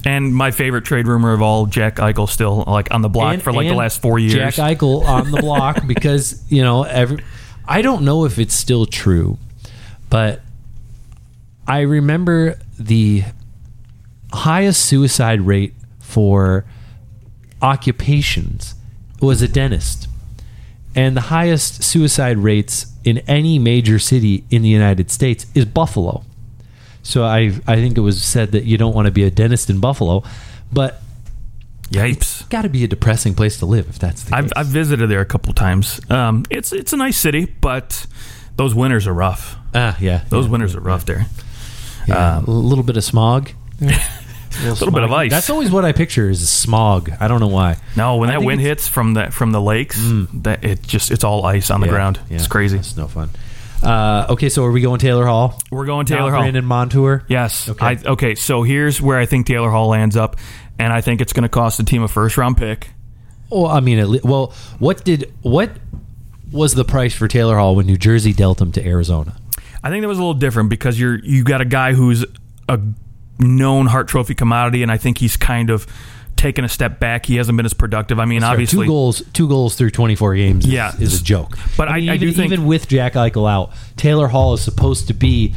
And 0.06 0.34
my 0.34 0.50
favorite 0.50 0.84
trade 0.84 1.06
rumor 1.06 1.32
of 1.32 1.40
all, 1.40 1.64
Jack 1.66 1.96
Eichel 1.96 2.28
still 2.28 2.64
like 2.66 2.92
on 2.92 3.00
the 3.02 3.08
block 3.08 3.34
And- 3.34 3.42
for 3.42 3.52
like 3.52 3.68
the 3.68 3.74
last 3.74 4.02
four 4.02 4.18
years. 4.18 4.34
Jack 4.34 4.54
Eichel 4.54 5.04
on 5.04 5.30
the 5.30 5.38
block 5.40 5.86
because 5.86 6.42
you 6.50 6.62
know 6.62 6.82
every. 6.82 7.22
I 7.66 7.80
don't 7.80 8.02
know 8.04 8.26
if 8.26 8.38
it's 8.38 8.54
still 8.54 8.84
true, 8.84 9.38
but 10.10 10.42
I 11.66 11.80
remember 11.80 12.58
the 12.78 13.24
highest 14.32 14.84
suicide 14.84 15.40
rate 15.40 15.72
for 16.00 16.66
occupations 17.62 18.74
was 19.20 19.40
a 19.40 19.48
dentist, 19.48 20.06
and 20.94 21.16
the 21.16 21.22
highest 21.22 21.82
suicide 21.82 22.36
rates 22.38 22.86
in 23.04 23.18
any 23.20 23.58
major 23.58 23.98
city 23.98 24.44
in 24.50 24.60
the 24.60 24.68
United 24.68 25.10
States 25.10 25.46
is 25.54 25.64
Buffalo. 25.64 26.22
So 27.04 27.22
I 27.24 27.52
I 27.66 27.76
think 27.76 27.96
it 27.96 28.00
was 28.00 28.20
said 28.22 28.50
that 28.52 28.64
you 28.64 28.76
don't 28.76 28.94
want 28.94 29.06
to 29.06 29.12
be 29.12 29.22
a 29.22 29.30
dentist 29.30 29.70
in 29.70 29.78
Buffalo, 29.78 30.24
but 30.72 31.00
Yipes. 31.90 32.48
got 32.48 32.62
to 32.62 32.68
be 32.68 32.82
a 32.82 32.88
depressing 32.88 33.34
place 33.34 33.58
to 33.58 33.66
live 33.66 33.88
if 33.88 33.98
that's 33.98 34.24
the 34.24 34.34
I've, 34.34 34.44
case. 34.46 34.52
I've 34.56 34.66
visited 34.66 35.08
there 35.10 35.20
a 35.20 35.26
couple 35.26 35.52
times. 35.52 36.00
Um, 36.10 36.44
it's 36.50 36.72
it's 36.72 36.92
a 36.92 36.96
nice 36.96 37.16
city, 37.16 37.44
but 37.60 38.06
those 38.56 38.74
winters 38.74 39.06
are 39.06 39.12
rough. 39.14 39.56
ah, 39.74 39.96
yeah, 40.00 40.24
Those 40.30 40.46
yeah, 40.46 40.50
winters 40.52 40.74
are 40.74 40.80
rough 40.80 41.04
there. 41.04 41.26
yeah. 42.08 42.38
um, 42.38 42.44
a 42.46 42.50
little 42.50 42.84
bit 42.84 42.96
of 42.96 43.04
smog. 43.04 43.50
a 43.82 43.86
little 44.62 44.92
bit 44.92 45.02
of 45.02 45.12
ice. 45.12 45.30
That's 45.30 45.50
always 45.50 45.70
what 45.70 45.84
I 45.84 45.92
picture 45.92 46.30
is 46.30 46.48
smog. 46.48 47.10
I 47.20 47.28
don't 47.28 47.40
know 47.40 47.48
why. 47.48 47.76
No, 47.96 48.16
when 48.16 48.30
I 48.30 48.34
that 48.38 48.44
wind 48.44 48.60
hits 48.60 48.88
from 48.88 49.14
the 49.14 49.30
from 49.30 49.50
the 49.52 49.60
lakes, 49.60 49.98
that 50.42 50.64
it 50.64 50.82
just 50.82 51.10
it's 51.10 51.22
all 51.24 51.44
ice 51.44 51.70
on 51.70 51.80
the 51.80 51.86
Yeah, 51.86 51.92
ground. 51.92 52.20
yeah, 52.30 52.36
It's 52.36 52.46
crazy. 52.46 52.78
It's 52.78 52.96
no 52.96 53.08
fun. 53.08 53.30
Uh, 53.84 54.26
okay, 54.30 54.48
so 54.48 54.64
are 54.64 54.72
we 54.72 54.80
going 54.80 54.98
Taylor 54.98 55.26
Hall? 55.26 55.60
We're 55.70 55.84
going 55.86 56.06
Taylor 56.06 56.30
Hall. 56.30 56.40
Brandon 56.40 56.64
Montour. 56.64 57.24
Yes. 57.28 57.68
Okay. 57.68 57.84
I, 57.84 57.98
okay. 58.04 58.34
So 58.34 58.62
here's 58.62 59.00
where 59.00 59.18
I 59.18 59.26
think 59.26 59.46
Taylor 59.46 59.70
Hall 59.70 59.88
lands 59.88 60.16
up, 60.16 60.36
and 60.78 60.92
I 60.92 61.00
think 61.00 61.20
it's 61.20 61.32
going 61.32 61.42
to 61.42 61.48
cost 61.48 61.76
the 61.76 61.84
team 61.84 62.02
a 62.02 62.08
first 62.08 62.36
round 62.36 62.56
pick. 62.56 62.90
Well, 63.50 63.66
I 63.66 63.80
mean, 63.80 64.04
le- 64.04 64.20
well, 64.24 64.54
what 64.78 65.04
did 65.04 65.32
what 65.42 65.70
was 66.50 66.74
the 66.74 66.84
price 66.84 67.14
for 67.14 67.28
Taylor 67.28 67.56
Hall 67.56 67.76
when 67.76 67.86
New 67.86 67.96
Jersey 67.98 68.32
dealt 68.32 68.60
him 68.60 68.72
to 68.72 68.84
Arizona? 68.86 69.36
I 69.82 69.90
think 69.90 70.02
that 70.02 70.08
was 70.08 70.18
a 70.18 70.22
little 70.22 70.34
different 70.34 70.70
because 70.70 70.98
you're 70.98 71.18
you 71.18 71.44
got 71.44 71.60
a 71.60 71.66
guy 71.66 71.92
who's 71.92 72.24
a 72.68 72.80
known 73.38 73.86
Hart 73.86 74.08
Trophy 74.08 74.34
commodity, 74.34 74.82
and 74.82 74.90
I 74.90 74.96
think 74.96 75.18
he's 75.18 75.36
kind 75.36 75.68
of 75.70 75.86
taken 76.44 76.62
a 76.64 76.68
step 76.68 77.00
back. 77.00 77.24
He 77.24 77.36
hasn't 77.36 77.56
been 77.56 77.64
as 77.64 77.72
productive. 77.72 78.20
I 78.20 78.26
mean, 78.26 78.42
obviously, 78.44 78.84
two 78.84 78.90
goals, 78.90 79.22
two 79.32 79.48
goals 79.48 79.76
through 79.76 79.90
24 79.90 80.34
games. 80.36 80.66
Is, 80.66 80.72
Yeah. 80.72 80.92
is 81.00 81.20
a 81.20 81.24
joke. 81.24 81.56
But 81.78 81.88
I- 81.88 82.00
mean, 82.00 82.10
I 82.10 82.14
even, 82.16 82.28
do 82.28 82.34
think- 82.34 82.52
even 82.52 82.66
with 82.66 82.86
Jack 82.86 83.14
Eichel 83.14 83.50
out, 83.50 83.72
Taylor 83.96 84.28
Hall 84.28 84.52
is 84.52 84.60
supposed 84.60 85.06
to 85.08 85.14
be 85.14 85.54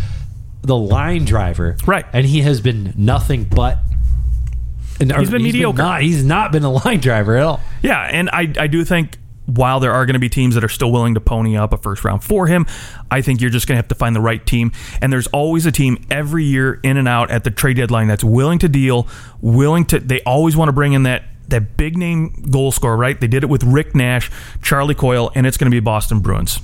the 0.62 0.78
line 0.78 1.26
driver, 1.26 1.76
Right. 1.86 2.06
And 2.14 2.26
he 2.26 2.42
has 2.42 2.62
been 2.62 2.94
nothing 2.96 3.44
but. 3.44 3.80
and- 5.00 5.14
He's 5.18 5.30
been 5.30 5.44
mediocre. 5.44 5.78
not, 5.78 6.02
he's 6.02 6.24
not 6.24 6.52
been 6.54 6.64
a 6.64 6.72
line 6.86 7.00
driver 7.02 7.36
at 7.38 7.44
all. 7.44 7.60
Yeah, 7.82 8.02
and 8.02 8.30
I 8.32 8.52
I 8.60 8.68
do 8.68 8.84
think 8.86 9.18
while 9.48 9.80
there 9.80 9.94
are 9.94 10.06
going 10.06 10.14
to 10.14 10.20
be 10.20 10.30
teams 10.30 10.56
that 10.56 10.64
are 10.64 10.70
still 10.70 10.92
willing 10.92 11.16
to 11.16 11.22
pony 11.22 11.58
up 11.58 11.74
a 11.74 11.78
first 11.78 12.04
round 12.04 12.24
for 12.24 12.48
him, 12.48 12.66
I 13.10 13.22
think 13.22 13.42
you're 13.42 13.50
just 13.50 13.68
going 13.68 13.76
to 13.76 13.80
have 13.80 13.88
to 13.88 13.96
find 13.96 14.16
the 14.16 14.22
right 14.22 14.46
team. 14.46 14.72
And 15.02 15.12
there's 15.12 15.28
always 15.28 15.66
a 15.66 15.72
team 15.72 16.06
every 16.12 16.44
year 16.44 16.80
in 16.84 16.98
and 16.98 17.08
out 17.08 17.32
at 17.32 17.44
the 17.44 17.52
trade 17.52 17.78
deadline 17.78 18.08
that's 18.08 18.24
willing 18.24 18.60
to 18.60 18.70
deal, 18.70 19.08
willing 19.42 19.86
to. 19.86 20.00
They 20.00 20.22
always 20.22 20.56
want 20.56 20.70
to 20.70 20.74
bring 20.74 20.94
in 20.94 21.04
that 21.04 21.24
that 21.48 21.78
big 21.78 21.98
name 21.98 22.34
goal 22.52 22.72
scorer, 22.74 22.98
right? 22.98 23.20
They 23.20 23.28
did 23.28 23.44
it 23.44 23.48
with 23.48 23.64
Rick 23.64 23.96
Nash, 23.96 24.30
Charlie 24.62 24.96
Coyle, 24.96 25.32
and 25.34 25.48
it's 25.48 25.56
going 25.56 25.72
to 25.72 25.76
be 25.76 25.80
Boston 25.80 26.20
Bruins. 26.20 26.60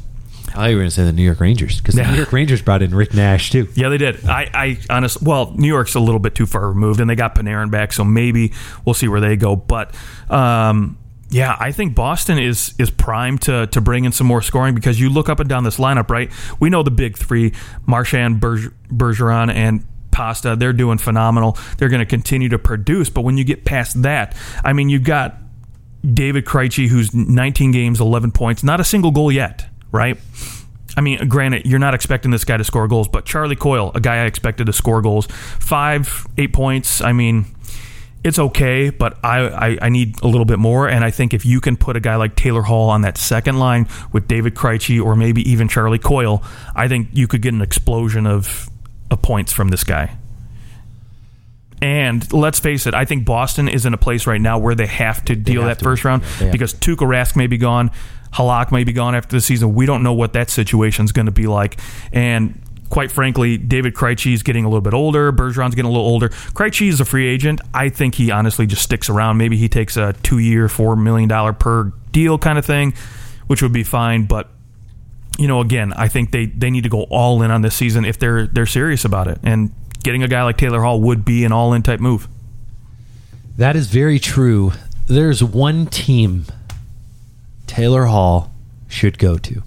I 0.50 0.56
thought 0.56 0.65
you 0.65 0.76
were 0.76 0.82
going 0.82 0.89
to 0.89 0.96
say 0.96 1.04
the 1.04 1.13
New 1.13 1.24
York 1.24 1.39
Rangers 1.39 1.80
because 1.80 1.96
the 1.96 2.04
New 2.04 2.15
York 2.15 2.32
Rangers 2.32 2.62
brought 2.62 2.84
in 2.84 2.93
Rick 2.93 3.15
Nash 3.15 3.50
too. 3.50 3.67
Yeah, 3.74 3.89
they 3.89 3.98
did. 3.98 4.24
I, 4.28 4.50
I 4.54 4.78
honestly, 4.88 5.26
well, 5.26 5.52
New 5.56 5.67
York's 5.67 5.96
a 5.96 6.00
little 6.00 6.19
bit 6.19 6.36
too 6.36 6.46
far 6.46 6.67
removed, 6.67 7.00
and 7.00 7.10
they 7.10 7.15
got 7.15 7.34
Panarin 7.34 7.72
back, 7.72 7.91
so 7.91 8.04
maybe 8.04 8.54
we'll 8.86 8.93
see 8.93 9.08
where 9.08 9.22
they 9.22 9.36
go. 9.36 9.56
But 9.56 9.96
um, 10.30 10.98
yeah, 11.34 11.58
I 11.60 11.72
think 11.72 11.96
Boston 11.96 12.38
is 12.38 12.76
is 12.78 12.91
primed 12.91 13.41
to 13.43 13.67
to 13.67 13.82
bring 13.82 14.06
in 14.06 14.12
some 14.12 14.28
more 14.28 14.41
scoring 14.41 14.76
because 14.76 15.00
you 15.00 15.10
look 15.10 15.30
up 15.30 15.39
and 15.39 15.50
down 15.50 15.63
this 15.63 15.78
lineup, 15.78 16.10
right? 16.10 16.32
We 16.60 16.69
know 16.69 16.84
the 16.84 16.91
big 16.91 17.17
three: 17.17 17.54
Marchand, 17.88 18.39
Bergeron, 18.39 19.52
and 19.52 19.86
Pasta. 20.12 20.56
They're 20.56 20.74
doing 20.74 21.00
phenomenal. 21.00 21.58
They're 21.78 21.89
going 21.89 22.02
to 22.02 22.06
continue 22.06 22.50
to 22.50 22.60
produce. 22.60 23.10
But 23.10 23.22
when 23.22 23.38
you 23.38 23.43
get 23.43 23.65
past 23.65 24.04
that, 24.04 24.38
I 24.63 24.74
mean, 24.74 24.89
you've 24.89 25.04
got 25.04 25.38
David 26.08 26.46
Krejci, 26.46 26.88
who's 26.88 27.13
19 27.13 27.72
games, 27.72 28.00
11 28.00 28.32
points, 28.32 28.63
not 28.63 28.80
a 28.80 28.84
single 28.84 29.12
goal 29.12 29.32
yet, 29.32 29.65
right? 29.91 30.17
I 30.96 31.02
mean, 31.02 31.28
granted, 31.28 31.65
you're 31.65 31.80
not 31.80 31.96
expecting 31.96 32.30
this 32.30 32.43
guy 32.43 32.58
to 32.58 32.63
score 32.63 32.88
goals, 32.88 33.08
but 33.08 33.26
Charlie 33.26 33.56
Coyle, 33.56 33.91
a 33.96 34.00
guy 34.00 34.17
I 34.17 34.26
expected 34.26 34.67
to 34.67 34.74
score 34.74 35.02
goals, 35.02 35.26
five, 35.26 36.28
eight 36.38 36.54
points. 36.54 37.02
I 37.02 37.13
mean, 37.13 37.46
it's 38.23 38.39
okay, 38.39 38.89
but 38.89 39.17
I, 39.23 39.39
I, 39.39 39.77
I 39.83 39.89
need 39.89 40.21
a 40.23 40.27
little 40.27 40.45
bit 40.45 40.57
more. 40.57 40.88
And 40.88 41.03
I 41.03 41.12
think 41.12 41.33
if 41.33 41.45
you 41.45 41.59
can 41.59 41.75
put 41.75 41.95
a 41.95 41.99
guy 41.99 42.15
like 42.15 42.36
Taylor 42.36 42.62
Hall 42.62 42.89
on 42.89 43.01
that 43.01 43.17
second 43.17 43.59
line 43.59 43.88
with 44.12 44.27
David 44.27 44.55
Krejci 44.55 45.03
or 45.03 45.15
maybe 45.15 45.47
even 45.49 45.67
Charlie 45.67 45.99
Coyle, 45.99 46.43
I 46.75 46.88
think 46.88 47.09
you 47.12 47.27
could 47.27 47.41
get 47.41 47.53
an 47.53 47.62
explosion 47.62 48.25
of, 48.25 48.69
of 49.12 49.21
points 49.21 49.51
from 49.51 49.69
this 49.69 49.83
guy. 49.83 50.15
And 51.81 52.31
let's 52.31 52.62
face 52.62 52.88
it, 52.88 52.93
I 52.93 53.03
think 53.03 53.25
Boston 53.25 53.67
is 53.67 53.86
in 53.86 53.93
a 53.93 53.97
place 53.97 54.25
right 54.25 54.39
now 54.39 54.57
where 54.57 54.73
they 54.73 54.86
have 54.86 55.25
to 55.25 55.36
deal 55.36 55.63
have 55.63 55.71
that 55.71 55.79
to. 55.79 55.83
first 55.83 56.05
round 56.05 56.23
have 56.23 56.49
because 56.49 56.73
Tuukka 56.73 57.05
Rask 57.05 57.36
may 57.36 57.47
be 57.47 57.57
gone, 57.57 57.91
Halak 58.31 58.71
may 58.71 58.86
be 58.86 58.93
gone 58.93 59.15
after 59.15 59.36
the 59.36 59.41
season. 59.41 59.75
We 59.75 59.86
don't 59.86 60.01
know 60.01 60.13
what 60.13 60.31
that 60.31 60.49
situation 60.49 61.03
is 61.03 61.12
going 61.12 61.25
to 61.25 61.33
be 61.33 61.45
like. 61.45 61.77
And 62.13 62.62
quite 62.93 63.12
frankly, 63.12 63.58
David 63.58 63.95
Krejci 63.95 64.36
is 64.36 64.43
getting 64.43 64.65
a 64.65 64.69
little 64.69 64.79
bit 64.79 64.93
older. 64.93 65.32
Bergeron's 65.34 65.73
getting 65.73 65.89
a 65.89 65.91
little 65.91 66.06
older. 66.06 66.29
Krejci 66.29 66.89
is 66.89 67.01
a 67.01 67.06
free 67.06 67.27
agent. 67.27 67.60
I 67.73 67.89
think 67.89 68.13
he 68.13 68.29
honestly 68.29 68.67
just 68.67 68.84
sticks 68.84 69.10
around. 69.10 69.38
Maybe 69.38 69.58
he 69.58 69.67
takes 69.67 69.97
a 69.97 70.13
two-year, 70.21 70.69
four 70.69 70.95
million 70.95 71.27
dollar 71.27 71.53
per 71.53 71.91
deal 72.12 72.38
kind 72.38 72.60
of 72.60 72.65
thing, 72.67 72.93
which 73.47 73.63
would 73.63 73.73
be 73.73 73.82
fine. 73.84 74.25
But 74.25 74.47
you 75.39 75.47
know, 75.47 75.60
again, 75.60 75.91
I 75.93 76.08
think 76.08 76.29
they, 76.29 76.45
they 76.45 76.69
need 76.69 76.84
to 76.84 76.89
go 76.89 77.06
all 77.06 77.41
in 77.41 77.49
on 77.49 77.63
this 77.63 77.75
season 77.75 78.06
if 78.06 78.19
they're 78.19 78.45
they're 78.45 78.67
serious 78.67 79.06
about 79.06 79.27
it. 79.27 79.39
And 79.41 79.73
getting 80.03 80.21
a 80.21 80.27
guy 80.27 80.43
like 80.43 80.58
Taylor 80.58 80.84
Hall 80.84 81.01
would 81.01 81.25
be 81.25 81.45
an 81.45 81.51
all 81.51 81.73
in 81.73 81.82
type 81.82 81.99
move. 81.99 82.27
That 83.58 83.75
is 83.75 83.88
very 83.88 84.19
true. 84.19 84.71
There's 85.08 85.43
one 85.43 85.88
team 85.88 86.45
Taylor 87.65 88.06
Hall 88.06 88.51
should 88.88 89.17
go 89.17 89.39
to. 89.39 89.63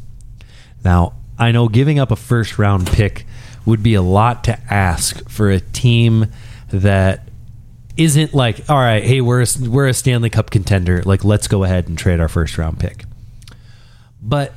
Now, 0.84 1.14
I 1.38 1.53
know 1.53 1.68
giving 1.68 1.99
up 1.99 2.11
a 2.11 2.16
first 2.16 2.59
round 2.59 2.87
pick 2.87 3.27
would 3.64 3.83
be 3.83 3.94
a 3.94 4.03
lot 4.03 4.44
to 4.44 4.59
ask 4.72 5.29
for 5.29 5.51
a 5.51 5.61
team 5.61 6.27
that 6.70 7.29
isn't 7.96 8.35
like, 8.35 8.68
all 8.68 8.77
right, 8.77 9.03
hey, 9.03 9.20
we're 9.20 9.42
a, 9.42 9.46
we're 9.68 9.87
a 9.88 9.94
Stanley 9.94 10.31
Cup 10.31 10.51
contender. 10.51 11.03
Like, 11.05 11.25
let's 11.25 11.49
go 11.49 11.64
ahead 11.64 11.88
and 11.88 11.96
trade 11.99 12.20
our 12.20 12.29
first 12.29 12.59
round 12.59 12.79
pick. 12.79 13.05
But 14.22 14.53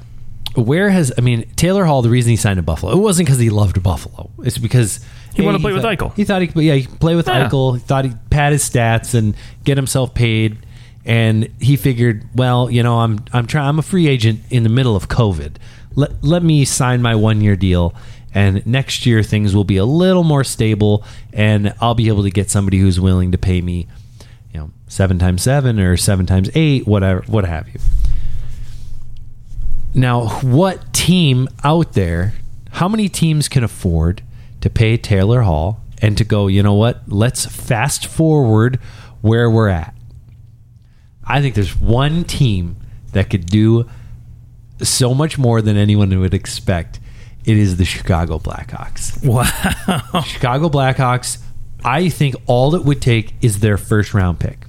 where 0.55 0.89
has 0.89 1.11
I 1.17 1.21
mean 1.21 1.47
Taylor 1.55 1.85
Hall? 1.85 2.01
The 2.01 2.09
reason 2.09 2.31
he 2.31 2.35
signed 2.35 2.57
to 2.57 2.63
Buffalo, 2.63 2.91
it 2.93 2.97
wasn't 2.99 3.27
because 3.27 3.39
he 3.39 3.49
loved 3.49 3.81
Buffalo. 3.83 4.29
It's 4.39 4.57
because 4.57 4.99
He 5.35 5.41
wanted 5.43 5.59
to 5.59 5.61
play 5.61 5.73
with 5.73 5.83
thought- 5.83 5.97
Eichel. 5.97 6.15
He 6.15 6.23
thought 6.25 6.41
he 6.41 6.47
could, 6.47 6.63
yeah, 6.63 6.75
he 6.75 6.83
could 6.85 6.99
play 6.99 7.15
with 7.15 7.27
Yeah. 7.27 7.47
Eichel. 7.47 7.75
He 7.75 7.79
thought 7.79 8.05
he'd 8.05 8.29
pad 8.29 8.51
his 8.51 8.67
stats 8.67 9.13
and 9.13 9.35
get 9.63 9.77
himself 9.77 10.13
paid. 10.13 10.57
And 11.05 11.49
he 11.59 11.75
figured, 11.75 12.25
well, 12.35 12.69
you 12.69 12.83
know, 12.83 12.99
I'm 12.99 13.19
I'm 13.31 13.47
trying. 13.47 13.67
I'm 13.67 13.79
a 13.79 13.83
free 13.83 14.07
agent 14.07 14.41
in 14.49 14.63
the 14.63 14.69
middle 14.69 14.95
of 14.95 15.07
COVID. 15.07 15.53
Let 15.95 16.23
let 16.23 16.43
me 16.43 16.65
sign 16.65 17.01
my 17.01 17.15
one 17.15 17.41
year 17.41 17.55
deal, 17.55 17.93
and 18.33 18.65
next 18.65 19.05
year 19.05 19.23
things 19.23 19.55
will 19.55 19.63
be 19.63 19.77
a 19.77 19.85
little 19.85 20.23
more 20.23 20.43
stable, 20.43 21.03
and 21.33 21.73
I'll 21.81 21.95
be 21.95 22.07
able 22.07 22.23
to 22.23 22.31
get 22.31 22.49
somebody 22.49 22.79
who's 22.79 22.99
willing 22.99 23.31
to 23.31 23.37
pay 23.37 23.61
me, 23.61 23.87
you 24.53 24.59
know, 24.59 24.71
seven 24.87 25.19
times 25.19 25.41
seven 25.41 25.79
or 25.79 25.97
seven 25.97 26.25
times 26.25 26.49
eight, 26.55 26.87
whatever, 26.87 27.23
what 27.27 27.45
have 27.45 27.67
you. 27.69 27.79
Now, 29.93 30.27
what 30.41 30.93
team 30.93 31.47
out 31.63 31.93
there, 31.93 32.33
how 32.71 32.87
many 32.87 33.09
teams 33.09 33.47
can 33.49 33.63
afford 33.63 34.21
to 34.61 34.69
pay 34.69 34.97
Taylor 34.97 35.41
Hall 35.41 35.81
and 36.01 36.17
to 36.17 36.23
go, 36.23 36.47
you 36.47 36.61
know 36.61 36.75
what, 36.75 37.01
let's 37.07 37.45
fast 37.45 38.05
forward 38.05 38.79
where 39.21 39.49
we're 39.49 39.69
at? 39.69 39.95
I 41.25 41.41
think 41.41 41.55
there's 41.55 41.75
one 41.79 42.23
team 42.23 42.77
that 43.13 43.29
could 43.29 43.47
do 43.47 43.89
so 44.81 45.13
much 45.13 45.37
more 45.37 45.61
than 45.61 45.77
anyone 45.77 46.17
would 46.19 46.33
expect. 46.33 46.99
It 47.45 47.57
is 47.57 47.77
the 47.77 47.85
Chicago 47.85 48.37
Blackhawks. 48.39 49.23
Wow. 49.25 50.21
Chicago 50.21 50.69
Blackhawks, 50.69 51.39
I 51.83 52.09
think 52.09 52.35
all 52.47 52.75
it 52.75 52.83
would 52.83 53.01
take 53.01 53.33
is 53.41 53.59
their 53.59 53.77
first 53.77 54.13
round 54.13 54.39
pick. 54.39 54.65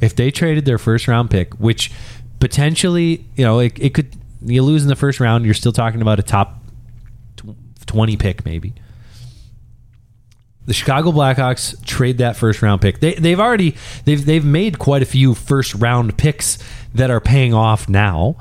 If 0.00 0.14
they 0.14 0.30
traded 0.30 0.64
their 0.64 0.78
first 0.78 1.08
round 1.08 1.30
pick, 1.30 1.54
which 1.54 1.90
potentially, 2.38 3.24
you 3.34 3.44
know, 3.44 3.58
it, 3.60 3.78
it 3.78 3.94
could, 3.94 4.14
you 4.42 4.62
lose 4.62 4.82
in 4.82 4.88
the 4.88 4.96
first 4.96 5.20
round, 5.20 5.44
you're 5.44 5.54
still 5.54 5.72
talking 5.72 6.02
about 6.02 6.18
a 6.18 6.22
top 6.22 6.62
20 7.86 8.16
pick, 8.16 8.44
maybe. 8.44 8.74
The 10.66 10.74
Chicago 10.74 11.12
Blackhawks 11.12 11.82
trade 11.84 12.18
that 12.18 12.36
first 12.36 12.60
round 12.60 12.80
pick. 12.80 12.98
They, 13.00 13.14
they've 13.14 13.38
already 13.38 13.76
they've 14.04 14.24
they've 14.24 14.44
made 14.44 14.80
quite 14.80 15.00
a 15.00 15.06
few 15.06 15.32
first 15.34 15.74
round 15.76 16.18
picks 16.18 16.58
that 16.92 17.08
are 17.08 17.20
paying 17.20 17.54
off 17.54 17.88
now. 17.88 18.36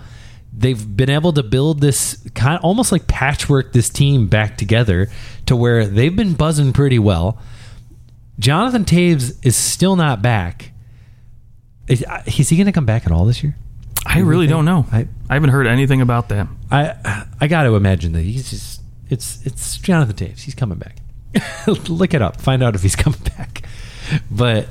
They've 0.58 0.96
been 0.96 1.10
able 1.10 1.34
to 1.34 1.44
build 1.44 1.82
this 1.82 2.26
kind 2.34 2.58
of 2.58 2.63
almost 2.63 2.91
like 2.91 3.08
patchwork 3.08 3.74
this 3.74 3.89
team 3.89 4.28
back 4.28 4.58
together 4.58 5.10
to 5.48 5.56
where 5.56 5.86
they've 5.86 6.15
been 6.15 6.34
buzzing 6.34 6.72
pretty 6.74 6.98
well. 7.00 7.38
Jonathan 8.39 8.86
Toews 8.86 9.46
is 9.46 9.56
still 9.56 9.96
not 9.96 10.22
back. 10.22 10.72
Is, 11.88 12.04
uh, 12.08 12.24
is 12.26 12.50
he 12.50 12.56
going 12.58 12.65
to 12.68 12.72
come 12.72 12.86
back 12.86 13.06
at 13.06 13.12
all 13.12 13.26
this 13.26 13.44
year? 13.44 13.56
I 14.06 14.20
really 14.20 14.48
don't 14.48 14.65
know. 14.65 14.86
I- 14.91 15.08
I 15.30 15.34
haven't 15.34 15.50
heard 15.50 15.68
anything 15.68 16.00
about 16.02 16.30
that. 16.30 16.48
I 16.72 17.26
I 17.41 17.48
got 17.48 17.63
to 17.63 17.76
imagine 17.76 18.12
that 18.13 18.22
he's 18.22 18.50
just 18.50 18.82
it's 19.10 19.44
it's 19.46 19.78
Jonathan 19.78 20.15
Toews. 20.15 20.39
He's 20.41 20.56
coming 20.56 20.78
back. 20.78 20.98
Look 21.89 22.13
it 22.13 22.22
up. 22.22 22.39
Find 22.39 22.63
out 22.63 22.76
if 22.76 22.82
he's 22.84 22.96
coming 22.96 23.20
back. 23.38 23.63
But 24.32 24.68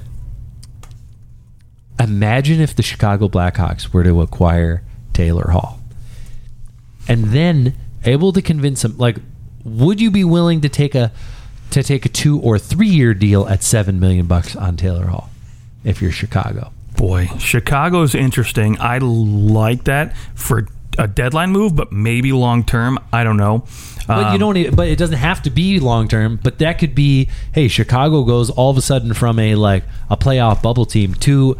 imagine 1.98 2.60
if 2.60 2.74
the 2.74 2.82
Chicago 2.82 3.28
Blackhawks 3.28 3.92
were 3.92 4.04
to 4.04 4.20
acquire 4.20 4.82
Taylor 5.14 5.50
Hall, 5.52 5.80
and 7.08 7.24
then 7.26 7.74
able 8.04 8.32
to 8.32 8.42
convince 8.42 8.84
him. 8.84 8.96
Like, 8.98 9.16
would 9.64 10.00
you 10.00 10.10
be 10.10 10.24
willing 10.24 10.60
to 10.62 10.68
take 10.68 10.94
a 10.94 11.10
to 11.70 11.82
take 11.82 12.04
a 12.04 12.08
two 12.08 12.38
or 12.40 12.58
three 12.58 12.88
year 12.88 13.14
deal 13.14 13.46
at 13.48 13.62
seven 13.62 13.98
million 13.98 14.26
bucks 14.26 14.54
on 14.54 14.76
Taylor 14.76 15.06
Hall 15.06 15.30
if 15.84 16.02
you're 16.02 16.12
Chicago? 16.12 16.72
Boy, 16.96 17.28
Chicago's 17.38 18.14
interesting. 18.14 18.78
I 18.78 18.98
like 18.98 19.84
that 19.84 20.16
for 20.34 20.68
a 20.96 21.08
deadline 21.08 21.50
move, 21.50 21.74
but 21.74 21.90
maybe 21.90 22.30
long 22.32 22.62
term. 22.62 22.98
I 23.12 23.24
don't 23.24 23.36
know. 23.36 23.64
But 24.06 24.18
you 24.28 24.34
Um, 24.34 24.38
don't. 24.38 24.56
e- 24.58 24.68
But 24.70 24.88
it 24.88 24.96
doesn't 24.98 25.16
have 25.18 25.42
to 25.42 25.50
be 25.50 25.80
long 25.80 26.06
term. 26.08 26.38
But 26.42 26.58
that 26.58 26.78
could 26.78 26.94
be. 26.94 27.28
Hey, 27.52 27.66
Chicago 27.68 28.22
goes 28.22 28.48
all 28.50 28.70
of 28.70 28.76
a 28.76 28.82
sudden 28.82 29.12
from 29.14 29.38
a 29.38 29.54
like 29.56 29.82
a 30.10 30.16
playoff 30.16 30.62
bubble 30.62 30.84
team 30.84 31.14
to 31.14 31.56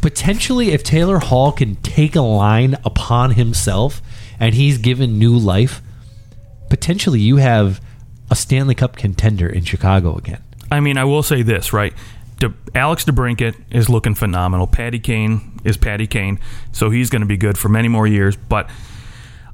potentially 0.00 0.70
if 0.72 0.82
Taylor 0.82 1.18
Hall 1.18 1.52
can 1.52 1.76
take 1.76 2.14
a 2.16 2.20
line 2.20 2.76
upon 2.84 3.32
himself 3.32 4.00
and 4.40 4.54
he's 4.54 4.78
given 4.78 5.18
new 5.18 5.36
life. 5.36 5.80
Potentially, 6.70 7.20
you 7.20 7.36
have 7.36 7.80
a 8.30 8.36
Stanley 8.36 8.74
Cup 8.74 8.96
contender 8.96 9.48
in 9.48 9.64
Chicago 9.64 10.16
again. 10.16 10.42
I 10.70 10.80
mean, 10.80 10.98
I 10.98 11.04
will 11.04 11.22
say 11.22 11.42
this, 11.42 11.72
right? 11.72 11.94
De- 12.38 12.52
Alex 12.74 13.04
DeBrincat 13.04 13.54
is 13.70 13.88
looking 13.88 14.14
phenomenal. 14.14 14.66
Patty 14.66 14.98
Kane 14.98 15.58
is 15.64 15.76
Patty 15.76 16.06
Kane, 16.06 16.38
so 16.72 16.90
he's 16.90 17.08
going 17.10 17.22
to 17.22 17.26
be 17.26 17.38
good 17.38 17.56
for 17.56 17.68
many 17.70 17.88
more 17.88 18.06
years. 18.06 18.36
But 18.36 18.68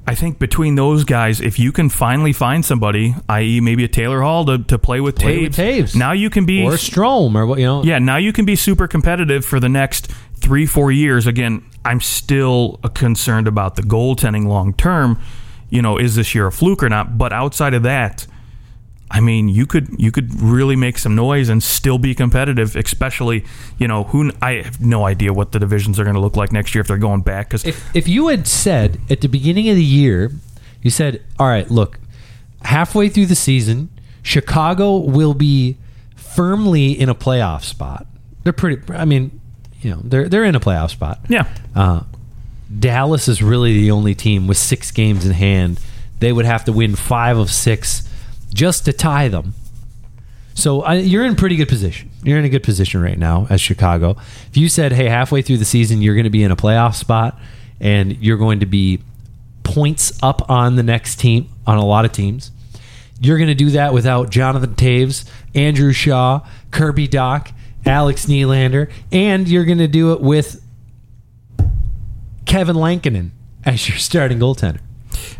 I 0.06 0.14
think 0.14 0.38
between 0.38 0.74
those 0.74 1.04
guys, 1.04 1.40
if 1.40 1.58
you 1.58 1.70
can 1.72 1.88
finally 1.88 2.32
find 2.32 2.64
somebody, 2.64 3.14
i.e., 3.28 3.60
maybe 3.60 3.84
a 3.84 3.88
Taylor 3.88 4.20
Hall 4.20 4.44
to, 4.46 4.58
to 4.64 4.78
play 4.78 5.00
with 5.00 5.16
Play 5.16 5.38
Toews, 5.38 5.42
with 5.44 5.56
Toews. 5.56 5.96
now 5.96 6.12
you 6.12 6.28
can 6.28 6.44
be 6.44 6.62
or 6.64 6.72
Strome 6.72 7.34
or 7.36 7.46
what 7.46 7.58
you 7.58 7.64
know. 7.64 7.84
yeah, 7.84 7.98
now 8.00 8.16
you 8.16 8.32
can 8.32 8.44
be 8.44 8.56
super 8.56 8.86
competitive 8.88 9.44
for 9.46 9.60
the 9.60 9.68
next 9.68 10.10
three, 10.44 10.66
four 10.66 10.92
years. 10.92 11.26
Again, 11.26 11.64
I'm 11.86 12.00
still 12.00 12.78
concerned 12.94 13.48
about 13.48 13.76
the 13.76 13.82
goaltending 13.82 14.46
long 14.46 14.74
term. 14.74 15.18
You 15.70 15.80
know, 15.80 15.96
is 15.96 16.14
this 16.16 16.34
year 16.34 16.46
a 16.46 16.52
fluke 16.52 16.82
or 16.82 16.90
not? 16.90 17.16
But 17.16 17.32
outside 17.32 17.72
of 17.72 17.82
that, 17.84 18.26
I 19.10 19.20
mean, 19.20 19.48
you 19.48 19.64
could 19.64 19.88
you 19.98 20.12
could 20.12 20.38
really 20.40 20.76
make 20.76 20.98
some 20.98 21.14
noise 21.14 21.48
and 21.48 21.62
still 21.62 21.98
be 21.98 22.14
competitive. 22.14 22.76
Especially, 22.76 23.44
you 23.78 23.88
know, 23.88 24.04
who 24.04 24.30
I 24.42 24.62
have 24.62 24.80
no 24.80 25.06
idea 25.06 25.32
what 25.32 25.52
the 25.52 25.58
divisions 25.58 25.98
are 25.98 26.04
going 26.04 26.14
to 26.14 26.20
look 26.20 26.36
like 26.36 26.52
next 26.52 26.74
year 26.74 26.82
if 26.82 26.88
they're 26.88 26.98
going 26.98 27.22
back. 27.22 27.48
Because 27.48 27.64
If 27.64 27.96
if 27.96 28.06
you 28.06 28.28
had 28.28 28.46
said 28.46 29.00
at 29.08 29.22
the 29.22 29.28
beginning 29.28 29.68
of 29.70 29.76
the 29.76 29.84
year, 29.84 30.30
you 30.82 30.90
said, 30.90 31.22
"All 31.38 31.46
right, 31.48 31.70
look, 31.70 31.98
halfway 32.64 33.08
through 33.08 33.26
the 33.26 33.34
season, 33.34 33.88
Chicago 34.22 34.98
will 34.98 35.34
be 35.34 35.78
firmly 36.16 36.92
in 36.92 37.08
a 37.08 37.14
playoff 37.14 37.62
spot. 37.62 38.06
They're 38.42 38.52
pretty. 38.52 38.92
I 38.92 39.04
mean, 39.06 39.40
you 39.84 39.90
know, 39.90 40.00
they're 40.02 40.28
they're 40.28 40.44
in 40.44 40.54
a 40.54 40.60
playoff 40.60 40.90
spot. 40.90 41.20
yeah, 41.28 41.46
Uh, 41.76 42.00
Dallas 42.76 43.28
is 43.28 43.42
really 43.42 43.74
the 43.74 43.90
only 43.90 44.14
team 44.14 44.46
with 44.46 44.56
six 44.56 44.90
games 44.90 45.24
in 45.26 45.32
hand. 45.32 45.78
They 46.20 46.32
would 46.32 46.46
have 46.46 46.64
to 46.64 46.72
win 46.72 46.96
five 46.96 47.36
of 47.36 47.50
six 47.50 48.08
just 48.52 48.84
to 48.86 48.92
tie 48.92 49.28
them. 49.28 49.54
So 50.54 50.82
I, 50.82 50.94
you're 50.94 51.24
in 51.24 51.34
pretty 51.36 51.56
good 51.56 51.68
position. 51.68 52.10
You're 52.22 52.38
in 52.38 52.44
a 52.44 52.48
good 52.48 52.62
position 52.62 53.02
right 53.02 53.18
now 53.18 53.46
as 53.50 53.60
Chicago. 53.60 54.16
If 54.50 54.56
you 54.56 54.68
said, 54.68 54.92
"Hey, 54.92 55.08
halfway 55.08 55.42
through 55.42 55.58
the 55.58 55.64
season, 55.64 56.00
you're 56.00 56.14
going 56.14 56.24
to 56.24 56.30
be 56.30 56.42
in 56.42 56.50
a 56.50 56.56
playoff 56.56 56.94
spot, 56.94 57.38
and 57.80 58.16
you're 58.18 58.38
going 58.38 58.60
to 58.60 58.66
be 58.66 59.00
points 59.64 60.12
up 60.22 60.48
on 60.50 60.76
the 60.76 60.82
next 60.82 61.16
team 61.16 61.48
on 61.66 61.76
a 61.76 61.84
lot 61.84 62.04
of 62.04 62.12
teams," 62.12 62.50
you're 63.20 63.36
going 63.38 63.48
to 63.48 63.54
do 63.54 63.70
that 63.70 63.92
without 63.92 64.30
Jonathan 64.30 64.74
Toews, 64.74 65.24
Andrew 65.54 65.92
Shaw, 65.92 66.40
Kirby 66.70 67.08
Dach, 67.08 67.52
Alex 67.86 68.26
Nylander, 68.26 68.90
and 69.12 69.48
you're 69.48 69.64
going 69.64 69.78
to 69.78 69.88
do 69.88 70.12
it 70.12 70.20
with 70.20 70.62
Kevin 72.46 72.76
Lankinen 72.76 73.32
as 73.64 73.88
your 73.88 73.98
starting 73.98 74.38
goaltender. 74.38 74.80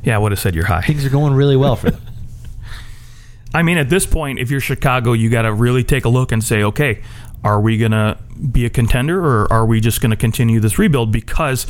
yeah, 0.03 0.15
I 0.15 0.19
would 0.19 0.33
have 0.33 0.39
said 0.39 0.55
you're 0.55 0.67
high. 0.67 0.83
Things 0.83 1.05
are 1.05 1.11
going 1.11 1.35
really 1.35 1.57
well 1.57 1.77
for 1.77 1.91
them. 1.91 2.01
I 3.55 3.63
mean, 3.63 3.79
at 3.79 3.89
this 3.89 4.05
point, 4.05 4.41
if 4.41 4.51
you're 4.51 4.61
Chicago, 4.61 5.13
you 5.13 5.31
got 5.31 5.43
to 5.43 5.53
really 5.53 5.85
take 5.85 6.05
a 6.05 6.09
look 6.09 6.33
and 6.33 6.43
say, 6.43 6.65
okay, 6.65 7.03
are 7.45 7.61
we 7.61 7.79
going 7.79 7.93
to 7.93 8.19
be 8.51 8.65
a 8.65 8.71
contender 8.71 9.25
or 9.25 9.53
are 9.53 9.65
we 9.65 9.81
just 9.81 10.01
going 10.01 10.11
to 10.11 10.17
continue 10.17 10.59
this 10.59 10.79
rebuild? 10.79 11.13
Because, 11.13 11.67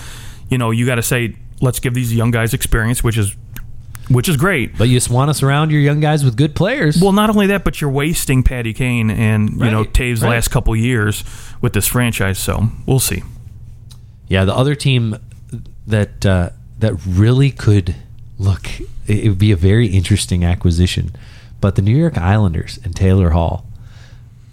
you 0.48 0.56
know, 0.56 0.70
you 0.70 0.86
got 0.86 0.94
to 0.94 1.02
say, 1.02 1.36
let's 1.60 1.80
give 1.80 1.92
these 1.92 2.14
young 2.14 2.30
guys 2.30 2.54
experience, 2.54 3.04
which 3.04 3.18
is 3.18 3.36
which 4.08 4.28
is 4.28 4.36
great. 4.36 4.76
But 4.76 4.88
you 4.88 4.94
just 4.96 5.10
want 5.10 5.30
to 5.30 5.34
surround 5.34 5.70
your 5.70 5.80
young 5.80 6.00
guys 6.00 6.24
with 6.24 6.36
good 6.36 6.54
players. 6.54 7.00
Well, 7.00 7.12
not 7.12 7.30
only 7.30 7.46
that, 7.48 7.64
but 7.64 7.80
you're 7.80 7.90
wasting 7.90 8.42
Patty 8.42 8.72
Kane 8.72 9.10
and 9.10 9.50
you 9.50 9.70
know 9.70 9.80
Right, 9.80 9.92
Toews' 9.92 10.22
right. 10.22 10.30
last 10.30 10.48
couple 10.48 10.74
years 10.76 11.24
with 11.60 11.72
this 11.72 11.86
franchise. 11.86 12.38
So 12.38 12.68
we'll 12.86 13.00
see. 13.00 13.22
yeah, 14.28 14.44
the 14.44 14.54
other 14.54 14.74
team 14.74 15.16
that 15.86 16.24
uh, 16.26 16.50
that 16.78 16.94
really 17.06 17.50
could 17.50 17.94
look 18.38 18.68
it 19.06 19.28
would 19.28 19.38
be 19.38 19.52
a 19.52 19.56
very 19.56 19.88
interesting 19.88 20.44
acquisition. 20.44 21.14
But 21.60 21.76
the 21.76 21.82
New 21.82 21.96
York 21.96 22.18
Islanders 22.18 22.78
and 22.84 22.94
Taylor 22.96 23.30
Hall, 23.30 23.66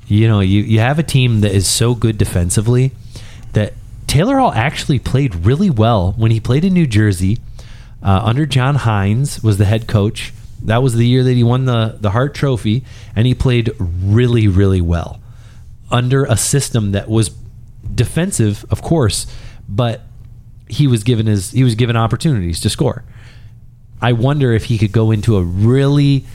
you 0.08 0.28
know, 0.28 0.39
you, 0.39 0.62
you 0.62 0.80
have 0.80 0.99
a 0.99 1.04
team 1.04 1.41
that 1.41 1.52
is 1.54 1.68
so 1.68 1.95
good 1.95 2.18
defensively 2.18 2.91
that 3.54 3.74
Taylor 4.08 4.38
Hall 4.38 4.52
actually 4.54 4.99
played 4.99 5.36
really 5.45 5.70
well 5.70 6.14
when 6.18 6.32
he 6.32 6.39
played 6.39 6.64
in 6.66 6.74
New 6.74 6.88
Jersey 6.88 7.39
uh, 8.04 8.22
under 8.24 8.45
John 8.45 8.76
Hynes 8.76 9.43
was 9.43 9.58
the 9.58 9.66
head 9.66 9.88
coach. 9.88 10.34
That 10.64 10.84
was 10.84 10.95
the 10.95 11.08
year 11.08 11.24
that 11.24 11.34
he 11.34 11.43
won 11.43 11.66
the 11.66 11.97
the 11.99 12.12
Hart 12.12 12.34
Trophy, 12.34 12.84
and 13.16 13.26
he 13.26 13.34
played 13.34 13.72
really 13.80 14.47
really 14.47 14.82
well 14.82 15.20
under 15.89 16.26
a 16.26 16.38
system 16.38 16.91
that 16.93 17.10
was 17.10 17.30
defensive, 17.93 18.66
of 18.70 18.82
course, 18.82 19.28
but 19.68 20.02
he 20.68 20.88
was 20.88 21.04
given 21.04 21.26
his 21.26 21.52
he 21.52 21.64
was 21.64 21.76
given 21.76 21.95
opportunities 21.95 22.60
to 22.62 22.70
score. 22.70 23.04
I 24.02 24.14
wonder 24.14 24.54
if 24.54 24.66
he 24.66 24.78
could 24.78 24.91
go 24.91 25.12
into 25.12 25.38
a 25.38 25.43
really 25.43 26.26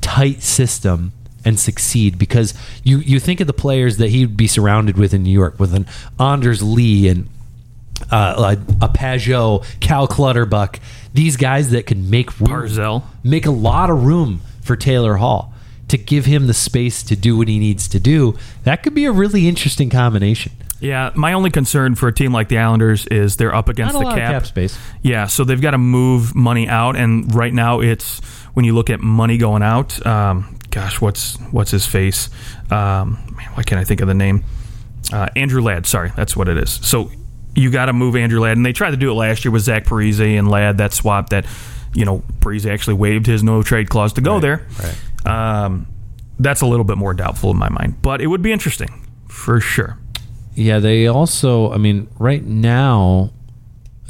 tight 0.00 0.42
system 0.42 1.12
and 1.44 1.58
succeed 1.60 2.18
because 2.18 2.54
you 2.82 2.98
you 2.98 3.20
think 3.20 3.40
of 3.40 3.46
the 3.46 3.52
players 3.52 3.98
that 3.98 4.08
he'd 4.08 4.36
be 4.36 4.46
surrounded 4.46 4.96
with 4.96 5.12
in 5.12 5.22
New 5.22 5.30
York 5.30 5.60
with 5.60 5.74
an 5.74 5.86
Anders 6.18 6.62
Lee 6.62 7.08
and 7.08 7.28
uh, 8.10 8.56
a, 8.56 8.84
a 8.86 8.88
Pageau, 8.88 9.64
Cal 9.80 10.08
Clutterbuck, 10.08 10.80
these 11.14 11.36
guys 11.36 11.70
that 11.70 11.86
can 11.86 12.10
make 12.10 12.38
room, 12.40 12.50
Barzal. 12.50 13.02
make 13.22 13.46
a 13.46 13.50
lot 13.50 13.88
of 13.88 14.04
room 14.04 14.42
for 14.60 14.76
Taylor 14.76 15.14
Hall 15.14 15.54
to 15.88 15.96
give 15.96 16.24
him 16.24 16.46
the 16.46 16.54
space 16.54 17.02
to 17.04 17.16
do 17.16 17.36
what 17.36 17.48
he 17.48 17.58
needs 17.58 17.88
to 17.88 18.00
do. 18.00 18.36
That 18.64 18.82
could 18.82 18.94
be 18.94 19.04
a 19.04 19.12
really 19.12 19.46
interesting 19.48 19.90
combination. 19.90 20.52
Yeah, 20.80 21.12
my 21.14 21.32
only 21.32 21.50
concern 21.50 21.94
for 21.94 22.08
a 22.08 22.12
team 22.12 22.32
like 22.32 22.48
the 22.48 22.58
Islanders 22.58 23.06
is 23.06 23.36
they're 23.36 23.54
up 23.54 23.68
against 23.68 23.94
the 23.94 24.04
cap. 24.04 24.16
cap 24.16 24.46
space. 24.46 24.76
Yeah, 25.02 25.26
so 25.28 25.44
they've 25.44 25.60
got 25.60 25.70
to 25.70 25.78
move 25.78 26.34
money 26.34 26.68
out, 26.68 26.96
and 26.96 27.32
right 27.34 27.52
now 27.54 27.80
it's 27.80 28.18
when 28.54 28.64
you 28.64 28.74
look 28.74 28.90
at 28.90 29.00
money 29.00 29.38
going 29.38 29.62
out. 29.62 30.04
Um, 30.04 30.58
gosh, 30.70 31.00
what's 31.00 31.36
what's 31.52 31.70
his 31.70 31.86
face? 31.86 32.28
Um, 32.70 33.18
man, 33.36 33.48
why 33.54 33.62
can't 33.62 33.80
I 33.80 33.84
think 33.84 34.00
of 34.00 34.08
the 34.08 34.14
name? 34.14 34.44
Uh, 35.12 35.28
Andrew 35.36 35.62
Ladd. 35.62 35.86
Sorry, 35.86 36.12
that's 36.16 36.36
what 36.36 36.48
it 36.48 36.58
is. 36.58 36.70
So 36.70 37.10
you 37.54 37.70
got 37.70 37.86
to 37.86 37.92
move 37.92 38.16
Andrew 38.16 38.40
Ladd, 38.40 38.56
and 38.56 38.66
they 38.66 38.72
tried 38.72 38.92
to 38.92 38.96
do 38.96 39.10
it 39.10 39.14
last 39.14 39.44
year 39.44 39.52
with 39.52 39.62
Zach 39.62 39.84
Parise 39.84 40.20
and 40.20 40.50
Ladd. 40.50 40.78
That 40.78 40.92
swap 40.92 41.30
that 41.30 41.46
you 41.94 42.04
know 42.04 42.22
Parise 42.40 42.70
actually 42.70 42.94
waived 42.94 43.26
his 43.26 43.42
no 43.42 43.62
trade 43.62 43.88
clause 43.88 44.12
to 44.14 44.20
go 44.20 44.40
there. 44.40 44.66
right. 44.82 44.96
Um, 45.26 45.86
that's 46.38 46.60
a 46.60 46.66
little 46.66 46.84
bit 46.84 46.98
more 46.98 47.14
doubtful 47.14 47.50
in 47.50 47.56
my 47.56 47.68
mind, 47.68 48.02
but 48.02 48.20
it 48.20 48.26
would 48.26 48.42
be 48.42 48.52
interesting 48.52 49.06
for 49.28 49.60
sure. 49.60 49.98
Yeah, 50.54 50.78
they 50.78 51.06
also. 51.06 51.72
I 51.72 51.78
mean, 51.78 52.08
right 52.18 52.44
now, 52.44 53.30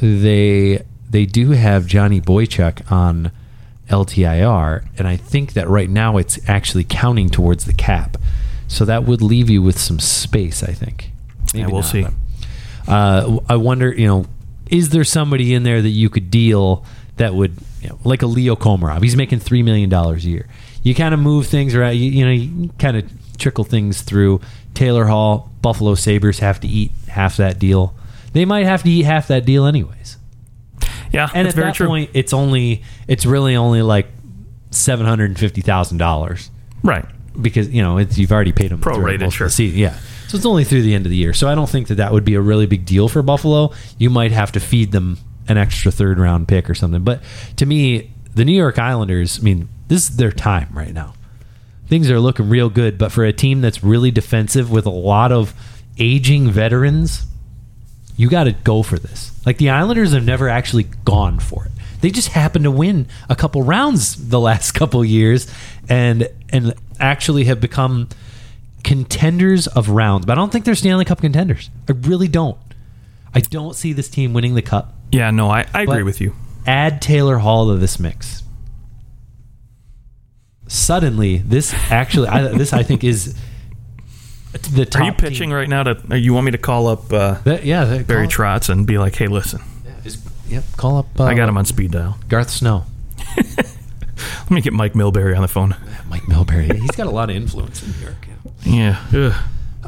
they 0.00 0.84
they 1.08 1.26
do 1.26 1.50
have 1.50 1.86
Johnny 1.86 2.20
Boychuk 2.20 2.90
on 2.90 3.30
LTIR, 3.88 4.86
and 4.98 5.06
I 5.06 5.16
think 5.16 5.52
that 5.52 5.68
right 5.68 5.88
now 5.88 6.16
it's 6.16 6.38
actually 6.48 6.84
counting 6.84 7.28
towards 7.28 7.64
the 7.64 7.72
cap. 7.72 8.16
So 8.66 8.84
that 8.84 9.04
would 9.04 9.22
leave 9.22 9.50
you 9.50 9.62
with 9.62 9.78
some 9.78 10.00
space. 10.00 10.62
I 10.62 10.72
think. 10.72 11.12
Yeah, 11.54 11.66
we'll 11.66 11.82
not, 11.82 11.90
see. 11.90 12.02
but, 12.02 12.12
Uh, 12.86 13.38
I 13.48 13.56
wonder. 13.56 13.92
You 13.92 14.06
know, 14.06 14.26
is 14.70 14.90
there 14.90 15.04
somebody 15.04 15.54
in 15.54 15.62
there 15.62 15.80
that 15.82 15.88
you 15.88 16.10
could 16.10 16.30
deal 16.30 16.84
that 17.16 17.34
would, 17.34 17.56
you 17.80 17.88
know, 17.90 17.98
like 18.04 18.22
a 18.22 18.26
Leo 18.26 18.56
Komarov? 18.56 19.02
He's 19.02 19.16
making 19.16 19.40
three 19.40 19.62
million 19.62 19.88
dollars 19.90 20.24
a 20.24 20.28
year. 20.28 20.48
You 20.82 20.94
kind 20.94 21.14
of 21.14 21.20
move 21.20 21.46
things 21.46 21.74
around. 21.74 21.96
You, 21.96 22.10
you 22.10 22.24
know, 22.24 22.30
you 22.30 22.70
kind 22.78 22.96
of 22.96 23.10
trickle 23.38 23.64
things 23.64 24.02
through. 24.02 24.40
Taylor 24.74 25.06
Hall, 25.06 25.50
Buffalo 25.62 25.94
Sabres 25.94 26.40
have 26.40 26.60
to 26.60 26.68
eat 26.68 26.90
half 27.08 27.36
that 27.36 27.58
deal. 27.58 27.94
They 28.32 28.44
might 28.44 28.66
have 28.66 28.82
to 28.82 28.90
eat 28.90 29.04
half 29.04 29.28
that 29.28 29.44
deal 29.44 29.64
anyways. 29.66 30.16
Yeah, 31.12 31.30
And 31.32 31.46
at 31.46 31.54
very 31.54 31.68
that 31.68 31.76
true. 31.76 31.86
point, 31.86 32.10
it's 32.12 32.32
only 32.32 32.82
it's 33.06 33.24
really 33.24 33.54
only 33.54 33.82
like 33.82 34.08
seven 34.72 35.06
hundred 35.06 35.26
and 35.26 35.38
fifty 35.38 35.60
thousand 35.60 35.98
dollars 35.98 36.50
right. 36.82 37.04
because 37.40 37.68
you 37.68 37.80
know 37.82 37.98
it's, 37.98 38.18
you've 38.18 38.32
already 38.32 38.50
paid 38.50 38.72
them 38.72 38.80
Prorated, 38.80 38.94
throughout 38.94 39.20
most 39.20 39.26
of 39.28 39.34
sure. 39.34 39.46
the 39.46 39.52
season. 39.52 39.78
Yeah, 39.78 39.96
so 40.34 40.38
it's 40.38 40.46
only 40.46 40.64
through 40.64 40.82
the 40.82 40.94
end 40.94 41.06
of 41.06 41.10
the 41.10 41.16
year. 41.16 41.32
So 41.32 41.48
I 41.48 41.54
don't 41.54 41.70
think 41.70 41.86
that 41.86 41.94
that 41.94 42.12
would 42.12 42.24
be 42.24 42.34
a 42.34 42.40
really 42.40 42.66
big 42.66 42.84
deal 42.84 43.08
for 43.08 43.22
Buffalo. 43.22 43.72
You 43.98 44.10
might 44.10 44.32
have 44.32 44.50
to 44.52 44.58
feed 44.60 44.90
them 44.90 45.18
an 45.46 45.58
extra 45.58 45.92
third 45.92 46.18
round 46.18 46.48
pick 46.48 46.68
or 46.68 46.74
something. 46.74 47.04
But 47.04 47.22
to 47.54 47.66
me, 47.66 48.10
the 48.34 48.44
New 48.44 48.56
York 48.56 48.76
Islanders, 48.76 49.38
I 49.38 49.42
mean, 49.42 49.68
this 49.86 50.10
is 50.10 50.16
their 50.16 50.32
time 50.32 50.70
right 50.72 50.92
now. 50.92 51.14
Things 51.86 52.10
are 52.10 52.18
looking 52.18 52.48
real 52.48 52.68
good, 52.68 52.98
but 52.98 53.12
for 53.12 53.24
a 53.24 53.32
team 53.32 53.60
that's 53.60 53.84
really 53.84 54.10
defensive 54.10 54.72
with 54.72 54.86
a 54.86 54.90
lot 54.90 55.30
of 55.30 55.54
aging 55.98 56.50
veterans, 56.50 57.26
you 58.16 58.28
got 58.28 58.44
to 58.44 58.52
go 58.52 58.82
for 58.82 58.98
this. 58.98 59.30
Like 59.46 59.58
the 59.58 59.70
Islanders 59.70 60.14
have 60.14 60.24
never 60.24 60.48
actually 60.48 60.88
gone 61.04 61.38
for 61.38 61.66
it. 61.66 61.72
They 62.00 62.10
just 62.10 62.30
happen 62.30 62.64
to 62.64 62.72
win 62.72 63.06
a 63.28 63.36
couple 63.36 63.62
rounds 63.62 64.30
the 64.30 64.40
last 64.40 64.72
couple 64.74 65.04
years, 65.04 65.46
and 65.88 66.28
and 66.50 66.74
actually 66.98 67.44
have 67.44 67.60
become 67.60 68.08
contenders 68.84 69.66
of 69.66 69.88
rounds. 69.88 70.26
But 70.26 70.32
I 70.32 70.34
don't 70.36 70.52
think 70.52 70.64
they're 70.64 70.74
Stanley 70.74 71.04
Cup 71.04 71.20
contenders. 71.20 71.70
I 71.88 71.92
really 71.92 72.28
don't. 72.28 72.58
I 73.34 73.40
don't 73.40 73.74
see 73.74 73.92
this 73.92 74.08
team 74.08 74.32
winning 74.32 74.54
the 74.54 74.62
cup. 74.62 74.94
Yeah, 75.10 75.30
no, 75.30 75.50
I, 75.50 75.66
I 75.74 75.82
agree 75.82 76.04
with 76.04 76.20
you. 76.20 76.34
Add 76.66 77.02
Taylor 77.02 77.38
Hall 77.38 77.68
to 77.68 77.76
this 77.76 77.98
mix. 77.98 78.42
Suddenly, 80.68 81.38
this 81.38 81.74
actually, 81.90 82.28
I, 82.28 82.48
this 82.56 82.72
I 82.72 82.82
think 82.82 83.04
is 83.04 83.36
the 84.52 84.86
top. 84.86 85.02
Are 85.02 85.04
you 85.06 85.12
pitching 85.12 85.50
right 85.52 85.68
now 85.68 85.82
to? 85.82 86.18
You 86.18 86.32
want 86.32 86.46
me 86.46 86.52
to 86.52 86.58
call 86.58 86.86
up 86.86 87.12
uh, 87.12 87.34
That, 87.44 87.64
yeah, 87.64 87.84
that, 87.84 88.06
Barry 88.06 88.28
Trotz 88.28 88.70
and 88.70 88.86
be 88.86 88.96
like, 88.96 89.14
"Hey, 89.14 89.26
listen, 89.26 89.60
is, 90.04 90.18
yep, 90.48 90.64
call 90.76 90.98
up. 90.98 91.20
Uh, 91.20 91.24
I 91.24 91.34
got 91.34 91.48
him 91.48 91.58
on 91.58 91.64
speed 91.64 91.90
dial. 91.90 92.18
Garth 92.28 92.50
Snow. 92.50 92.86
Let 93.36 94.50
me 94.50 94.62
get 94.62 94.72
Mike 94.72 94.94
Milbury 94.94 95.36
on 95.36 95.42
the 95.42 95.48
phone." 95.48 95.76
Mike 96.08 96.22
Milbury. 96.22 96.72
He's 96.80 96.92
got 96.92 97.06
a 97.06 97.10
lot 97.10 97.30
of 97.30 97.36
influence 97.36 97.82
in 97.82 97.92
New 97.92 98.06
York. 98.06 98.26
Yeah. 98.64 99.00
Ugh. 99.14 99.34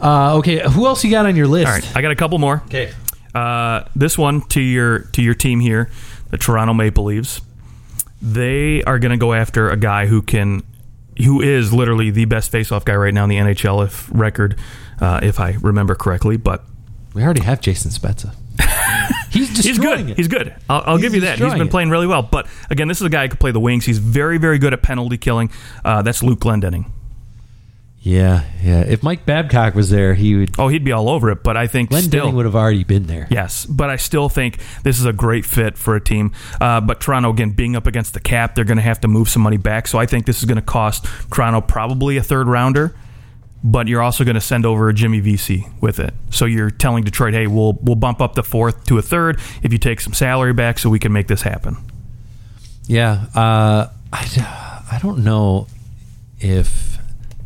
Uh, 0.01 0.37
okay, 0.39 0.61
who 0.69 0.87
else 0.87 1.03
you 1.05 1.11
got 1.11 1.27
on 1.27 1.37
your 1.37 1.47
list? 1.47 1.67
All 1.67 1.73
right, 1.73 1.97
I 1.97 2.03
got 2.03 2.11
a 2.11 2.17
couple 2.17 2.39
more. 2.39 2.63
Okay. 2.67 2.93
Uh, 3.35 3.85
this 3.95 4.17
one 4.19 4.43
to 4.49 4.61
your 4.61 5.01
to 5.13 5.23
your 5.23 5.35
team 5.35 5.61
here, 5.61 5.91
the 6.31 6.39
Toronto 6.39 6.75
Maple 6.75 7.05
Leafs. 7.05 7.41
They 8.21 8.83
are 8.83 8.99
going 8.99 9.11
to 9.13 9.19
go 9.19 9.33
after 9.35 9.71
a 9.71 9.77
guy 9.77 10.07
who 10.07 10.23
can, 10.23 10.63
who 11.23 11.43
is 11.43 11.73
literally 11.73 12.11
the 12.11 12.25
best 12.25 12.51
faceoff 12.51 12.85
guy 12.85 12.95
right 12.95 13.13
now 13.13 13.25
in 13.25 13.31
the 13.31 13.37
NHL 13.37 13.85
if 13.85 14.09
record, 14.13 14.59
uh, 15.01 15.21
if 15.23 15.39
I 15.39 15.57
remember 15.61 15.95
correctly. 15.95 16.37
But 16.39 16.65
We 17.15 17.23
already 17.23 17.43
have 17.43 17.61
Jason 17.61 17.91
Spezza. 17.91 18.35
He's 19.31 19.65
He's 19.65 19.79
good. 19.79 20.11
it. 20.11 20.17
He's 20.17 20.29
good. 20.29 20.55
I'll, 20.69 20.83
I'll 20.87 20.97
He's 20.97 21.05
give 21.05 21.15
you 21.15 21.21
that. 21.23 21.39
He's 21.39 21.53
been 21.55 21.69
playing 21.69 21.91
really 21.91 22.07
well. 22.07 22.23
But 22.23 22.47
again, 22.71 22.89
this 22.89 23.01
is 23.01 23.07
a 23.07 23.11
guy 23.11 23.25
who 23.25 23.29
can 23.29 23.39
play 23.39 23.51
the 23.51 23.61
wings. 23.61 23.85
He's 23.85 23.99
very, 23.99 24.39
very 24.39 24.59
good 24.59 24.73
at 24.73 24.83
penalty 24.83 25.19
killing. 25.19 25.51
Uh, 25.85 26.01
that's 26.03 26.23
Luke 26.23 26.41
Glendening. 26.41 26.91
Yeah, 28.07 28.45
yeah. 28.63 28.83
If 28.83 29.03
Mike 29.03 29.27
Babcock 29.27 29.75
was 29.75 29.91
there, 29.91 30.15
he 30.15 30.37
would. 30.37 30.55
Oh, 30.61 30.69
he'd 30.69 30.85
be 30.85 30.93
all 30.93 31.09
over 31.09 31.29
it. 31.33 31.43
But 31.43 31.57
I 31.57 31.67
think 31.67 31.91
Glenn 31.91 32.05
still, 32.05 32.21
Denning 32.21 32.37
would 32.37 32.45
have 32.45 32.55
already 32.55 32.85
been 32.85 33.09
there. 33.09 33.27
Yes, 33.33 33.67
but 33.67 33.91
I 33.91 33.97
still 33.97 34.29
think 34.29 34.61
this 34.85 35.01
is 35.01 35.07
a 35.07 35.13
great 35.13 35.45
fit 35.45 35.77
for 35.77 35.97
a 35.97 36.01
team. 36.01 36.31
Uh, 36.61 36.81
but 36.81 37.01
Toronto, 37.01 37.31
again, 37.31 37.51
being 37.51 37.75
up 37.75 37.89
against 37.89 38.15
the 38.15 38.21
cap, 38.21 38.55
they're 38.55 38.65
going 38.65 38.77
to 38.77 38.83
have 38.85 39.01
to 39.01 39.09
move 39.09 39.29
some 39.29 39.43
money 39.43 39.57
back. 39.57 39.89
So 39.89 39.99
I 39.99 40.07
think 40.07 40.25
this 40.25 40.39
is 40.39 40.45
going 40.45 40.55
to 40.55 40.63
cost 40.63 41.05
Toronto 41.33 41.61
probably 41.61 42.17
a 42.17 42.23
third 42.23 42.47
rounder. 42.47 42.95
But 43.65 43.89
you're 43.89 44.03
also 44.03 44.23
going 44.23 44.37
to 44.37 44.41
send 44.41 44.65
over 44.67 44.89
a 44.89 44.95
Jimmy 44.95 45.19
Vesey 45.19 45.67
with 45.81 45.99
it. 45.99 46.15
So 46.31 46.45
you're 46.45 46.71
telling 46.71 47.03
Detroit, 47.03 47.35
hey, 47.35 47.49
we'll 47.49 47.73
we'll 47.83 47.97
bump 47.97 48.21
up 48.21 48.37
the 48.37 48.45
fourth 48.45 48.87
to 48.87 48.99
a 48.99 49.03
third 49.03 49.41
if 49.65 49.73
you 49.73 49.79
take 49.79 50.01
some 50.01 50.13
salary 50.13 50.53
back, 50.53 50.79
so 50.79 50.89
we 50.91 51.01
can 51.01 51.13
make 51.13 51.27
this 51.27 51.43
happen. 51.43 51.77
Yeah, 52.87 53.27
uh, 53.35 53.89
I, 54.13 54.85
I 54.93 55.01
don't 55.03 55.25
know 55.25 55.67
if 56.39 56.96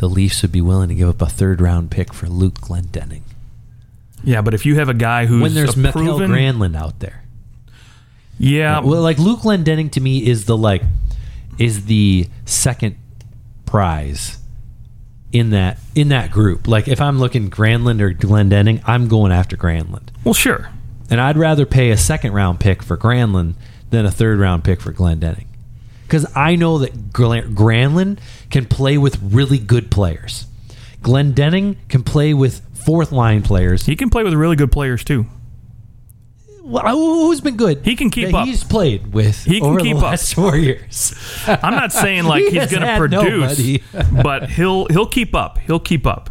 the 0.00 0.08
Leafs 0.08 0.40
would 0.40 0.50
be 0.50 0.62
willing 0.62 0.88
to 0.88 0.94
give 0.94 1.08
up 1.10 1.20
a 1.20 1.26
third 1.26 1.60
round 1.60 1.90
pick 1.90 2.14
for 2.14 2.26
Luke 2.26 2.54
Glendening 2.60 3.20
Yeah, 4.24 4.40
but 4.40 4.54
if 4.54 4.64
you 4.64 4.76
have 4.76 4.88
a 4.88 4.94
guy 4.94 5.26
who's 5.26 5.42
when 5.42 5.52
there's 5.54 5.76
a 5.76 5.78
Mikael 5.78 6.16
proven, 6.18 6.30
Granlund 6.30 6.74
out 6.74 7.00
there. 7.00 7.22
yeah, 8.38 8.80
well, 8.80 9.02
like 9.02 9.18
Luke 9.18 9.40
Glendening 9.40 9.90
to 9.92 10.00
me 10.00 10.26
is 10.26 10.46
the 10.46 10.56
like 10.56 10.82
is 11.58 11.84
the 11.84 12.28
second 12.46 12.96
prize 13.66 14.38
in 15.32 15.50
that 15.50 15.78
in 15.94 16.08
that 16.08 16.30
group. 16.30 16.66
Like 16.66 16.88
if 16.88 17.00
I'm 17.00 17.18
looking 17.18 17.50
Granlund 17.50 18.00
or 18.00 18.12
Glendening, 18.14 18.82
I'm 18.86 19.06
going 19.06 19.32
after 19.32 19.56
Granlund. 19.56 20.08
well, 20.24 20.34
sure. 20.34 20.70
And 21.10 21.20
I'd 21.20 21.36
rather 21.36 21.66
pay 21.66 21.90
a 21.90 21.96
second 21.96 22.32
round 22.32 22.58
pick 22.60 22.82
for 22.82 22.96
Granlund 22.96 23.54
than 23.90 24.06
a 24.06 24.10
third 24.10 24.38
round 24.38 24.64
pick 24.64 24.80
for 24.80 24.92
Glendening. 24.92 25.46
Because 26.10 26.26
I 26.34 26.56
know 26.56 26.78
that 26.78 27.12
Granlund 27.12 28.18
can 28.50 28.66
play 28.66 28.98
with 28.98 29.22
really 29.22 29.58
good 29.58 29.92
players. 29.92 30.46
Glendening 31.02 31.76
can 31.88 32.02
play 32.02 32.34
with 32.34 32.62
fourth 32.74 33.12
line 33.12 33.42
players. 33.42 33.86
He 33.86 33.94
can 33.94 34.10
play 34.10 34.24
with 34.24 34.34
really 34.34 34.56
good 34.56 34.72
players 34.72 35.04
too. 35.04 35.26
Well, 36.64 36.96
who's 36.96 37.40
been 37.40 37.56
good? 37.56 37.82
He 37.84 37.94
can 37.94 38.10
keep 38.10 38.34
up. 38.34 38.44
He's 38.44 38.64
played 38.64 39.12
with 39.12 39.44
He 39.44 39.60
can 39.60 39.78
keep 39.78 39.92
the 39.92 39.98
up. 39.98 40.02
last 40.02 40.34
four 40.34 40.56
years. 40.56 41.14
I'm 41.46 41.74
not 41.74 41.92
saying 41.92 42.24
like 42.32 42.42
He 42.42 42.58
he's 42.58 42.72
going 42.72 42.82
to 42.82 42.96
produce, 42.96 43.56
nobody. 43.56 43.82
but 44.22 44.50
he'll 44.50 44.86
he'll 44.86 45.06
keep 45.06 45.32
up. 45.36 45.58
He'll 45.58 45.78
keep 45.78 46.08
up. 46.08 46.28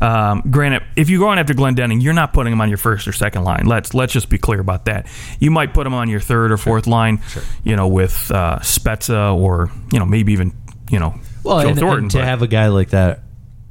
Um, 0.00 0.42
granted, 0.50 0.82
if 0.96 1.10
you're 1.10 1.18
going 1.18 1.38
after 1.38 1.54
Glendening, 1.54 2.00
you're 2.02 2.12
not 2.12 2.32
putting 2.32 2.52
him 2.52 2.60
on 2.60 2.68
your 2.68 2.78
first 2.78 3.08
or 3.08 3.12
second 3.12 3.44
line. 3.44 3.66
Let's 3.66 3.94
let's 3.94 4.12
just 4.12 4.28
be 4.28 4.38
clear 4.38 4.60
about 4.60 4.84
that. 4.84 5.06
You 5.40 5.50
might 5.50 5.74
put 5.74 5.86
him 5.86 5.94
on 5.94 6.08
your 6.08 6.20
third 6.20 6.52
or 6.52 6.56
fourth 6.56 6.86
line, 6.86 7.20
you 7.64 7.74
know, 7.74 7.88
with 7.88 8.30
uh, 8.30 8.58
Spezza 8.60 9.34
or 9.36 9.70
you 9.92 9.98
know 9.98 10.04
maybe 10.06 10.32
even 10.32 10.52
you 10.90 10.98
know 11.00 11.14
Well, 11.42 11.62
Joe 11.62 11.68
and, 11.70 11.78
Thornton. 11.78 12.04
and 12.04 12.10
to 12.12 12.18
but- 12.18 12.24
have 12.26 12.42
a 12.42 12.46
guy 12.46 12.68
like 12.68 12.90
that 12.90 13.20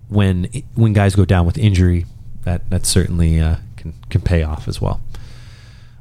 when 0.09 0.49
when 0.75 0.93
guys 0.93 1.15
go 1.15 1.23
down 1.25 1.45
with 1.45 1.57
injury, 1.57 2.05
that 2.43 2.69
that 2.71 2.85
certainly 2.85 3.39
uh, 3.39 3.55
can 3.77 3.93
can 4.09 4.21
pay 4.21 4.43
off 4.43 4.67
as 4.67 4.81
well. 4.81 5.01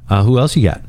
Uh, 0.09 0.23
who 0.23 0.37
else 0.39 0.55
you 0.57 0.63
got? 0.63 0.81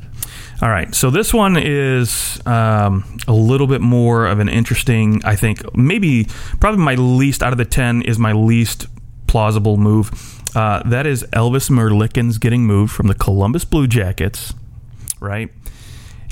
All 0.61 0.69
right, 0.69 0.93
so 0.93 1.09
this 1.09 1.33
one 1.33 1.55
is 1.57 2.41
um, 2.45 3.17
a 3.29 3.31
little 3.33 3.67
bit 3.67 3.79
more 3.79 4.27
of 4.27 4.39
an 4.39 4.49
interesting. 4.49 5.21
I 5.23 5.37
think 5.37 5.61
maybe 5.75 6.27
probably 6.59 6.83
my 6.83 6.95
least 6.95 7.41
out 7.41 7.53
of 7.53 7.57
the 7.57 7.63
ten 7.65 8.01
is 8.01 8.19
my 8.19 8.33
least 8.33 8.87
plausible 9.29 9.77
move. 9.77 10.11
Uh, 10.55 10.81
that 10.89 11.05
is 11.05 11.23
Elvis 11.31 11.69
Merzlikins 11.69 12.39
getting 12.39 12.65
moved 12.65 12.91
from 12.91 13.07
the 13.07 13.13
Columbus 13.15 13.63
Blue 13.65 13.87
Jackets, 13.87 14.53
right? 15.19 15.49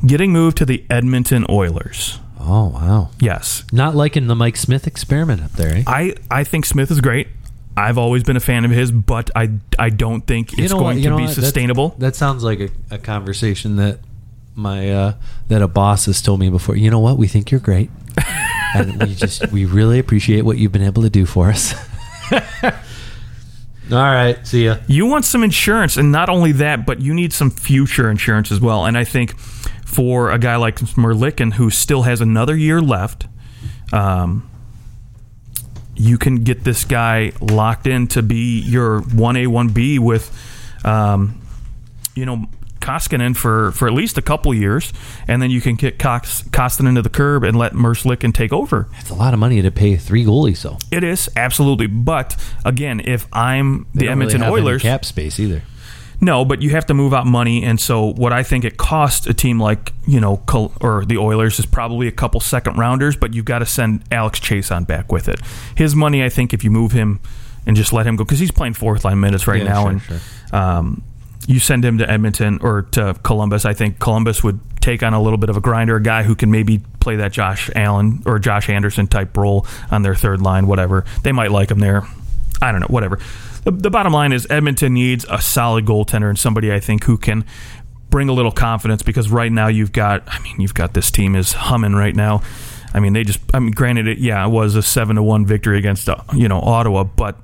Getting 0.06 0.32
moved 0.32 0.58
to 0.58 0.66
the 0.66 0.84
Edmonton 0.90 1.46
Oilers. 1.50 2.20
Oh 2.40 2.68
wow, 2.70 3.10
Yes, 3.20 3.64
not 3.72 3.96
liking 3.96 4.28
the 4.28 4.36
Mike 4.36 4.58
Smith 4.58 4.88
experiment 4.88 5.42
up 5.44 5.52
there. 5.54 5.76
Eh? 5.78 5.84
I 5.88 6.16
I 6.32 6.44
think 6.44 6.66
Smith 6.66 6.90
is 6.92 7.02
great. 7.02 7.28
I've 7.76 7.98
always 8.00 8.24
been 8.24 8.38
a 8.38 8.40
fan 8.40 8.64
of 8.66 8.72
his, 8.72 8.92
but 8.92 9.30
I 9.36 9.50
I 9.78 9.90
don't 9.90 10.22
think 10.26 10.58
it's 10.58 10.72
know 10.72 10.80
going 10.80 10.98
what- 10.98 11.04
to 11.04 11.10
be 11.10 11.14
what? 11.14 11.20
That's- 11.22 11.36
sustainable. 11.36 11.96
That 12.00 12.16
sounds 12.16 12.44
like 12.44 12.60
a, 12.60 12.70
a 12.92 12.98
conversation 12.98 13.76
that 13.78 14.00
my 14.56 14.90
uh, 14.92 15.14
that 15.50 15.62
a 15.62 15.68
boss 15.68 16.06
has 16.06 16.22
told 16.22 16.40
me 16.40 16.50
before. 16.50 16.76
You 16.76 16.90
know 16.90 17.00
what? 17.00 17.18
We 17.18 17.28
think 17.28 17.52
you're 17.52 17.60
great, 17.60 17.90
and 18.76 19.00
we 19.04 19.14
just 19.14 19.52
we 19.52 19.66
really 19.66 20.00
appreciate 20.00 20.42
what 20.44 20.58
you've 20.58 20.72
been 20.72 20.82
able 20.84 21.04
to 21.04 21.10
do 21.12 21.26
for 21.28 21.50
us. 21.50 21.74
All 23.92 23.98
right, 23.98 24.46
see 24.46 24.66
ya. 24.66 24.78
you 24.88 25.06
want 25.06 25.24
some 25.24 25.44
insurance 25.44 25.96
and 25.96 26.12
not 26.12 26.30
only 26.30 26.52
that 26.54 26.86
but 26.86 27.00
you 27.00 27.14
need 27.14 27.32
some 27.32 27.50
future 27.50 28.10
insurance 28.10 28.52
as 28.52 28.60
well 28.60 28.86
and 28.86 28.98
i 28.98 29.04
think 29.04 29.38
for 29.86 30.32
a 30.32 30.38
guy 30.38 30.58
like 30.58 30.76
merzlikin 30.76 31.54
who 31.54 31.70
still 31.70 32.04
has 32.04 32.20
another 32.20 32.56
year 32.56 32.82
left 32.82 33.28
um, 33.94 34.50
you 35.96 36.18
can 36.18 36.44
get 36.44 36.64
this 36.64 36.84
guy 36.84 37.32
locked 37.40 37.88
in 37.88 38.08
to 38.08 38.22
be 38.22 38.60
your 38.60 39.02
1a 39.02 39.48
1b 39.48 40.00
with 40.00 40.32
um, 40.86 41.42
you 42.14 42.26
know 42.26 42.46
Koskinen 42.88 43.36
for, 43.36 43.72
for 43.74 43.88
at 43.88 43.94
least 43.94 44.18
a 44.18 44.22
couple 44.22 44.54
years, 44.54 44.94
and 45.28 45.42
then 45.42 45.52
you 45.52 45.60
can 45.62 45.76
kick 45.76 46.00
Cox, 46.00 46.42
Koskinen 46.44 46.96
to 46.96 47.02
the 47.02 47.10
curb 47.10 47.44
and 47.44 47.58
let 47.58 47.74
Merzlikin 47.74 48.34
take 48.34 48.54
over. 48.54 48.88
It's 49.00 49.10
a 49.10 49.16
lot 49.16 49.34
of 49.34 49.40
money 49.40 49.62
to 49.62 49.72
pay 49.72 49.98
three 49.98 50.24
goalies, 50.24 50.62
though. 50.62 50.78
It 50.90 51.04
is 51.04 51.30
absolutely, 51.36 51.88
but 51.88 52.36
again, 52.64 53.02
if 53.04 53.28
I'm 53.34 53.88
They 53.94 54.00
the 54.00 54.00
really 54.00 54.12
Edmonton 54.12 54.44
any 54.44 54.52
Oilers, 54.54 54.82
cap 54.84 55.04
space 55.04 55.38
either. 55.40 55.64
no, 56.22 56.46
but 56.46 56.62
you 56.62 56.70
have 56.72 56.86
to 56.86 56.94
move 56.94 57.14
out 57.14 57.28
money, 57.28 57.64
and 57.64 57.80
so 57.80 58.14
what 58.14 58.32
I 58.32 58.42
think 58.44 58.64
it 58.64 58.78
costs 58.78 59.28
a 59.28 59.34
team 59.34 59.60
like 59.60 59.92
you 60.08 60.20
know 60.22 60.38
Col- 60.46 60.72
or 60.80 61.04
the 61.06 61.18
Oilers 61.18 61.60
is 61.60 61.66
probably 61.66 62.08
a 62.08 62.12
couple 62.12 62.40
second 62.40 62.78
rounders, 62.78 63.16
but 63.18 63.34
you've 63.34 63.46
got 63.46 63.60
to 63.60 63.66
send 63.66 64.04
Alex 64.12 64.40
Chiasson 64.40 64.88
back 64.88 65.12
with 65.12 65.28
it. 65.28 65.40
His 65.76 65.94
money, 65.94 66.24
I 66.24 66.30
think, 66.30 66.54
if 66.54 66.64
you 66.64 66.72
move 66.72 66.94
him 66.94 67.20
and 67.66 67.76
just 67.76 67.92
let 67.92 68.08
him 68.08 68.16
go 68.16 68.24
because 68.24 68.40
he's 68.40 68.52
playing 68.52 68.74
fourth 68.76 69.04
line 69.04 69.20
minutes 69.20 69.46
right 69.46 69.62
Yeah, 69.62 69.68
now, 69.74 69.82
sure, 69.84 69.92
and 69.92 70.02
sure. 70.02 70.20
um, 70.58 71.04
you 71.48 71.60
send 71.60 71.84
him 71.84 71.98
to 71.98 72.10
Edmonton 72.10 72.60
or 72.62 72.84
to 72.92 73.16
Columbus. 73.24 73.66
I 73.66 73.74
think 73.74 74.00
Columbus 74.00 74.44
would 74.44 74.60
take 74.82 75.02
on 75.02 75.14
a 75.14 75.22
little 75.22 75.38
bit 75.38 75.50
of 75.50 75.58
a 75.58 75.62
grinder, 75.62 75.96
a 75.96 76.04
guy 76.04 76.24
who 76.24 76.36
can 76.36 76.52
maybe 76.52 76.82
play 77.00 77.16
that 77.16 77.32
Josh 77.32 77.70
Allen 77.74 78.22
or 78.26 78.38
Josh 78.38 78.70
Anderson 78.70 79.08
type 79.08 79.36
role 79.36 79.66
on 79.90 80.04
their 80.04 80.14
third 80.14 80.42
line, 80.42 80.68
whatever. 80.68 81.06
They 81.24 81.32
might 81.32 81.52
like 81.52 81.72
him 81.72 81.80
there. 81.80 82.04
I 82.62 82.72
don't 82.72 82.82
know, 82.82 82.88
whatever. 82.88 83.20
The, 83.64 83.72
the 83.72 83.90
bottom 83.90 84.14
line 84.14 84.34
is 84.34 84.46
Edmonton 84.50 84.94
needs 84.94 85.26
a 85.30 85.42
solid 85.42 85.86
goaltender 85.86 86.30
and 86.30 86.38
somebody 86.38 86.72
I 86.72 86.82
think 86.82 87.06
who 87.06 87.18
can 87.18 87.46
bring 88.10 88.28
a 88.30 88.34
little 88.34 88.52
confidence 88.52 89.02
because 89.02 89.30
right 89.30 89.52
now 89.52 89.68
you've 89.68 89.94
got, 89.94 90.24
I 90.28 90.40
mean, 90.40 90.60
you've 90.60 90.74
got 90.74 90.94
this 90.94 91.12
team 91.12 91.36
is 91.36 91.54
humming 91.54 91.94
right 91.94 92.16
now. 92.16 92.42
I 92.94 93.00
mean, 93.00 93.14
they 93.14 93.24
just, 93.24 93.40
I 93.54 93.60
mean, 93.60 93.72
granted, 93.72 94.08
it, 94.08 94.18
yeah, 94.18 94.46
it 94.46 94.50
was 94.50 94.76
a 94.76 94.82
seven 94.82 95.16
to 95.16 95.24
one 95.24 95.46
victory 95.46 95.78
against, 95.78 96.10
uh, 96.10 96.18
you 96.34 96.48
know, 96.48 96.60
Ottawa, 96.60 97.04
but 97.04 97.38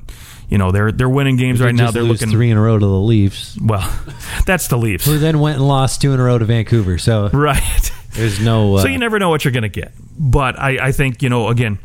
you 0.54 0.60
know 0.60 0.72
they're 0.72 0.92
they're 0.92 1.10
winning 1.10 1.36
games 1.36 1.60
right 1.60 1.74
now. 1.74 1.90
They're 1.90 2.04
lose 2.04 2.22
looking 2.22 2.32
three 2.32 2.52
in 2.52 2.58
a 2.58 2.62
row 2.62 2.78
to 2.78 2.86
the 2.86 2.92
Leafs, 2.92 3.58
well. 3.60 3.82
That's 4.46 4.68
the 4.68 4.78
Leafs, 4.78 5.04
who 5.04 5.18
then 5.18 5.40
went 5.40 5.58
and 5.58 5.68
lost 5.68 6.00
two 6.00 6.14
in 6.14 6.20
a 6.20 6.24
row 6.24 6.38
to 6.38 6.46
Vancouver. 6.46 7.00
So 7.00 7.30
right? 7.30 7.92
there's 8.12 8.40
no. 8.40 8.76
Uh, 8.76 8.82
so 8.84 8.88
you 8.88 9.00
never 9.00 9.18
know 9.18 9.32
what 9.32 9.44
you're 9.44 9.52
going 9.52 9.64
to 9.64 9.70
get. 9.70 9.94
But 10.16 10.60
I, 10.60 10.90
I 10.90 10.92
think 10.92 11.24
you 11.24 11.30
know 11.30 11.48
again, 11.48 11.80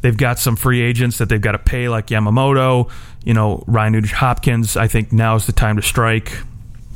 they've 0.00 0.16
got 0.16 0.40
some 0.40 0.56
free 0.56 0.80
agents 0.80 1.18
that 1.18 1.28
they've 1.28 1.40
got 1.40 1.52
to 1.52 1.60
pay, 1.60 1.88
like 1.88 2.08
Yamamoto, 2.08 2.90
you 3.22 3.34
know 3.34 3.62
Ryan 3.68 3.92
Nugent 3.92 4.14
Hopkins. 4.14 4.76
I 4.76 4.88
think 4.88 5.12
now 5.12 5.36
is 5.36 5.46
the 5.46 5.52
time 5.52 5.76
to 5.76 5.82
strike. 5.82 6.32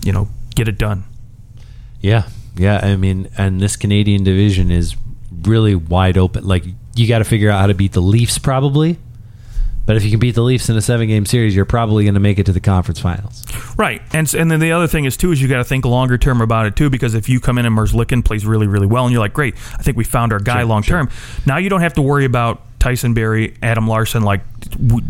You 0.04 0.12
know, 0.12 0.28
get 0.56 0.66
it 0.66 0.76
done. 0.76 1.04
Yeah, 2.00 2.26
yeah. 2.56 2.80
I 2.82 2.96
mean, 2.96 3.28
and 3.38 3.60
this 3.60 3.76
Canadian 3.76 4.24
division 4.24 4.72
is 4.72 4.96
really 5.42 5.76
wide 5.76 6.18
open. 6.18 6.48
Like 6.48 6.64
you 6.96 7.06
got 7.06 7.18
to 7.18 7.24
figure 7.24 7.48
out 7.48 7.60
how 7.60 7.68
to 7.68 7.74
beat 7.74 7.92
the 7.92 8.02
Leafs, 8.02 8.38
probably. 8.38 8.98
But 9.84 9.96
if 9.96 10.04
you 10.04 10.10
can 10.10 10.20
beat 10.20 10.36
the 10.36 10.42
Leafs 10.42 10.68
in 10.68 10.76
a 10.76 10.80
seven-game 10.80 11.26
series, 11.26 11.56
you're 11.56 11.64
probably 11.64 12.04
going 12.04 12.14
to 12.14 12.20
make 12.20 12.38
it 12.38 12.46
to 12.46 12.52
the 12.52 12.60
conference 12.60 13.00
finals. 13.00 13.44
Right, 13.76 14.00
and 14.12 14.32
and 14.34 14.50
then 14.50 14.60
the 14.60 14.72
other 14.72 14.86
thing 14.86 15.04
is 15.06 15.16
too 15.16 15.32
is 15.32 15.42
you 15.42 15.48
got 15.48 15.58
to 15.58 15.64
think 15.64 15.84
longer 15.84 16.16
term 16.18 16.40
about 16.40 16.66
it 16.66 16.76
too 16.76 16.88
because 16.90 17.14
if 17.14 17.28
you 17.28 17.40
come 17.40 17.58
in 17.58 17.66
and 17.66 17.76
Merzlikin 17.76 18.24
plays 18.24 18.46
really 18.46 18.66
really 18.68 18.86
well 18.86 19.04
and 19.04 19.12
you're 19.12 19.20
like 19.20 19.32
great, 19.32 19.54
I 19.78 19.82
think 19.82 19.96
we 19.96 20.04
found 20.04 20.32
our 20.32 20.38
guy 20.38 20.58
Sure, 20.60 20.64
long 20.66 20.82
sure. 20.82 20.98
term. 20.98 21.10
Now 21.46 21.56
you 21.56 21.68
don't 21.68 21.80
have 21.80 21.94
to 21.94 22.02
worry 22.02 22.24
about 22.24 22.62
Tyson 22.78 23.14
Barrie, 23.14 23.54
Adam 23.62 23.86
Larsson. 23.88 24.22
Like, 24.22 24.40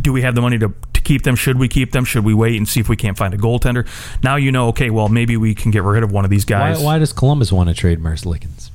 do 0.02 0.12
we 0.12 0.22
have 0.22 0.34
the 0.34 0.40
money 0.42 0.58
to 0.58 0.72
to 0.94 1.00
keep 1.02 1.22
them? 1.22 1.36
Should 1.36 1.58
we 1.58 1.68
keep 1.68 1.92
them? 1.92 2.04
Should 2.04 2.24
we 2.24 2.32
wait 2.34 2.56
and 2.56 2.66
see 2.68 2.80
if 2.80 2.88
we 2.88 2.96
can't 2.96 3.16
find 3.18 3.34
a 3.34 3.38
goaltender? 3.38 3.86
Now 4.22 4.36
you 4.36 4.52
know. 4.52 4.68
Okay, 4.68 4.90
well 4.90 5.08
maybe 5.08 5.36
we 5.36 5.54
can 5.54 5.70
get 5.70 5.82
rid 5.82 6.02
of 6.02 6.12
one 6.12 6.24
of 6.24 6.30
these 6.30 6.44
guys 6.44 6.82
why 6.82 6.98
does 6.98 7.12
Columbus 7.12 7.52
want 7.52 7.68
to 7.68 7.74
trade 7.74 7.98
Merzlikins? 8.00 8.70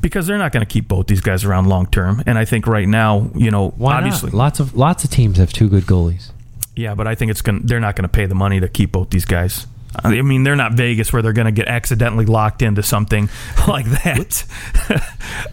Because 0.00 0.26
they're 0.26 0.38
not 0.38 0.52
going 0.52 0.64
to 0.64 0.72
keep 0.72 0.88
both 0.88 1.06
these 1.06 1.20
guys 1.20 1.44
around 1.44 1.66
long 1.68 1.86
term. 1.86 2.22
And 2.26 2.38
I 2.38 2.44
think 2.44 2.66
right 2.66 2.86
now, 2.88 3.30
you 3.34 3.50
know, 3.50 3.70
Why 3.70 3.94
obviously, 3.96 4.30
not? 4.30 4.36
Lots 4.38 4.60
of 4.60 4.74
lots 4.76 5.04
of 5.04 5.10
teams 5.10 5.38
have 5.38 5.52
two 5.52 5.68
good 5.68 5.84
goalies. 5.84 6.30
yeah, 6.76 6.94
but 6.94 7.06
I 7.06 7.14
think 7.14 7.30
it's 7.30 7.42
going. 7.42 7.60
to 7.60 7.66
They're 7.66 7.80
not 7.80 7.96
going 7.96 8.04
to 8.08 8.08
pay 8.08 8.26
the 8.26 8.34
money 8.34 8.60
to 8.60 8.68
keep 8.68 8.92
both 8.92 9.10
these 9.10 9.24
guys. 9.24 9.66
I 10.04 10.20
mean, 10.22 10.44
they're 10.44 10.54
not 10.54 10.74
Vegas 10.74 11.12
where 11.12 11.22
they're 11.22 11.32
going 11.32 11.46
to 11.46 11.50
get 11.52 11.66
accidentally 11.66 12.26
locked 12.26 12.60
into 12.62 12.82
something 12.82 13.28
like 13.68 13.86
that. 13.86 14.44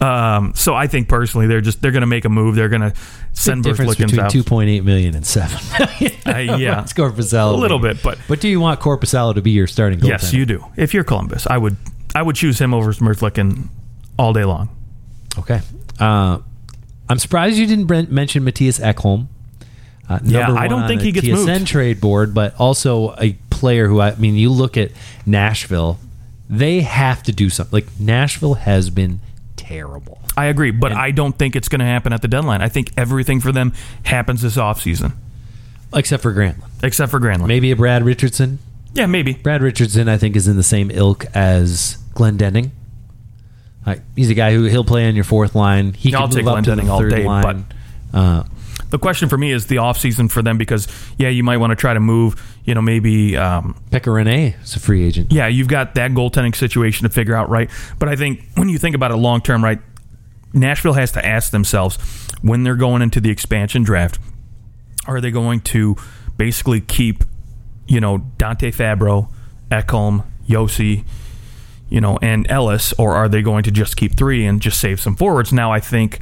um, 0.00 0.52
so 0.54 0.74
I 0.74 0.86
think 0.86 1.08
personally, 1.08 1.46
they're 1.46 1.60
just 1.62 1.80
they're 1.82 1.90
going 1.90 2.02
to 2.02 2.06
make 2.06 2.24
a 2.24 2.28
move. 2.28 2.54
They're 2.54 2.68
going 2.68 2.82
to 2.82 2.92
send 3.32 3.62
Big 3.64 3.72
difference 3.72 3.94
Berflickens 3.96 3.98
between 4.06 4.20
out. 4.20 4.30
two 4.30 4.44
point 4.44 4.68
eight 4.70 4.84
million 4.84 5.14
and 5.16 5.26
seven. 5.26 5.58
Uh, 6.26 6.38
yeah. 6.40 6.82
it's 6.82 6.92
Korpisalo. 6.92 7.54
A 7.54 7.56
little 7.56 7.78
bit, 7.78 8.02
but- 8.02 8.18
but 8.28 8.40
do 8.40 8.48
you 8.48 8.58
want 8.60 8.80
Korpisalo 8.80 9.34
to 9.36 9.40
be 9.42 9.52
your 9.52 9.66
starting 9.68 10.00
goaltender? 10.00 10.08
Yes, 10.08 10.32
you 10.32 10.44
do. 10.44 10.64
If 10.76 10.92
you're 10.92 11.04
Columbus, 11.04 11.46
I 11.46 11.56
would 11.56 11.76
I 12.14 12.20
would 12.22 12.34
choose 12.36 12.58
him 12.60 12.74
over 12.74 12.92
Smurflicken 12.92 13.68
all 14.18 14.32
day 14.32 14.44
long. 14.44 14.68
Okay. 15.38 15.60
Uh, 16.00 16.38
I'm 17.08 17.18
surprised 17.18 17.56
you 17.58 17.66
didn't 17.66 18.10
mention 18.10 18.44
Mattias 18.44 18.80
Ekholm. 18.80 19.26
Uh, 20.08 20.18
Yeah, 20.24 20.52
I 20.52 20.68
don't 20.68 20.86
think 20.86 21.02
he 21.02 21.12
gets 21.12 21.26
TSN 21.26 21.46
moved. 21.60 21.66
trade 21.66 22.00
board, 22.00 22.32
but 22.34 22.54
also 22.58 23.14
a 23.20 23.32
player 23.50 23.88
who 23.88 24.00
I 24.00 24.14
mean, 24.16 24.34
you 24.36 24.50
look 24.50 24.76
at 24.76 24.90
Nashville, 25.24 25.98
they 26.48 26.80
have 26.82 27.22
to 27.24 27.32
do 27.32 27.50
something. 27.50 27.72
Like 27.72 27.86
Nashville 27.98 28.54
has 28.54 28.88
been 28.90 29.20
terrible. 29.56 30.20
I 30.36 30.46
agree, 30.46 30.70
but 30.70 30.92
I 30.92 31.10
don't 31.12 31.36
think 31.38 31.56
it's 31.56 31.68
going 31.68 31.78
to 31.80 31.86
happen 31.86 32.12
at 32.12 32.22
the 32.22 32.28
deadline. 32.28 32.60
I 32.60 32.68
think 32.68 32.92
everything 32.96 33.40
for 33.40 33.52
them 33.52 33.72
happens 34.04 34.42
this 34.42 34.56
offseason, 34.56 35.12
Except 35.94 36.22
for 36.22 36.32
Granlund. 36.32 36.62
except 36.82 37.10
for 37.10 37.18
Granlund. 37.18 37.46
Maybe 37.48 37.70
a 37.70 37.76
Brad 37.76 38.04
Richardson. 38.04 38.58
Yeah, 38.92 39.06
maybe. 39.06 39.32
Brad 39.34 39.62
Richardson, 39.62 40.08
I 40.08 40.18
think, 40.18 40.36
is 40.36 40.46
in 40.46 40.56
the 40.56 40.62
same 40.62 40.90
ilk 40.90 41.24
as 41.34 41.98
Glendening. 42.14 42.70
Like, 43.86 44.02
he's 44.16 44.30
a 44.30 44.34
guy 44.34 44.52
who 44.52 44.64
he'll 44.64 44.84
play 44.84 45.06
on 45.08 45.14
your 45.14 45.24
fourth 45.24 45.54
line. 45.54 45.92
He 45.92 46.12
I'll 46.14 46.22
can 46.22 46.30
take 46.36 46.44
move 46.44 46.54
up 46.54 46.64
to 46.64 46.74
the 46.76 46.88
all 46.90 46.98
third 46.98 47.10
day, 47.12 47.24
line. 47.24 47.64
Uh, 48.12 48.42
The 48.90 48.98
question 48.98 49.28
for 49.28 49.38
me 49.38 49.52
is 49.52 49.66
the 49.66 49.76
offseason 49.76 50.30
for 50.30 50.42
them 50.42 50.58
because, 50.58 50.86
yeah, 51.18 51.28
you 51.28 51.42
might 51.44 51.56
want 51.58 51.70
to 51.70 51.76
try 51.76 51.94
to 51.94 52.00
move, 52.00 52.40
you 52.64 52.74
know, 52.74 52.82
maybe, 52.82 53.36
um, 53.36 53.74
Pekka 53.90 54.06
Rinne 54.12 54.60
is 54.62 54.76
a 54.76 54.80
free 54.80 55.04
agent. 55.04 55.32
yeah, 55.32 55.46
you've 55.48 55.68
got 55.68 55.94
that 55.96 56.12
goaltending 56.12 56.54
situation 56.54 57.04
to 57.04 57.10
figure 57.12 57.34
out, 57.34 57.48
right? 57.48 57.70
But 57.98 58.08
I 58.08 58.16
think 58.16 58.42
when 58.54 58.68
you 58.68 58.78
think 58.78 58.94
about 58.96 59.10
it 59.12 59.16
long 59.16 59.40
term, 59.40 59.62
right, 59.62 59.80
Nashville 60.52 60.94
has 60.94 61.12
to 61.12 61.24
ask 61.24 61.50
themselves 61.52 61.96
when 62.42 62.62
they're 62.62 62.76
going 62.76 63.02
into 63.02 63.20
the 63.20 63.30
expansion 63.30 63.82
draft, 63.82 64.18
are 65.06 65.20
they 65.20 65.30
going 65.30 65.60
to 65.60 65.96
basically 66.36 66.80
keep, 66.80 67.24
you 67.86 68.00
know, 68.00 68.18
Dante 68.38 68.70
Fabbro, 68.70 69.28
Ekholm, 69.70 70.24
Josi, 70.48 71.04
you 71.88 72.00
know, 72.00 72.18
and 72.22 72.46
Ellis, 72.50 72.92
or 72.94 73.14
are 73.14 73.28
they 73.28 73.42
going 73.42 73.62
to 73.64 73.70
just 73.70 73.96
keep 73.96 74.16
three 74.16 74.44
and 74.46 74.60
just 74.60 74.80
save 74.80 75.00
some 75.00 75.14
forwards? 75.16 75.52
Now, 75.52 75.72
I 75.72 75.80
think, 75.80 76.20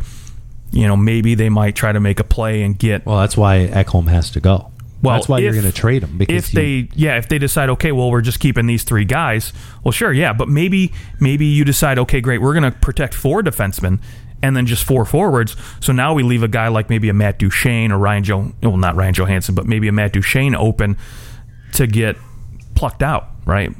you 0.72 0.86
know, 0.86 0.96
maybe 0.96 1.34
they 1.34 1.48
might 1.48 1.74
try 1.74 1.92
to 1.92 2.00
make 2.00 2.20
a 2.20 2.24
play 2.24 2.62
and 2.62 2.78
get 2.78 3.06
Well, 3.06 3.18
that's 3.20 3.36
why 3.36 3.68
Ekholm 3.72 4.08
has 4.08 4.30
to 4.32 4.40
go. 4.40 4.70
well, 5.02 5.14
that's 5.16 5.28
why 5.28 5.38
you're 5.38 5.52
going 5.52 5.64
to 5.64 5.72
trade 5.72 6.02
him 6.02 6.16
because 6.18 6.48
if 6.48 6.54
you- 6.54 6.60
they 6.60 6.88
yeah 6.94 7.16
if 7.18 7.28
they 7.28 7.38
decide 7.38 7.68
okay 7.70 7.92
well 7.92 8.10
we're 8.10 8.22
just 8.22 8.40
keeping 8.40 8.66
these 8.66 8.84
three 8.84 9.04
guys 9.04 9.52
well 9.82 9.92
sure 9.92 10.10
yeah 10.12 10.32
but 10.32 10.48
maybe 10.48 10.92
maybe 11.20 11.44
you 11.44 11.62
decide 11.62 11.98
okay 11.98 12.22
great 12.22 12.40
we're 12.40 12.54
going 12.58 12.70
to 12.72 12.78
protect 12.78 13.12
four 13.12 13.42
defensemen 13.42 13.98
and 14.42 14.56
then 14.56 14.64
just 14.64 14.82
four 14.82 15.04
forwards 15.04 15.56
so 15.80 15.92
now 15.92 16.14
we 16.14 16.22
leave 16.22 16.42
a 16.42 16.48
guy 16.48 16.68
like 16.68 16.88
maybe 16.88 17.10
a 17.10 17.12
Matt 17.12 17.38
Duchene 17.38 17.92
or 17.92 17.98
Ryan 17.98 18.24
Jo 18.24 18.52
well 18.62 18.78
not 18.78 18.96
Ryan 18.96 19.12
Johansen 19.14 19.54
but 19.54 19.66
maybe 19.66 19.88
a 19.88 19.92
Matt 19.92 20.14
Duchene 20.14 20.54
open 20.54 20.96
to 21.74 21.86
get 21.86 22.16
plucked 22.74 23.02
out 23.02 23.28
right 23.44 23.72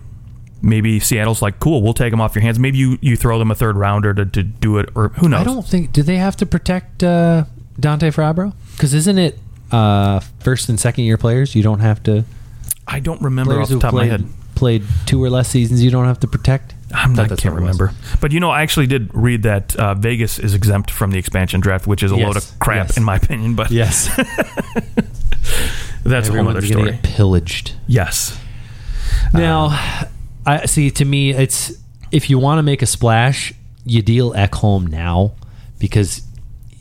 maybe 0.65 0.99
Seattle's 0.99 1.43
like 1.43 1.61
cool 1.61 1.83
we'll 1.83 1.95
take 1.95 2.11
them 2.11 2.21
off 2.21 2.35
your 2.35 2.43
hands 2.43 2.59
maybe 2.59 2.79
you 2.79 2.99
you 3.01 3.17
throw 3.17 3.39
them 3.39 3.51
a 3.51 3.55
third 3.55 3.77
rounder 3.77 4.15
to, 4.15 4.25
to 4.25 4.43
do 4.43 4.79
it 4.79 4.89
or 4.95 5.11
who 5.11 5.29
knows 5.29 5.41
I 5.41 5.45
don't 5.45 5.67
think 5.67 5.93
do 5.93 6.03
they 6.03 6.17
have 6.17 6.37
to 6.39 6.47
protect 6.47 7.03
uh, 7.03 7.45
Dante 7.79 8.11
Fabbro? 8.11 8.55
Because 8.73 8.95
isn't 8.95 9.19
it 9.19 9.39
uh, 9.71 10.21
first 10.41 10.69
and 10.69 10.79
second 10.79 11.05
year 11.05 11.19
players? 11.19 11.55
You 11.55 11.63
don't 11.63 11.81
have 11.81 12.03
to 12.05 12.25
I 12.87 13.01
don't 13.01 13.21
remember 13.21 13.61
off 13.61 13.69
the 13.69 13.79
top 13.79 13.93
of 13.93 13.95
my 13.95 14.09
played 14.09 14.11
head 14.11 14.31
played 14.55 14.85
two 15.07 15.23
or 15.23 15.31
less 15.31 15.49
seasons. 15.49 15.83
You 15.83 15.91
don't 15.91 16.07
have 16.07 16.21
to 16.21 16.29
protect. 16.29 16.75
I'm 16.95 17.15
not, 17.15 17.25
I 17.33 17.37
can't 17.37 17.55
what 17.55 17.63
it 17.63 17.67
was. 17.67 17.81
remember. 17.81 17.93
But 18.21 18.33
you 18.33 18.41
know, 18.41 18.51
I 18.51 18.63
actually 18.63 18.87
did 18.87 19.13
read 19.15 19.43
that 19.43 19.75
uh, 19.77 19.95
Vegas 19.95 20.39
is 20.39 20.55
exempt 20.55 20.91
from 20.91 21.11
the 21.11 21.19
expansion 21.19 21.61
draft, 21.61 21.87
which 21.87 22.03
is 22.03 22.13
a 22.13 22.17
load 22.17 22.37
of 22.37 22.59
crap 22.61 22.89
yes. 22.89 22.97
in 22.97 23.05
my 23.05 23.17
opinion. 23.17 23.57
But 23.57 23.71
Yes, 23.71 24.07
that's 26.05 26.29
a 26.29 26.33
whole 26.33 26.49
other 26.49 26.59
everyone's 26.59 26.69
story. 26.69 26.91
get 26.93 27.03
pillaged. 27.03 27.73
Yes, 27.87 28.39
Now, 29.33 29.77
I 30.47 30.67
see. 30.67 30.91
To 30.91 31.05
me, 31.05 31.31
it's 31.31 31.73
if 32.11 32.31
you 32.31 32.39
want 32.39 32.59
to 32.59 32.63
make 32.63 32.83
a 32.83 32.87
splash, 32.87 33.53
you 33.85 34.03
deal 34.03 34.33
Ekholm 34.33 34.89
now 34.89 35.33
because 35.79 36.23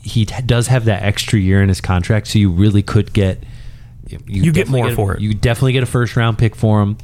he 0.02 0.26
t- 0.26 0.42
does 0.44 0.66
have 0.68 0.84
that 0.84 1.02
extra 1.02 1.38
year 1.38 1.62
in 1.62 1.68
his 1.68 1.80
contract, 1.80 2.26
so 2.28 2.38
you 2.38 2.50
really 2.50 2.82
could 2.82 3.12
get 3.12 3.42
You 4.08 4.52
get 4.52 4.66
definitely 4.66 4.82
more 4.82 4.90
for 4.94 5.14
it. 5.14 5.20
You 5.20 5.34
definitely 5.34 5.72
get 5.72 5.82
a 5.82 5.86
first 5.86 6.16
round 6.16 6.38
pick 6.38 6.54
for 6.54 6.82
him, 6.82 6.98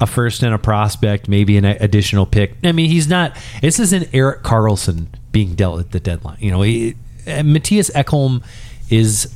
a 0.00 0.06
first 0.06 0.42
and 0.42 0.54
a 0.54 0.58
prospect, 0.58 1.28
maybe 1.28 1.56
an 1.56 1.64
additional 1.64 2.26
pick. 2.26 2.54
I 2.62 2.72
mean, 2.72 2.90
he's 2.90 3.08
not. 3.08 3.36
This 3.62 3.78
isn't 3.80 4.14
Erik 4.14 4.42
Karlsson 4.42 5.06
being 5.32 5.54
dealt 5.54 5.80
at 5.80 5.90
the 5.92 6.00
deadline. 6.00 6.38
You 6.40 6.50
know, 6.50 6.62
he, 6.62 6.96
uh, 7.26 7.40
Mattias 7.42 7.90
Ekholm 7.92 8.42
is 8.90 9.34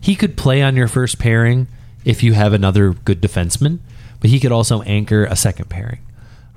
he 0.00 0.14
could 0.14 0.36
play 0.36 0.62
on 0.62 0.76
your 0.76 0.88
first 0.88 1.18
pairing 1.18 1.66
if 2.04 2.22
you 2.22 2.32
have 2.32 2.52
another 2.52 2.92
good 2.92 3.20
defenseman, 3.20 3.78
but 4.20 4.30
he 4.30 4.38
could 4.40 4.52
also 4.52 4.82
anchor 4.82 5.24
a 5.24 5.36
second 5.36 5.68
pairing. 5.68 6.00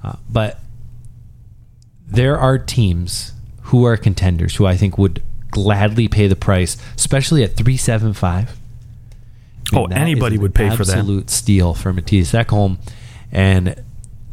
Uh, 0.03 0.17
but 0.29 0.59
there 2.05 2.37
are 2.37 2.57
teams 2.57 3.33
who 3.63 3.85
are 3.85 3.97
contenders 3.97 4.55
who 4.57 4.65
I 4.65 4.75
think 4.75 4.97
would 4.97 5.23
gladly 5.49 6.07
pay 6.07 6.27
the 6.27 6.35
price, 6.35 6.77
especially 6.95 7.43
at 7.43 7.55
three 7.55 7.77
seven 7.77 8.13
five. 8.13 8.57
Oh, 9.73 9.85
anybody 9.85 10.37
would 10.37 10.53
pay 10.53 10.69
for 10.69 10.83
that. 10.83 10.97
Absolute 10.97 11.29
steal 11.29 11.73
for 11.73 11.93
Mattias 11.93 12.33
Ekholm, 12.33 12.77
and 13.31 13.81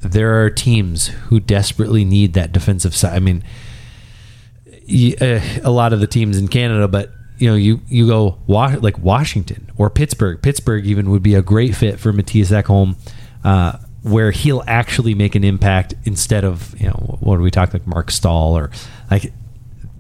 there 0.01 0.43
are 0.43 0.51
teams 0.51 1.09
who 1.09 1.41
desperately 1.41 2.05
need 2.05 2.35
that 2.35 2.53
defensive 2.53 2.95
side. 2.97 3.15
I 3.15 3.21
mean, 3.21 3.45
uh, 5.21 5.41
a 5.63 5.71
lot 5.71 5.93
of 5.93 6.01
the 6.01 6.07
teams 6.07 6.37
in 6.37 6.49
Canada, 6.49 6.89
but 6.89 7.13
you 7.39 7.49
know, 7.49 7.57
you 7.57 7.81
you 7.89 8.07
go 8.07 8.39
like 8.47 8.99
Washington 8.99 9.71
or 9.77 9.89
Pittsburgh. 9.89 10.43
Pittsburgh 10.43 10.85
even 10.85 11.11
would 11.11 11.23
be 11.23 11.35
a 11.35 11.43
great 11.43 11.75
fit 11.75 11.99
for 11.99 12.13
Mattias 12.13 12.51
Ekholm, 12.51 12.97
uh, 13.45 13.79
where 14.03 14.31
he'll 14.31 14.65
actually 14.67 15.15
make 15.15 15.35
an 15.35 15.45
impact 15.45 15.95
instead 16.05 16.45
of 16.45 16.79
you 16.81 16.87
know 16.89 17.17
what 17.21 17.37
do 17.37 17.43
we 17.43 17.51
talk 17.51 17.73
like 17.73 17.87
Marc 17.87 18.11
Staal 18.11 18.57
or 18.57 18.71
like 19.11 19.33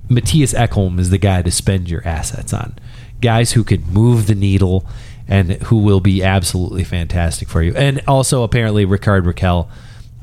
Mattias 0.09 0.55
Ekholm 0.55 0.99
is 0.99 1.11
the 1.11 1.19
guy 1.19 1.43
to 1.43 1.51
spend 1.51 1.89
your 1.89 2.07
assets 2.07 2.53
on. 2.53 2.75
Guys 3.21 3.53
who 3.53 3.63
can 3.63 3.85
move 3.93 4.27
the 4.27 4.35
needle 4.35 4.85
and 5.29 5.53
who 5.65 5.77
will 5.79 6.01
be 6.01 6.23
absolutely 6.23 6.83
fantastic 6.83 7.49
for 7.49 7.63
you. 7.63 7.73
And 7.77 8.01
also 8.09 8.43
apparently 8.43 8.85
Rickard 8.85 9.25
Rakell 9.25 9.69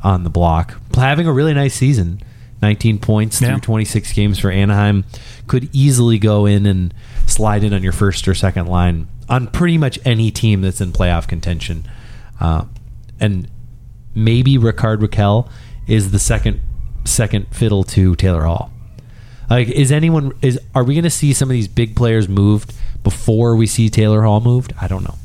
on 0.03 0.23
the 0.25 0.29
block. 0.29 0.75
Having 0.95 1.27
a 1.27 1.31
really 1.31 1.53
nice 1.53 1.73
season. 1.75 2.21
19 2.61 2.97
points 2.99 3.39
Yeah. 3.41 3.49
through 3.49 3.59
26 3.61 4.11
games 4.13 4.39
for 4.39 4.49
Anaheim. 4.51 5.05
Could 5.45 5.69
easily 5.71 6.17
go 6.19 6.45
in 6.45 6.65
and 6.65 6.93
slide 7.27 7.63
in 7.63 7.71
on 7.71 7.83
your 7.83 7.93
first 7.93 8.27
or 8.27 8.33
second 8.33 8.65
line 8.67 9.07
on 9.29 9.47
pretty 9.47 9.77
much 9.77 9.99
any 10.03 10.31
team 10.31 10.61
that's 10.61 10.81
in 10.81 10.91
playoff 10.91 11.27
contention. 11.27 11.85
Uh, 12.41 12.65
and 13.19 13.49
maybe 14.15 14.57
Rickard 14.57 14.99
Rakell 14.99 15.49
is 15.87 16.11
the 16.11 16.19
second 16.19 16.59
second 17.05 17.47
fiddle 17.55 17.83
to 17.83 18.15
Taylor 18.15 18.43
Hall. 18.43 18.71
Like, 19.49 19.69
is 19.69 19.91
anyone 19.91 20.33
is 20.41 20.59
are 20.75 20.83
we 20.83 20.93
going 20.93 21.03
to 21.03 21.09
see 21.09 21.33
some 21.33 21.49
of 21.49 21.53
these 21.53 21.67
big 21.67 21.95
players 21.95 22.27
moved 22.27 22.73
before 23.03 23.55
we 23.55 23.67
see 23.67 23.89
Taylor 23.89 24.23
Hall 24.23 24.41
moved? 24.41 24.73
I 24.81 24.87
don't 24.87 25.03
know. 25.03 25.15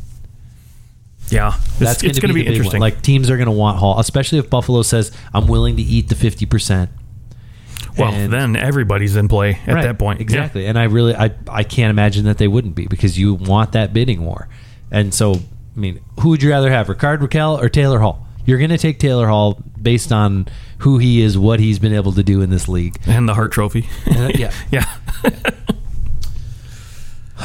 yeah, 1.29 1.57
it's, 1.57 1.79
That's 1.79 2.03
it's 2.03 2.19
going 2.19 2.29
to 2.29 2.35
be, 2.35 2.43
be, 2.43 2.47
interesting. 2.47 2.81
One. 2.81 2.91
Like 2.93 3.03
teams 3.03 3.31
are 3.31 3.37
going 3.37 3.47
to 3.47 3.53
want 3.53 3.79
Hall, 3.79 3.99
especially 3.99 4.39
if 4.39 4.49
Buffalo 4.49 4.83
says, 4.83 5.11
"I'm 5.35 5.47
willing 5.47 5.77
to 5.77 5.83
eat 5.83 6.09
the 6.09 6.15
fifty 6.15 6.47
percent." 6.47 6.91
well, 7.99 8.29
then 8.29 8.57
everybody's 8.57 9.17
in 9.17 9.29
play 9.29 9.59
at 9.67 9.83
that 9.83 9.99
point. 9.99 10.21
Yeah. 10.21 10.23
exactly. 10.23 10.67
And 10.67 10.79
I 10.79 10.85
really, 10.85 11.15
I, 11.15 11.31
I 11.49 11.63
can't 11.65 11.91
imagine 11.91 12.25
that 12.25 12.39
they 12.39 12.49
wouldn't 12.49 12.75
be 12.75 12.87
because 12.87 13.19
you 13.19 13.35
want 13.35 13.73
that 13.73 13.93
bidding 13.93 14.25
war. 14.25 14.49
And 14.91 15.13
so, 15.13 15.41
I 15.75 15.79
mean, 15.81 16.01
who 16.21 16.31
would 16.31 16.43
you 16.43 16.51
rather 16.51 16.71
have, 16.71 16.89
Rickard 16.89 17.21
Rakell 17.21 17.61
or 17.63 17.69
Taylor 17.69 17.99
Hall? 18.01 18.27
You're 18.45 18.59
going 18.59 18.71
to 18.71 18.79
take 18.79 18.99
Taylor 18.99 19.27
Hall 19.29 19.63
based 19.81 20.13
on 20.13 20.47
who 20.79 20.99
he 20.99 21.23
is, 21.23 21.39
what 21.39 21.61
he's 21.61 21.79
been 21.79 21.95
able 21.95 22.13
to 22.13 22.23
do 22.23 22.43
in 22.43 22.51
this 22.51 22.69
league. 22.69 22.99
and 23.07 23.29
the 23.29 23.35
Hart 23.35 23.53
Trophy. 23.53 23.89
Uh, 24.11 24.31
yeah. 24.35 24.53
yeah. 24.71 24.97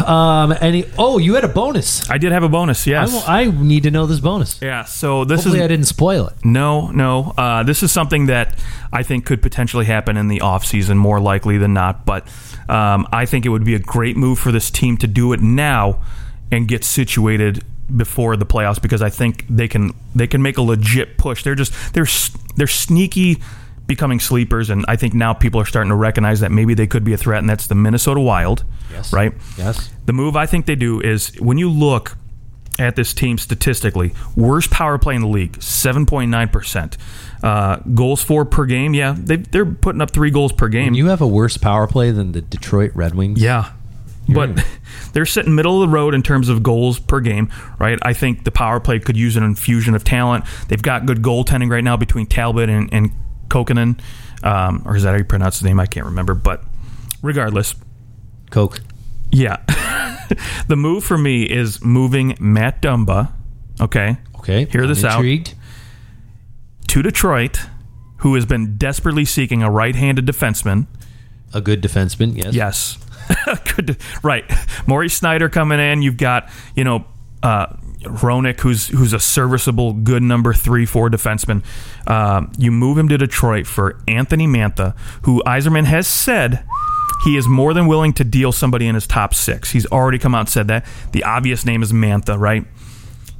Um. 0.06 0.54
Any? 0.62 0.86
Oh, 0.98 1.18
you 1.18 1.34
had 1.34 1.44
a 1.44 1.48
bonus. 1.48 2.08
I 2.08 2.20
did 2.20 2.32
have 2.32 2.44
a 2.44 2.50
bonus. 2.50 2.86
Yes. 2.86 3.28
I 3.28 3.46
need 3.46 3.82
to 3.84 3.92
know 3.92 4.06
this 4.06 4.20
bonus. 4.20 4.62
yeah. 4.62 4.84
So 4.84 5.26
this 5.26 5.40
Hopefully, 5.44 5.60
is 5.60 5.66
I 5.66 5.68
didn't 5.68 5.88
spoil 5.88 6.28
it. 6.28 6.36
No, 6.46 6.92
no. 6.92 7.34
Uh, 7.36 7.64
this 7.64 7.82
is 7.82 7.92
something 7.92 8.28
that 8.28 8.54
I 8.94 9.02
think 9.02 9.26
could 9.26 9.42
potentially 9.42 9.86
happen 9.86 10.16
in 10.16 10.28
the 10.28 10.40
offseason, 10.40 10.98
more 10.98 11.20
likely 11.20 11.58
than 11.58 11.74
not. 11.74 12.06
But 12.06 12.28
um, 12.70 13.08
I 13.12 13.26
think 13.26 13.48
it 13.48 13.50
would 13.50 13.64
be 13.66 13.74
a 13.74 13.80
great 13.80 14.16
move 14.16 14.38
for 14.38 14.52
this 14.52 14.70
team 14.70 14.98
to 14.98 15.08
do 15.08 15.34
it 15.34 15.42
now 15.42 16.00
and 16.52 16.68
get 16.68 16.84
situated 16.84 17.64
before 17.96 18.36
the 18.36 18.46
playoffs 18.46 18.82
because 18.82 19.02
I 19.02 19.10
think 19.10 19.46
they 19.50 19.68
can 19.68 19.94
they 20.16 20.28
can 20.28 20.42
make 20.42 20.58
a 20.58 20.62
legit 20.62 21.18
push. 21.18 21.44
They're 21.44 21.56
just 21.56 21.74
they're 21.94 22.08
they're 22.56 22.68
sneaky 22.68 23.38
becoming 23.86 24.20
sleepers, 24.20 24.70
and 24.70 24.84
I 24.90 24.98
think 24.98 25.14
now 25.14 25.34
people 25.34 25.62
are 25.62 25.66
starting 25.66 25.90
to 25.90 25.96
recognize 25.96 26.42
that 26.42 26.52
maybe 26.52 26.74
they 26.74 26.88
could 26.88 27.04
be 27.06 27.14
a 27.14 27.18
threat, 27.18 27.40
and 27.40 27.50
that's 27.50 27.68
the 27.68 27.76
Minnesota 27.76 28.20
Wild, 28.20 28.66
Yes. 28.92 29.14
right? 29.14 29.32
Yes. 29.58 29.90
The 30.06 30.12
move 30.14 30.36
I 30.36 30.46
think 30.46 30.66
they 30.66 30.76
do 30.76 31.00
is 31.00 31.30
when 31.40 31.58
you 31.58 31.70
look 31.70 32.18
at 32.80 32.96
this 32.96 33.12
team 33.14 33.40
statistically. 33.40 34.14
Worst 34.36 34.70
power 34.70 35.00
play 35.00 35.16
in 35.16 35.22
the 35.22 35.28
league, 35.28 35.54
7.9%. 35.58 36.98
Uh, 37.44 37.78
goals 37.94 38.24
for 38.24 38.46
per 38.46 38.66
game, 38.66 38.94
yeah, 38.94 39.16
they, 39.18 39.38
they're 39.38 39.66
putting 39.66 40.02
up 40.02 40.12
three 40.12 40.30
goals 40.32 40.52
per 40.52 40.68
game. 40.68 40.94
You 40.94 41.08
have 41.08 41.22
a 41.22 41.28
worse 41.28 41.58
power 41.58 41.88
play 41.88 42.12
than 42.12 42.32
the 42.34 42.42
Detroit 42.42 42.92
Red 42.96 43.16
Wings. 43.16 43.42
Yeah. 43.42 43.72
But 44.30 44.66
they're 45.14 45.26
sitting 45.26 45.56
middle 45.56 45.82
of 45.82 45.90
the 45.90 45.94
road 45.94 46.14
in 46.14 46.24
terms 46.24 46.50
of 46.50 46.64
goals 46.64 47.00
per 47.00 47.20
game, 47.20 47.50
right? 47.80 47.98
I 48.02 48.14
think 48.14 48.44
the 48.44 48.52
power 48.52 48.80
play 48.80 49.00
could 49.00 49.18
use 49.18 49.36
an 49.36 49.44
infusion 49.44 49.96
of 49.96 50.04
talent. 50.04 50.46
They've 50.68 50.82
got 50.82 51.06
good 51.06 51.22
goaltending 51.22 51.70
right 51.72 51.84
now 51.84 51.98
between 51.98 52.26
Talbot 52.26 52.70
and, 52.70 52.94
and 52.94 53.12
Kokkonen. 53.48 54.00
Um, 54.44 54.84
or 54.86 54.96
is 54.96 55.04
that 55.04 55.12
how 55.12 55.18
you 55.18 55.24
pronounce 55.24 55.56
his 55.60 55.64
name? 55.64 55.80
I 55.80 55.86
can't 55.86 56.06
remember. 56.06 56.34
But 56.34 56.64
regardless, 57.22 57.76
Coke. 58.52 58.82
yeah. 59.32 59.58
the 60.68 60.76
move 60.76 61.04
for 61.04 61.18
me 61.18 61.44
is 61.44 61.84
moving 61.84 62.36
Matt 62.40 62.82
Dumba, 62.82 63.32
okay, 63.80 64.18
Okay. 64.40 64.66
Hear 64.66 64.84
I'm 64.84 64.88
this 64.88 65.04
out. 65.04 65.22
to 66.88 67.02
Detroit, 67.02 67.66
who 68.18 68.36
has 68.36 68.46
been 68.46 68.78
desperately 68.78 69.26
seeking 69.26 69.62
a 69.62 69.70
right 69.70 69.94
handed 69.96 70.26
defenseman. 70.26 70.88
A 71.54 71.60
good 71.60 71.82
defenseman. 71.82 72.38
Yes. 72.38 72.54
Yes. 72.54 72.98
Good. 73.76 73.98
Right. 74.24 74.46
Moritz 74.86 75.20
Seider 75.20 75.52
coming 75.52 75.80
in. 75.80 76.02
You've 76.02 76.18
got, 76.18 76.50
you 76.76 76.84
know, 76.84 77.06
uh, 77.44 77.68
Hronek, 78.02 78.60
who's 78.60 78.88
who's 78.88 79.14
a 79.14 79.20
serviceable, 79.20 79.94
good 79.94 80.24
number 80.24 80.54
three, 80.54 80.86
four 80.86 81.10
defenseman. 81.10 81.64
Um, 82.10 82.52
you 82.58 82.72
move 82.72 82.98
him 82.98 83.10
to 83.10 83.18
Detroit 83.18 83.68
for 83.68 84.00
Anthony 84.08 84.48
Mantha, 84.48 84.96
who 85.24 85.44
Yzerman 85.46 85.86
has 85.86 86.08
said 86.08 86.64
he 87.24 87.38
is 87.38 87.48
more 87.48 87.74
than 87.74 87.88
willing 87.88 88.14
to 88.14 88.24
deal 88.24 88.52
somebody 88.52 88.88
in 88.88 88.96
his 88.96 89.08
top 89.08 89.34
six. 89.34 89.72
He's 89.72 89.86
already 89.88 90.20
come 90.20 90.36
out 90.36 90.42
and 90.42 90.50
said 90.50 90.68
that. 90.68 90.86
The 91.12 91.24
obvious 91.24 91.66
name 91.66 91.82
is 91.82 91.92
Mantha, 91.92 92.40
right? 92.40 92.66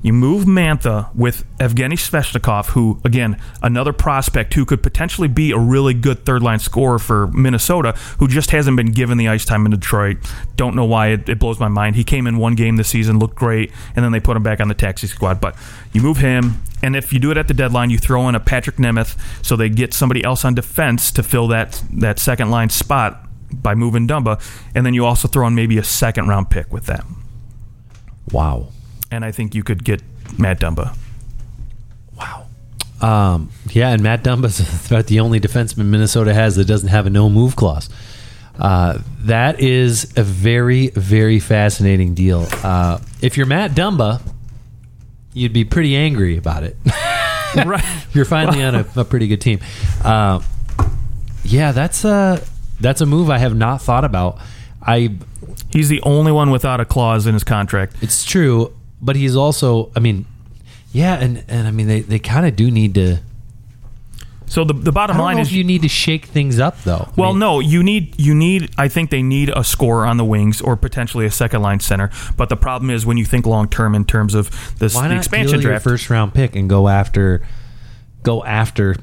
You 0.04 0.14
move 0.14 0.46
Mantha 0.46 1.14
with 1.16 1.44
Evgeny 1.58 1.94
Svechnikov, 1.94 2.68
who, 2.68 3.02
again, 3.04 3.42
another 3.64 3.92
prospect 3.92 4.54
who 4.54 4.64
could 4.64 4.84
potentially 4.84 5.28
be 5.28 5.52
a 5.52 5.58
really 5.58 5.94
good 5.96 6.24
third 6.24 6.44
line 6.44 6.60
scorer 6.60 7.00
for 7.00 7.28
Minnesota, 7.28 7.94
who 8.20 8.28
just 8.28 8.52
hasn't 8.52 8.78
been 8.78 8.92
given 8.92 9.18
the 9.18 9.28
ice 9.28 9.44
time 9.44 9.66
in 9.66 9.72
Detroit. 9.72 10.18
Don't 10.56 10.76
know 10.76 10.86
why. 10.86 11.08
It, 11.08 11.28
it 11.28 11.40
blows 11.40 11.60
my 11.60 11.68
mind. 11.68 11.96
He 11.96 12.04
came 12.04 12.28
in 12.28 12.38
one 12.38 12.54
game 12.54 12.76
this 12.76 12.90
season, 12.90 13.18
looked 13.18 13.36
great, 13.36 13.72
and 13.96 14.06
then 14.06 14.12
they 14.12 14.20
put 14.20 14.38
him 14.38 14.44
back 14.44 14.60
on 14.60 14.68
the 14.68 14.76
taxi 14.76 15.08
squad. 15.08 15.42
But 15.42 15.56
you 15.94 16.02
move 16.02 16.18
him, 16.18 16.62
and 16.84 16.96
if 16.96 17.12
you 17.12 17.20
do 17.20 17.32
it 17.32 17.38
at 17.38 17.48
the 17.48 17.56
deadline, 17.56 17.90
you 17.90 17.98
throw 17.98 18.30
in 18.30 18.36
a 18.36 18.40
Patrick 18.40 18.76
Nemeth 18.76 19.18
so 19.44 19.56
they 19.56 19.68
get 19.68 19.94
somebody 19.96 20.24
else 20.24 20.46
on 20.46 20.54
defense 20.54 21.12
to 21.14 21.24
fill 21.24 21.48
that, 21.48 21.84
that 21.92 22.20
second 22.20 22.52
line 22.52 22.70
spot 22.70 23.28
by 23.52 23.74
moving 23.74 24.08
Dumba, 24.08 24.40
and 24.76 24.86
then 24.86 24.94
you 24.94 25.06
also 25.06 25.28
throw 25.28 25.48
in 25.48 25.56
maybe 25.56 25.78
a 25.78 25.84
second 25.84 26.28
round 26.28 26.50
pick 26.50 26.72
with 26.72 26.86
that. 26.86 27.04
Wow. 28.32 28.70
And 29.12 29.24
I 29.24 29.32
think 29.32 29.56
you 29.56 29.64
could 29.64 29.84
get 29.84 30.02
Matt 30.38 30.60
Dumba. 30.60 30.96
Wow. 32.18 32.48
Um, 33.02 33.52
yeah, 33.70 33.90
and 33.92 34.02
Matt 34.02 34.24
Dumba's 34.24 34.60
about 34.92 35.08
the 35.08 35.20
only 35.20 35.40
defenseman 35.40 35.86
Minnesota 35.86 36.34
has 36.34 36.56
that 36.56 36.66
doesn't 36.66 36.90
have 36.90 37.06
a 37.06 37.10
no 37.10 37.30
move 37.30 37.56
clause. 37.56 37.90
Uh, 38.60 39.00
that 39.20 39.60
is 39.60 40.14
a 40.18 40.24
very, 40.24 40.88
very 40.90 41.40
fascinating 41.40 42.16
deal. 42.16 42.48
Uh, 42.64 43.00
if 43.22 43.38
you're 43.38 43.46
Matt 43.46 43.72
Dumba, 43.72 44.22
you'd 45.34 45.54
be 45.54 45.64
pretty 45.64 45.96
angry 45.96 46.38
about 46.38 46.64
it. 46.64 46.76
right. 47.66 47.84
you're 48.14 48.26
finally 48.26 48.64
on 48.64 48.76
a, 48.76 48.86
a 48.96 49.06
pretty 49.06 49.28
good 49.28 49.42
team. 49.42 49.60
Uh, 50.04 50.42
yeah, 51.44 51.72
that's 51.72 52.04
a 52.04 52.44
that's 52.80 53.02
a 53.02 53.06
move 53.06 53.30
I 53.30 53.38
have 53.38 53.56
not 53.56 53.82
thought 53.82 54.04
about. 54.04 54.40
I 54.82 55.18
He's 55.72 55.90
the 55.90 56.02
only 56.02 56.32
one 56.32 56.50
without 56.50 56.80
a 56.80 56.86
clause 56.86 57.28
in 57.28 57.34
his 57.34 57.44
contract. 57.44 57.96
it's 58.02 58.26
true, 58.26 58.74
but 59.02 59.16
he's 59.16 59.36
also. 59.36 59.92
I 59.96 60.00
mean, 60.00 60.26
yeah, 60.92 61.16
and 61.16 61.44
and 61.48 61.68
I 61.68 61.72
mean 61.72 61.88
they 61.88 62.02
they 62.02 62.20
kind 62.20 62.46
of 62.46 62.56
do 62.56 62.72
need 62.72 62.96
to. 62.96 63.20
So 64.48 64.64
the 64.64 64.74
the 64.74 64.92
I 64.92 64.94
bottom 64.94 65.18
line 65.18 65.40
is 65.40 65.54
you 65.54 65.64
need 65.64 65.82
to 65.82 65.90
shake 65.90 66.26
things 66.26 66.58
up 66.58 66.82
though. 66.84 67.10
I 67.10 67.14
well, 67.18 67.34
mean, 67.34 67.40
no, 67.40 67.60
you 67.60 67.84
need 67.84 68.20
you 68.20 68.34
need. 68.34 68.72
I 68.78 68.88
think 68.88 69.10
they 69.10 69.22
need 69.22 69.50
a 69.50 69.64
scorer 69.64 70.06
on 70.06 70.18
the 70.18 70.26
wings 70.26 70.62
or 70.62 70.76
potentially 70.78 71.26
a 71.26 71.32
second 71.32 71.62
line 71.62 71.82
center. 71.82 72.10
But 72.38 72.50
the 72.50 72.56
problem 72.56 72.90
is 72.90 73.06
when 73.06 73.18
you 73.18 73.26
think 73.26 73.46
long 73.46 73.68
term 73.68 73.94
in 73.94 74.06
terms 74.06 74.34
of 74.34 74.50
this 74.80 74.96
why 74.96 75.04
the 75.04 75.16
not 75.16 75.18
expansion 75.18 75.60
draft. 75.60 75.84
first 75.84 76.10
round 76.10 76.34
pick 76.34 76.56
and 76.56 76.70
go 76.70 76.88
after 76.88 77.46
go 78.24 78.44
after 78.44 78.96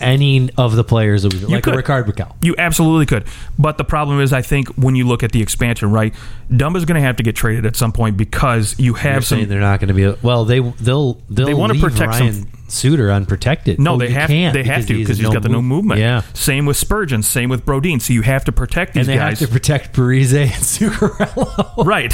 any 0.00 0.50
of 0.56 0.76
the 0.76 0.84
players 0.84 1.22
that 1.22 1.32
we 1.34 1.40
like 1.40 1.62
could. 1.64 1.74
a 1.74 1.76
Rickard 1.76 2.06
Rakell. 2.06 2.34
You 2.42 2.54
absolutely 2.58 3.06
could, 3.06 3.24
but 3.58 3.78
the 3.78 3.84
problem 3.84 4.20
is, 4.20 4.32
I 4.32 4.42
think 4.42 4.68
when 4.76 4.94
you 4.96 5.06
look 5.06 5.22
at 5.22 5.32
the 5.32 5.42
expansion, 5.42 5.90
right, 5.90 6.14
Dumba's 6.50 6.84
going 6.84 7.00
to 7.00 7.06
have 7.06 7.16
to 7.16 7.22
get 7.22 7.36
traded 7.36 7.66
at 7.66 7.76
some 7.76 7.92
point 7.92 8.16
because 8.16 8.74
you 8.78 8.86
You're 8.86 8.96
have 8.98 9.24
some. 9.26 9.38
saying 9.38 9.48
they're 9.48 9.60
not 9.60 9.80
going 9.80 9.88
to 9.88 9.94
be 9.94 10.08
well. 10.22 10.44
They 10.44 10.60
they'll 10.60 11.14
they'll 11.28 11.46
They 11.46 11.54
wanna 11.54 11.74
leave 11.74 11.82
protect 11.82 12.14
some- 12.14 12.26
Ryan 12.28 12.46
Suter 12.68 13.12
unprotected. 13.12 13.78
No, 13.78 13.94
Oh, 13.94 13.96
they 13.96 14.08
have 14.10 14.26
can't 14.28 14.52
they 14.52 14.64
have 14.64 14.86
to 14.88 14.94
because 14.94 15.08
has 15.10 15.18
he's 15.18 15.28
got 15.28 15.44
the 15.44 15.48
no 15.48 15.62
move- 15.62 15.84
movement. 15.84 16.00
Yeah, 16.00 16.22
Same 16.34 16.66
with 16.66 16.76
Spurgeon. 16.76 17.22
Same 17.22 17.48
with 17.48 17.64
Brodin. 17.64 18.02
So 18.02 18.12
you 18.12 18.22
have 18.22 18.44
to 18.46 18.52
protect 18.52 18.94
these 18.94 19.06
and 19.06 19.14
they 19.14 19.18
guys. 19.20 19.38
have 19.38 19.48
to 19.48 19.52
protect 19.52 19.94
Parise 19.94 20.34
and 20.34 20.50
Zuccarello. 20.50 21.84
right. 21.86 22.12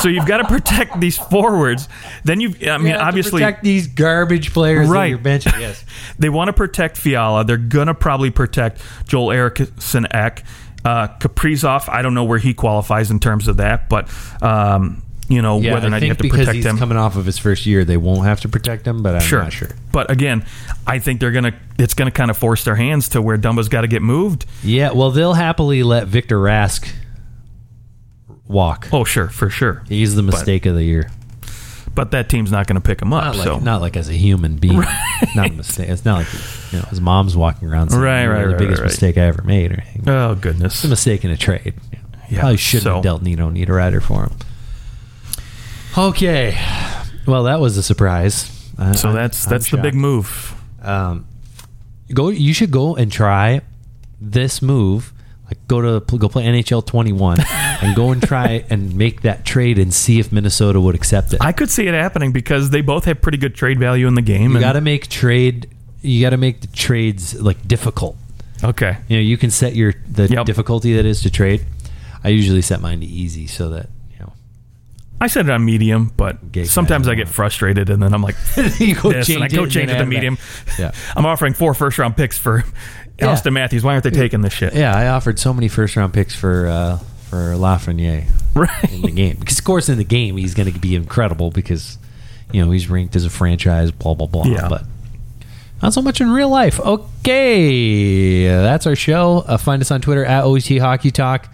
so 0.00 0.08
you've 0.08 0.24
got 0.26 0.38
to 0.38 0.44
protect 0.44 0.98
these 1.00 1.18
forwards. 1.18 1.88
Then 2.24 2.40
you. 2.40 2.54
I 2.70 2.78
mean, 2.78 2.86
You 2.88 2.92
to 2.94 3.02
obviously, 3.02 3.40
protect 3.42 3.64
these 3.64 3.86
garbage 3.86 4.52
players 4.54 4.88
Right. 4.88 5.10
you're 5.10 5.18
benching. 5.18 5.58
Yes, 5.60 5.84
they 6.18 6.30
want 6.30 6.48
to 6.48 6.52
protect 6.54 6.96
Fiala. 7.12 7.44
They're 7.44 7.56
gonna 7.56 7.94
probably 7.94 8.30
protect 8.30 8.80
Joel 9.06 9.32
Eriksson 9.32 10.06
Ek. 10.10 10.44
Uh, 10.84 11.08
Kaprizov, 11.18 11.88
I 11.88 12.02
don't 12.02 12.14
know 12.14 12.24
where 12.24 12.40
he 12.40 12.54
qualifies 12.54 13.10
in 13.10 13.20
terms 13.20 13.46
of 13.46 13.58
that, 13.58 13.88
but 13.88 14.08
um, 14.42 15.02
you 15.28 15.40
know 15.40 15.60
yeah. 15.60 15.74
whether 15.74 15.86
or 15.86 15.90
not 15.90 16.02
you 16.02 16.08
have 16.08 16.16
to 16.16 16.22
because 16.24 16.40
protect 16.40 16.56
he's 16.56 16.66
him. 16.66 16.76
coming 16.76 16.98
off 16.98 17.14
of 17.16 17.24
his 17.24 17.38
first 17.38 17.66
year, 17.66 17.84
they 17.84 17.96
won't 17.96 18.24
have 18.24 18.40
to 18.40 18.48
protect 18.48 18.86
him. 18.86 19.02
But 19.02 19.14
I'm 19.14 19.20
sure, 19.20 19.42
not 19.42 19.52
sure. 19.52 19.68
But 19.92 20.10
again, 20.10 20.44
I 20.86 20.98
think 20.98 21.20
they're 21.20 21.30
gonna. 21.30 21.54
It's 21.78 21.94
gonna 21.94 22.10
kind 22.10 22.30
of 22.30 22.36
force 22.36 22.64
their 22.64 22.74
hands 22.74 23.10
to 23.10 23.22
where 23.22 23.38
Dumba's 23.38 23.68
got 23.68 23.82
to 23.82 23.88
get 23.88 24.02
moved. 24.02 24.44
Yeah, 24.64 24.90
well, 24.90 25.10
they'll 25.10 25.34
happily 25.34 25.84
let 25.84 26.08
Victor 26.08 26.38
Rask 26.38 26.92
walk. 28.48 28.88
Oh, 28.92 29.04
sure, 29.04 29.28
for 29.28 29.50
sure. 29.50 29.84
He's 29.88 30.16
the 30.16 30.22
mistake 30.22 30.66
of 30.66 30.74
the 30.74 30.84
year. 30.84 31.10
But 31.94 32.12
that 32.12 32.28
team's 32.30 32.50
not 32.50 32.66
going 32.66 32.76
to 32.80 32.80
pick 32.80 33.02
him 33.02 33.12
up. 33.12 33.22
Not 33.24 33.36
like, 33.36 33.44
so 33.44 33.58
not 33.58 33.80
like 33.82 33.96
as 33.98 34.08
a 34.08 34.14
human 34.14 34.56
being. 34.56 34.82
Not 35.36 35.50
a 35.50 35.52
mistake. 35.52 35.88
It's 35.90 36.04
not 36.06 36.20
like 36.20 36.28
you 36.72 36.78
know 36.78 36.84
his 36.86 37.00
mom's 37.02 37.36
walking 37.36 37.68
around 37.68 37.90
saying, 37.90 38.02
Right, 38.02 38.22
"You're 38.22 38.32
right, 38.32 38.42
the 38.44 38.48
right, 38.48 38.58
biggest 38.58 38.80
right. 38.80 38.86
mistake 38.86 39.18
I 39.18 39.22
ever 39.22 39.42
made." 39.42 39.72
Or 39.72 39.80
anything. 39.82 40.08
oh 40.08 40.34
goodness. 40.34 40.74
It's 40.76 40.84
a 40.84 40.88
mistake 40.88 41.22
in 41.24 41.30
a 41.30 41.36
trade. 41.36 41.74
Yeah, 42.30 42.40
Probably 42.40 42.56
shouldn't 42.56 42.84
so- 42.84 42.94
have 42.94 43.02
dealt 43.02 43.22
Nino 43.22 43.50
Niederreiter 43.50 44.02
for 44.02 44.22
him. 44.24 44.32
Okay, 45.98 46.58
well 47.26 47.42
that 47.44 47.60
was 47.60 47.76
a 47.76 47.82
surprise. 47.82 48.48
I- 48.78 48.92
So 48.92 49.08
I'm- 49.08 49.16
that's 49.16 49.44
I'm 49.46 49.50
that's 49.50 49.70
the 49.70 49.76
big 49.76 49.94
move. 49.94 50.54
Um, 50.82 51.26
go. 52.14 52.30
You 52.30 52.54
should 52.54 52.70
go 52.70 52.96
and 52.96 53.12
try 53.12 53.60
this 54.20 54.62
move. 54.62 55.12
Like 55.46 55.58
go 55.68 56.00
to 56.00 56.16
go 56.16 56.28
play 56.30 56.44
NHL 56.44 56.86
21 56.86 57.36
and 57.82 57.94
go 57.96 58.12
and 58.12 58.22
try 58.22 58.64
and 58.70 58.94
make 58.96 59.22
that 59.22 59.44
trade 59.44 59.78
and 59.78 59.92
see 59.92 60.18
if 60.20 60.32
Minnesota 60.32 60.80
would 60.80 60.94
accept 60.94 61.32
it. 61.34 61.38
I 61.42 61.52
could 61.52 61.68
see 61.70 61.86
it 61.86 61.94
happening 61.94 62.32
because 62.32 62.70
they 62.70 62.80
both 62.80 63.04
have 63.06 63.20
pretty 63.20 63.38
good 63.38 63.54
trade 63.54 63.78
value 63.78 64.06
in 64.06 64.14
the 64.14 64.22
game. 64.22 64.52
You 64.54 64.60
got 64.60 64.72
to 64.74 64.80
make 64.80 65.08
trade. 65.08 65.68
You 66.00 66.20
got 66.24 66.30
to 66.30 66.36
make 66.36 66.60
the 66.60 66.66
trades 66.68 67.40
like 67.40 67.66
difficult. 67.66 68.16
okay. 68.64 68.96
You 69.08 69.16
know, 69.18 69.22
you 69.22 69.36
can 69.36 69.50
set 69.50 69.74
your 69.74 69.92
the 70.08 70.28
Yep. 70.28 70.46
difficulty 70.46 70.94
that 70.96 71.04
is 71.06 71.22
to 71.22 71.30
trade. 71.30 71.64
I 72.24 72.28
usually 72.28 72.62
set 72.62 72.80
mine 72.80 73.00
to 73.00 73.06
easy 73.06 73.46
so 73.48 73.70
that 73.70 73.88
you 74.12 74.18
know 74.20 74.32
I 75.20 75.26
said 75.26 75.46
it 75.46 75.50
on 75.52 75.64
medium, 75.64 76.12
but 76.16 76.52
Gay 76.52 76.64
sometimes 76.64 77.06
I 77.08 77.14
get 77.16 77.28
frustrated, 77.28 77.90
and 77.90 78.02
then 78.02 78.14
I'm 78.14 78.22
like, 78.22 78.36
you 78.78 78.94
go 78.94 79.12
this, 79.12 79.28
and 79.28 79.42
I 79.42 79.48
change 79.48 79.54
go 79.54 79.64
it 79.64 79.70
change 79.70 79.90
it 79.90 79.98
to 79.98 80.06
medium. 80.06 80.38
that. 80.66 80.78
Yeah. 80.78 80.92
I'm 81.16 81.26
offering 81.26 81.52
four 81.54 81.74
first 81.74 81.98
round 81.98 82.16
picks 82.16 82.38
for 82.38 82.64
Yeah. 83.18 83.26
Auston 83.26 83.52
Matthews. 83.52 83.82
Why 83.84 83.92
aren't 83.92 84.04
they 84.04 84.10
taking 84.10 84.40
this 84.40 84.52
shit? 84.52 84.74
Yeah, 84.74 84.96
I 84.96 85.08
offered 85.08 85.38
so 85.38 85.52
many 85.52 85.68
first 85.68 85.94
round 85.96 86.12
picks 86.14 86.34
for 86.34 86.66
uh, 86.66 86.98
for 87.32 87.54
Lafreniere 87.54 88.26
Right. 88.54 88.92
in 88.92 89.00
the 89.00 89.10
game 89.10 89.36
because 89.40 89.58
of 89.58 89.64
course 89.64 89.88
in 89.88 89.96
the 89.96 90.04
game 90.04 90.36
he's 90.36 90.52
going 90.52 90.70
to 90.70 90.78
be 90.78 90.94
incredible 90.94 91.50
because 91.50 91.96
you 92.52 92.62
know 92.62 92.70
he's 92.70 92.90
ranked 92.90 93.16
as 93.16 93.24
a 93.24 93.30
franchise 93.30 93.90
blah 93.90 94.12
blah 94.12 94.26
blah. 94.26 94.44
Yeah. 94.44 94.68
But 94.68 94.84
not 95.82 95.94
so 95.94 96.02
much 96.02 96.20
in 96.20 96.30
real 96.30 96.50
life. 96.50 96.78
Okay, 96.78 98.44
that's 98.46 98.86
our 98.86 98.94
show. 98.94 99.38
Uh, 99.48 99.56
find 99.56 99.80
us 99.80 99.90
on 99.90 100.02
Twitter 100.02 100.24
at 100.26 100.44
OET 100.44 100.78
Hockey 100.78 101.10
Talk. 101.10 101.48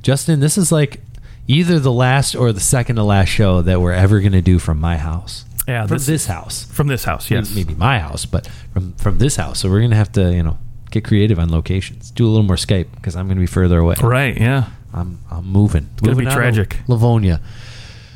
Justin, 0.00 0.38
this 0.38 0.56
is 0.56 0.70
like 0.70 1.00
either 1.48 1.80
the 1.80 1.92
last 1.92 2.36
or 2.36 2.52
the 2.52 2.60
second 2.60 2.94
to 2.96 3.02
last 3.02 3.28
show 3.28 3.60
that 3.62 3.80
we're 3.80 3.92
ever 3.92 4.20
going 4.20 4.32
to 4.32 4.40
do 4.40 4.60
from 4.60 4.78
my 4.80 4.96
house. 4.96 5.44
Yeah, 5.66 5.86
from 5.86 5.96
this- 5.96 6.06
this, 6.06 6.26
house. 6.26 6.64
From 6.66 6.86
this 6.86 7.02
house, 7.04 7.28
yes. 7.30 7.52
maybe 7.54 7.74
my 7.74 7.98
house, 7.98 8.24
but 8.26 8.46
from 8.72 8.92
from 8.92 9.18
this 9.18 9.36
house. 9.36 9.58
So 9.58 9.68
we're 9.68 9.80
gonna 9.80 9.96
have 9.96 10.12
to, 10.12 10.32
you 10.32 10.42
know, 10.44 10.56
get 10.92 11.04
creative 11.04 11.38
on 11.40 11.50
locations. 11.50 12.10
Do 12.12 12.26
a 12.26 12.28
little 12.28 12.42
more 12.44 12.56
Skype 12.56 12.86
because 12.94 13.16
I'm 13.16 13.26
gonna 13.28 13.40
be 13.40 13.46
further 13.46 13.78
away. 13.80 13.96
Right, 14.00 14.38
yeah. 14.38 14.66
I'm 14.94 15.18
I'm 15.30 15.44
moving. 15.46 15.88
gonna 15.96 16.12
moving 16.12 16.28
be 16.28 16.30
tragic. 16.34 16.78
Livonia. 16.88 17.40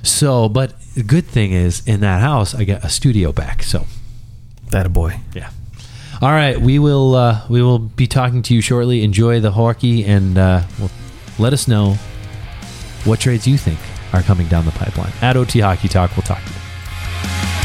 So, 0.02 0.48
but 0.48 0.74
the 0.94 1.02
good 1.02 1.26
thing 1.26 1.52
is 1.52 1.82
in 1.86 2.00
that 2.00 2.20
house 2.20 2.54
I 2.54 2.64
got 2.64 2.84
a 2.84 2.88
studio 2.88 3.32
back. 3.32 3.62
So 3.64 3.84
That 4.70 4.86
a 4.86 4.88
boy. 4.88 5.20
yeah. 5.34 5.50
All 6.22 6.30
right, 6.30 6.60
we 6.60 6.78
will 6.78 7.14
uh, 7.14 7.42
we 7.48 7.62
will 7.62 7.78
be 7.78 8.06
talking 8.06 8.42
to 8.42 8.54
you 8.54 8.60
shortly. 8.60 9.02
Enjoy 9.04 9.40
the 9.40 9.52
hockey 9.52 10.04
and 10.04 10.36
uh, 10.38 10.62
well, 10.78 10.90
let 11.38 11.52
us 11.52 11.68
know 11.68 11.94
what 13.04 13.20
trades 13.20 13.46
you 13.46 13.56
think 13.58 13.78
are 14.12 14.22
coming 14.22 14.48
down 14.48 14.64
the 14.64 14.72
pipeline. 14.72 15.12
At 15.20 15.36
OT 15.36 15.60
Hockey 15.60 15.88
Talk, 15.88 16.16
we'll 16.16 16.22
talk 16.22 16.42
to 16.44 16.50
you. 16.50 17.57